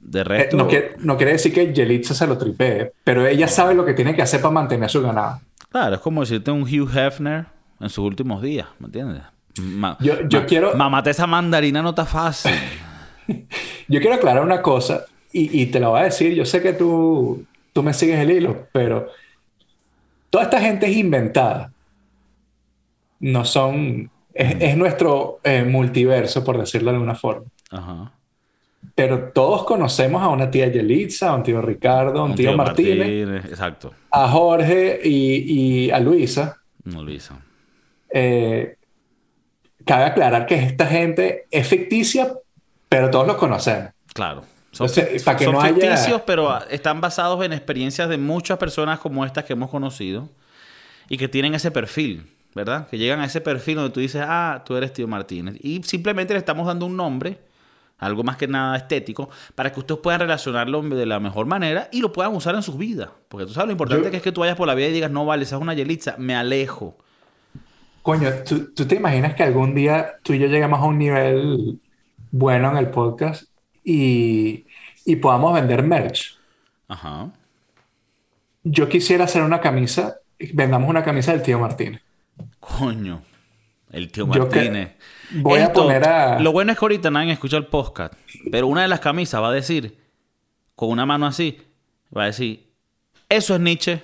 De 0.07 0.21
Eh, 0.21 0.49
no, 0.53 0.67
quiere, 0.67 0.93
no 0.99 1.17
quiere 1.17 1.31
decir 1.33 1.51
que 1.53 1.73
Yelitza 1.73 2.13
se 2.13 2.27
lo 2.27 2.37
tripee, 2.37 2.91
pero 3.03 3.25
ella 3.25 3.47
sabe 3.47 3.73
lo 3.73 3.83
que 3.85 3.93
tiene 3.95 4.15
que 4.15 4.21
hacer 4.21 4.39
para 4.39 4.53
mantener 4.53 4.89
su 4.89 5.01
ganado. 5.01 5.41
Claro, 5.71 5.95
es 5.95 6.01
como 6.01 6.21
decirte 6.21 6.51
un 6.51 6.61
Hugh 6.61 6.89
Hefner 6.95 7.45
en 7.79 7.89
sus 7.89 8.05
últimos 8.05 8.41
días, 8.41 8.67
¿me 8.79 8.85
entiendes? 8.85 9.23
Ma- 9.59 9.97
Yo- 9.99 10.21
yo 10.27 10.41
ma- 10.41 10.45
quiero- 10.45 10.75
Mamate 10.75 11.09
esa 11.09 11.25
mandarina 11.27 11.81
no 11.81 11.89
está 11.89 12.05
fácil. 12.05 12.51
Yo 13.87 13.99
quiero 13.99 14.13
aclarar 14.15 14.43
una 14.43 14.61
cosa 14.61 15.05
y, 15.33 15.61
y 15.61 15.65
te 15.67 15.79
la 15.79 15.87
voy 15.89 16.01
a 16.01 16.03
decir. 16.03 16.33
Yo 16.35 16.45
sé 16.45 16.61
que 16.61 16.73
tú, 16.73 17.43
tú 17.73 17.81
me 17.83 17.93
sigues 17.93 18.19
el 18.19 18.29
hilo, 18.31 18.67
pero 18.71 19.07
toda 20.29 20.43
esta 20.43 20.59
gente 20.61 20.85
es 20.87 20.95
inventada. 20.97 21.71
No 23.19 23.45
son. 23.45 24.09
Es, 24.33 24.55
es 24.59 24.77
nuestro 24.77 25.39
eh, 25.43 25.63
multiverso, 25.63 26.43
por 26.43 26.57
decirlo 26.59 26.91
de 26.91 26.97
alguna 26.97 27.15
forma. 27.15 27.45
Ajá. 27.71 28.11
Pero 28.93 29.31
todos 29.33 29.63
conocemos 29.65 30.21
a 30.21 30.27
una 30.29 30.51
tía 30.51 30.67
Yelitza, 30.67 31.29
a 31.29 31.35
un 31.35 31.43
tío 31.43 31.61
Ricardo, 31.61 32.19
a 32.21 32.23
un, 32.25 32.35
tío, 32.35 32.55
Martínez, 32.55 33.45
Exacto. 33.45 33.93
a 34.11 34.27
Jorge 34.29 34.99
y, 35.03 35.85
y 35.87 35.91
a 35.91 35.99
Luisa. 35.99 36.57
No 36.83 37.01
Luisa. 37.03 37.39
Eh, 38.09 38.77
cabe 39.85 40.05
aclarar 40.05 40.45
que 40.45 40.55
esta 40.55 40.85
gente 40.85 41.45
es 41.51 41.67
ficticia, 41.67 42.33
pero 42.89 43.09
todos 43.09 43.27
los 43.27 43.37
conocemos. 43.37 43.91
Claro. 44.13 44.43
Son, 44.71 44.87
Entonces, 44.87 45.21
fic- 45.21 45.25
para 45.25 45.37
que 45.37 45.45
son 45.45 45.53
no 45.53 45.61
haya- 45.61 45.73
ficticios, 45.73 46.21
pero 46.25 46.65
están 46.69 47.01
basados 47.01 47.43
en 47.45 47.53
experiencias 47.53 48.09
de 48.09 48.17
muchas 48.17 48.57
personas 48.57 48.99
como 48.99 49.25
estas 49.25 49.45
que 49.45 49.53
hemos 49.53 49.69
conocido 49.69 50.29
y 51.09 51.17
que 51.17 51.27
tienen 51.27 51.55
ese 51.55 51.71
perfil, 51.71 52.27
¿verdad? 52.53 52.87
Que 52.89 52.97
llegan 52.97 53.19
a 53.21 53.25
ese 53.25 53.41
perfil 53.41 53.75
donde 53.75 53.91
tú 53.91 53.99
dices, 54.01 54.21
ah, 54.25 54.63
tú 54.65 54.75
eres 54.75 54.91
tío 54.93 55.07
Martínez. 55.07 55.55
Y 55.61 55.81
simplemente 55.83 56.33
le 56.33 56.39
estamos 56.39 56.67
dando 56.67 56.85
un 56.85 56.95
nombre, 56.97 57.37
algo 57.97 58.23
más 58.23 58.37
que 58.37 58.47
nada 58.47 58.75
estético, 58.77 59.29
para 59.55 59.71
que 59.71 59.79
ustedes 59.79 60.01
puedan 60.01 60.19
relacionarlo 60.21 60.81
de 60.81 61.05
la 61.05 61.19
mejor 61.19 61.45
manera 61.45 61.87
y 61.91 62.01
lo 62.01 62.11
puedan 62.11 62.35
usar 62.35 62.53
en 62.55 62.61
sus 62.61 62.77
vidas. 62.77 63.09
Porque 63.29 63.45
tú 63.45 63.53
sabes 63.53 63.67
lo 63.67 63.71
importante 63.71 64.05
Yo- 64.05 64.11
que 64.11 64.17
es 64.17 64.23
que 64.23 64.31
tú 64.31 64.41
vayas 64.41 64.55
por 64.57 64.67
la 64.67 64.75
vida 64.75 64.87
y 64.87 64.91
digas, 64.91 65.11
no 65.11 65.25
vale, 65.25 65.43
esa 65.43 65.55
es 65.55 65.61
una 65.61 65.73
yelitza, 65.73 66.15
me 66.17 66.35
alejo. 66.35 66.97
Coño, 68.01 68.29
¿tú, 68.47 68.73
tú 68.73 68.85
te 68.85 68.95
imaginas 68.95 69.33
que 69.33 69.43
algún 69.43 69.73
día 69.73 70.15
tú 70.23 70.33
y 70.33 70.39
yo 70.39 70.47
lleguemos 70.47 70.79
a 70.79 70.83
un 70.85 70.97
nivel 70.99 71.79
bueno 72.31 72.69
en 72.71 72.77
el 72.77 72.89
podcast 72.89 73.45
y, 73.83 74.65
y 75.05 75.15
podamos 75.15 75.53
vender 75.53 75.81
merch? 75.81 76.37
Ajá. 76.87 77.31
Yo 78.63 78.89
quisiera 78.89 79.23
hacer 79.25 79.41
una 79.43 79.59
camisa, 79.61 80.17
vendamos 80.53 80.89
una 80.89 81.03
camisa 81.03 81.31
del 81.31 81.41
tío 81.41 81.59
Martínez. 81.59 82.01
Coño. 82.59 83.21
El 83.95 84.11
tío 84.11 84.27
Martínez. 84.27 84.91
voy 85.31 85.59
a 85.61 85.71
poner 85.71 86.07
a- 86.07 86.39
Lo 86.39 86.51
bueno 86.51 86.71
es 86.71 86.77
que 86.77 86.85
ahorita 86.85 87.09
nadie 87.11 87.31
escucha 87.31 87.57
el 87.57 87.65
podcast. 87.67 88.13
Pero 88.51 88.67
una 88.67 88.81
de 88.81 88.87
las 88.89 88.99
camisas 88.99 89.41
va 89.41 89.49
a 89.49 89.53
decir, 89.53 89.97
con 90.75 90.89
una 90.89 91.05
mano 91.05 91.25
así, 91.25 91.61
va 92.15 92.23
a 92.23 92.25
decir, 92.27 92.67
eso 93.29 93.55
es 93.55 93.61
Nietzsche, 93.61 94.01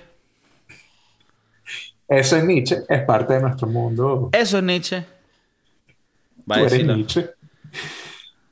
Eso 2.08 2.36
es 2.36 2.44
Nietzsche, 2.44 2.76
es 2.88 3.02
parte 3.04 3.34
de 3.34 3.40
nuestro 3.40 3.66
mundo. 3.68 4.28
eso 4.32 4.58
es 4.58 4.64
Nietzsche. 4.64 5.04
Va 6.50 6.56
a 6.56 6.58
Tú 6.58 6.60
eres 6.64 6.72
decirlo. 6.72 6.96
Nietzsche. 6.96 7.30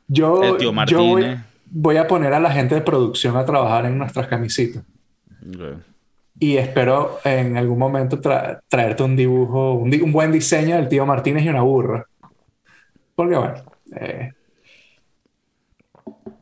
Yo, 0.08 0.42
El 0.42 0.56
tío 0.56 0.58
yo 0.58 0.66
voy, 0.68 0.74
Martínez. 1.22 1.40
voy 1.66 1.96
a 1.96 2.06
poner 2.06 2.32
a 2.34 2.40
la 2.40 2.50
gente 2.52 2.74
de 2.74 2.80
producción 2.82 3.36
a 3.36 3.44
trabajar 3.44 3.86
en 3.86 3.98
nuestras 3.98 4.26
camisitas. 4.28 4.82
Y 6.42 6.56
espero 6.56 7.18
en 7.22 7.56
algún 7.58 7.78
momento 7.78 8.18
tra- 8.20 8.62
traerte 8.66 9.02
un 9.02 9.14
dibujo, 9.14 9.74
un, 9.74 9.90
di- 9.90 10.00
un 10.00 10.10
buen 10.10 10.32
diseño 10.32 10.74
del 10.76 10.88
tío 10.88 11.04
Martínez 11.06 11.44
y 11.44 11.48
una 11.50 11.60
burra. 11.62 12.06
Porque 13.14 13.36
bueno. 13.36 13.62
eh, 13.94 14.32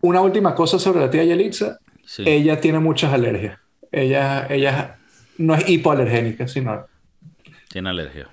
Una 0.01 0.21
última 0.21 0.55
cosa 0.55 0.79
sobre 0.79 1.01
la 1.01 1.11
tía 1.11 1.25
Yelitza. 1.25 1.79
Sí. 2.07 2.23
Ella 2.27 2.61
tiene 2.61 2.79
muchas 2.79 3.13
alergias. 3.13 3.59
Ella, 3.91 4.47
ella 4.49 4.97
no 5.39 5.55
es 5.55 5.69
hipoalergénica, 5.69 6.47
sino 6.49 6.87
Tiene 7.69 7.91
alergia. 7.91 8.29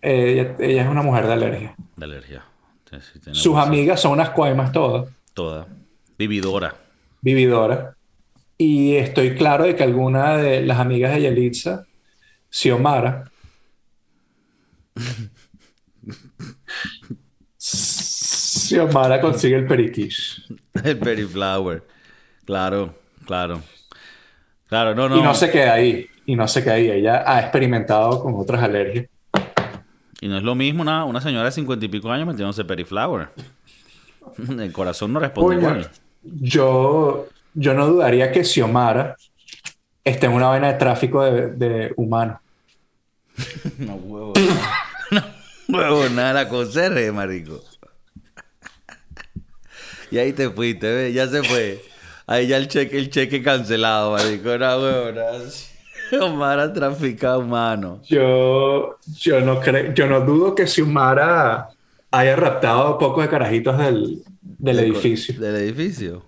ella, 0.00 0.54
ella 0.58 0.82
es 0.84 0.88
una 0.88 1.02
mujer 1.02 1.26
de 1.26 1.32
alergia. 1.32 1.74
De 1.96 2.04
alergia. 2.04 2.44
Sí, 2.90 3.20
Sus 3.32 3.56
amigas 3.58 4.00
son 4.00 4.12
unas 4.12 4.30
cuaimas 4.30 4.72
todas, 4.72 5.08
Toda. 5.34 5.66
Vividora. 6.16 6.74
vividoras. 7.20 7.94
Y 8.58 8.96
estoy 8.96 9.36
claro 9.36 9.64
de 9.64 9.76
que 9.76 9.84
alguna 9.84 10.36
de 10.36 10.62
las 10.62 10.80
amigas 10.80 11.14
de 11.14 11.20
Yelitza, 11.22 11.86
Xiomara, 12.50 13.30
Xiomara 17.56 19.20
consigue 19.20 19.56
el 19.56 19.66
periquish. 19.66 20.44
El 20.84 20.98
Periflower. 20.98 21.82
Claro, 22.44 22.94
claro. 23.26 23.62
Claro, 24.68 24.94
no, 24.94 25.08
no. 25.08 25.18
Y 25.18 25.22
no 25.22 25.34
se 25.34 25.50
queda 25.50 25.74
ahí. 25.74 26.06
Y 26.26 26.36
no 26.36 26.46
se 26.46 26.62
queda 26.62 26.74
ahí. 26.74 26.90
Ella 26.90 27.24
ha 27.26 27.40
experimentado 27.40 28.22
con 28.22 28.34
otras 28.36 28.62
alergias. 28.62 29.06
Y 30.20 30.28
no 30.28 30.36
es 30.36 30.42
lo 30.42 30.54
mismo 30.54 30.82
una, 30.82 31.04
una 31.04 31.20
señora 31.20 31.44
de 31.44 31.52
cincuenta 31.52 31.84
y 31.84 31.88
pico 31.88 32.10
años 32.10 32.26
metiéndose 32.26 32.64
Periflower. 32.64 33.28
El 34.48 34.72
corazón 34.72 35.12
no 35.12 35.20
responde 35.20 35.56
Coño, 35.56 35.68
igual. 35.68 35.90
yo, 36.22 37.28
yo 37.54 37.74
no 37.74 37.86
dudaría 37.86 38.30
que 38.32 38.44
Xiomara 38.44 39.16
esté 40.04 40.26
en 40.26 40.32
una 40.32 40.48
vaina 40.48 40.72
de 40.72 40.78
tráfico 40.78 41.22
de, 41.24 41.48
de 41.52 41.92
humanos. 41.96 42.38
No 43.78 43.94
huevo. 43.94 44.32
no 45.68 45.78
huevo, 45.78 46.08
nada, 46.10 46.32
la 46.32 46.48
conserje, 46.48 47.12
marico. 47.12 47.62
Y 50.10 50.16
ahí 50.16 50.32
te 50.32 50.48
fuiste, 50.48 50.90
¿ves? 50.90 51.12
Ya 51.12 51.28
se 51.28 51.42
fue. 51.42 51.84
Ahí 52.26 52.46
ya 52.46 52.56
el 52.56 52.66
cheque, 52.68 52.98
el 52.98 53.10
cheque 53.10 53.42
cancelado, 53.42 54.12
marico. 54.12 54.56
No 54.56 54.78
huevo, 54.80 55.12
nada. 55.12 55.40
Omar 56.20 56.58
ha 56.58 56.72
traficado 56.72 57.40
humano. 57.40 58.00
Yo, 58.04 58.98
yo 59.18 59.40
no 59.42 59.60
creo, 59.60 59.92
yo 59.92 60.06
no 60.06 60.20
dudo 60.22 60.54
que 60.54 60.66
Xiomara 60.66 61.68
haya 62.10 62.36
raptado 62.36 62.88
a 62.88 62.98
pocos 62.98 63.22
de 63.24 63.28
carajitos 63.28 63.78
del, 63.78 64.22
del 64.40 64.78
edificio. 64.78 65.38
Del 65.38 65.56
edificio. 65.56 66.24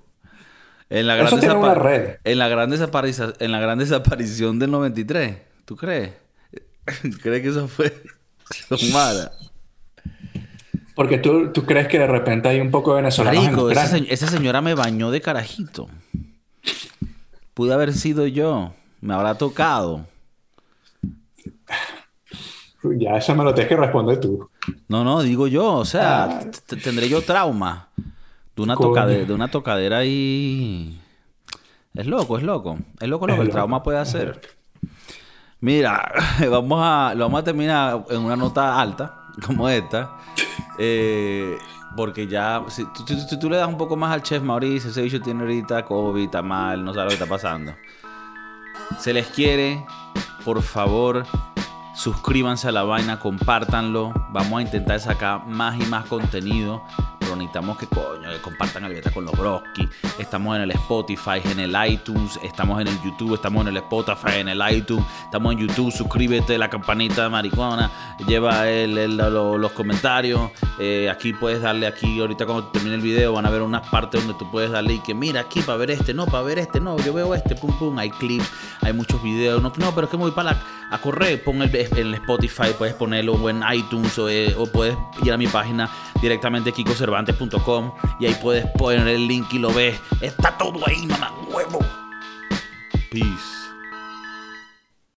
En 0.91 1.07
la 1.07 1.15
Eso 1.19 1.37
gran, 1.37 1.41
tiene 1.41 1.55
una 1.55 1.69
desapa- 1.75 1.83
red. 1.83 2.17
en 2.25 2.39
la 2.39 2.49
gran 2.49 2.73
en 2.73 3.53
la 3.53 3.61
gran 3.61 3.79
desaparición 3.79 4.59
del 4.59 4.71
93. 4.73 5.37
¿Tú 5.65 5.77
crees? 5.77 6.13
¿Crees 7.23 7.43
que 7.43 7.49
eso 7.49 7.69
fue 7.69 8.03
Omar? 8.71 9.33
Porque 10.97 11.19
tú, 11.19 11.53
tú 11.53 11.65
crees 11.65 11.87
que 11.89 11.99
de 11.99 12.07
repente 12.09 12.49
hay 12.49 12.61
un 12.61 12.71
poco 12.71 12.91
de 12.95 13.03
venezolanos 13.03 13.39
en 13.45 13.51
Marico, 13.53 13.71
esa, 13.71 13.85
Ucrania. 13.87 14.07
se- 14.09 14.13
esa 14.15 14.27
señora 14.27 14.61
me 14.61 14.75
bañó 14.75 15.11
de 15.11 15.21
carajito. 15.21 15.89
Pude 17.55 17.73
haber 17.73 17.93
sido 17.95 18.27
yo. 18.27 18.75
Me 19.01 19.15
habrá 19.15 19.37
tocado. 19.37 20.07
Ya 22.83 23.17
eso 23.17 23.35
me 23.35 23.45
lo 23.45 23.53
tienes 23.55 23.69
que 23.69 23.77
responder 23.77 24.19
tú. 24.21 24.49
No, 24.89 25.05
no, 25.05 25.23
digo 25.23 25.47
yo. 25.47 25.75
O 25.75 25.85
sea, 25.85 26.25
Ah. 26.25 26.41
tendré 26.83 27.09
yo 27.09 27.23
trauma. 27.23 27.89
De 28.61 29.33
una, 29.33 29.47
de 29.47 29.49
tocadera 29.51 29.99
ahí. 29.99 31.01
Es 31.95 32.07
loco, 32.07 32.37
es 32.39 32.45
loco. 32.45 32.79
Es 33.01 33.09
loco 33.09 33.27
lo 33.27 33.35
que 33.35 33.41
el 33.41 33.47
loco, 33.47 33.57
trauma 33.57 33.83
puede 33.83 33.99
hacer. 33.99 34.41
Mira, 35.61 36.13
vamos 36.51 36.81
a, 36.83 37.15
lo 37.15 37.25
vamos 37.25 37.41
a 37.41 37.45
terminar 37.45 38.05
en 38.11 38.21
una 38.21 38.37
nota 38.37 38.81
alta, 38.81 39.29
como 39.47 39.69
esta. 39.69 40.17
Eh, 40.79 41.57
Porque 41.97 42.27
ya, 42.27 42.65
si 42.69 42.85
tú, 43.39 43.51
le 43.51 43.57
das 43.57 43.69
un 43.69 43.77
poco 43.77 43.97
más 43.97 44.13
al 44.13 44.23
chef 44.23 44.43
Mauricio, 44.43 44.91
ese 44.91 45.03
bicho 45.03 45.21
tiene 45.21 45.41
ahorita 45.41 45.85
COVID, 45.85 46.25
está 46.25 46.41
mal, 46.41 46.85
no 46.85 46.95
sabe 46.95 47.05
lo 47.05 47.09
que 47.09 47.15
está 47.15 47.27
pasando. 47.27 47.75
Se 48.99 49.13
les 49.13 49.27
quiere, 49.27 49.85
por 50.45 50.63
favor, 50.63 51.27
suscríbanse 51.95 52.69
a 52.69 52.73
la 52.73 52.85
vaina, 52.85 53.19
compártanlo. 53.19 54.13
Vamos 54.31 54.61
a 54.61 54.63
intentar 54.63 55.01
sacar 55.01 55.47
más 55.47 55.79
y 55.81 55.85
más 55.87 56.07
contenido 56.07 56.83
necesitamos 57.37 57.79
que 57.79 57.87
coño, 57.87 58.31
que 58.31 58.41
compartan 58.41 58.85
el 58.85 58.95
beta 58.95 59.11
con 59.11 59.25
los 59.25 59.37
broski. 59.37 59.89
Estamos 60.19 60.57
en 60.57 60.63
el 60.63 60.71
Spotify, 60.73 61.41
en 61.45 61.61
el 61.61 61.77
iTunes, 61.89 62.39
estamos 62.43 62.81
en 62.81 62.89
el 62.89 63.03
YouTube, 63.03 63.35
estamos 63.35 63.63
en 63.63 63.69
el 63.69 63.77
Spotify, 63.79 64.39
en 64.39 64.49
el 64.49 64.63
iTunes, 64.71 65.05
estamos 65.25 65.53
en 65.53 65.59
YouTube, 65.59 65.93
suscríbete, 65.93 66.59
la 66.59 66.69
campanita 66.69 67.25
de 67.25 67.29
maricona, 67.29 67.91
lleva 68.27 68.69
el, 68.69 69.17
los 69.17 69.73
comentarios. 69.73 70.51
Eh, 70.79 71.11
aquí 71.11 71.33
puedes 71.33 71.63
darle 71.63 71.87
aquí, 71.87 72.21
ahorita 72.21 72.47
cuando 72.47 72.69
termine 72.69 72.95
el 72.95 73.03
video 73.03 73.33
van 73.35 73.47
a 73.47 73.51
ver 73.51 73.63
unas 73.63 73.87
partes 73.89 74.25
donde 74.25 74.39
tú 74.39 74.51
puedes 74.51 74.71
darle 74.71 74.95
y 74.95 74.99
que 75.01 75.15
mira 75.15 75.41
aquí 75.41 75.61
para 75.61 75.77
ver 75.79 75.91
este, 75.91 76.15
no, 76.15 76.27
para 76.27 76.43
ver 76.43 76.59
este, 76.59 76.81
no, 76.81 76.97
yo 76.99 77.13
veo 77.13 77.35
este, 77.35 77.55
pum 77.55 77.77
pum, 77.79 77.99
hay 77.99 78.11
clips, 78.11 78.51
hay 78.81 78.93
muchos 78.93 79.23
videos, 79.23 79.63
no, 79.63 79.73
no 79.77 79.95
pero 79.95 80.07
es 80.07 80.11
que 80.11 80.17
me 80.17 80.23
voy 80.23 80.33
para 80.33 80.57
a 80.91 80.99
correr, 80.99 81.43
pon 81.45 81.63
el, 81.63 81.75
el 81.75 82.15
Spotify, 82.15 82.75
puedes 82.77 82.95
ponerlo 82.95 83.35
o 83.35 83.51
en 83.51 83.63
iTunes 83.73 84.19
o, 84.19 84.29
eh, 84.29 84.55
o 84.59 84.67
puedes 84.67 84.97
ir 85.23 85.33
a 85.33 85.37
mi 85.37 85.47
página 85.47 85.89
directamente 86.21 86.73
Kiko 86.73 86.95
Cervantes 86.95 87.20
y 88.19 88.27
ahí 88.27 88.37
puedes 88.41 88.67
poner 88.73 89.07
el 89.09 89.27
link 89.27 89.53
y 89.53 89.59
lo 89.59 89.73
ves. 89.73 90.01
Está 90.21 90.57
todo 90.59 90.81
ahí, 90.87 91.07
mamá, 91.07 91.33
huevo. 91.49 91.79
Peace. 93.11 93.60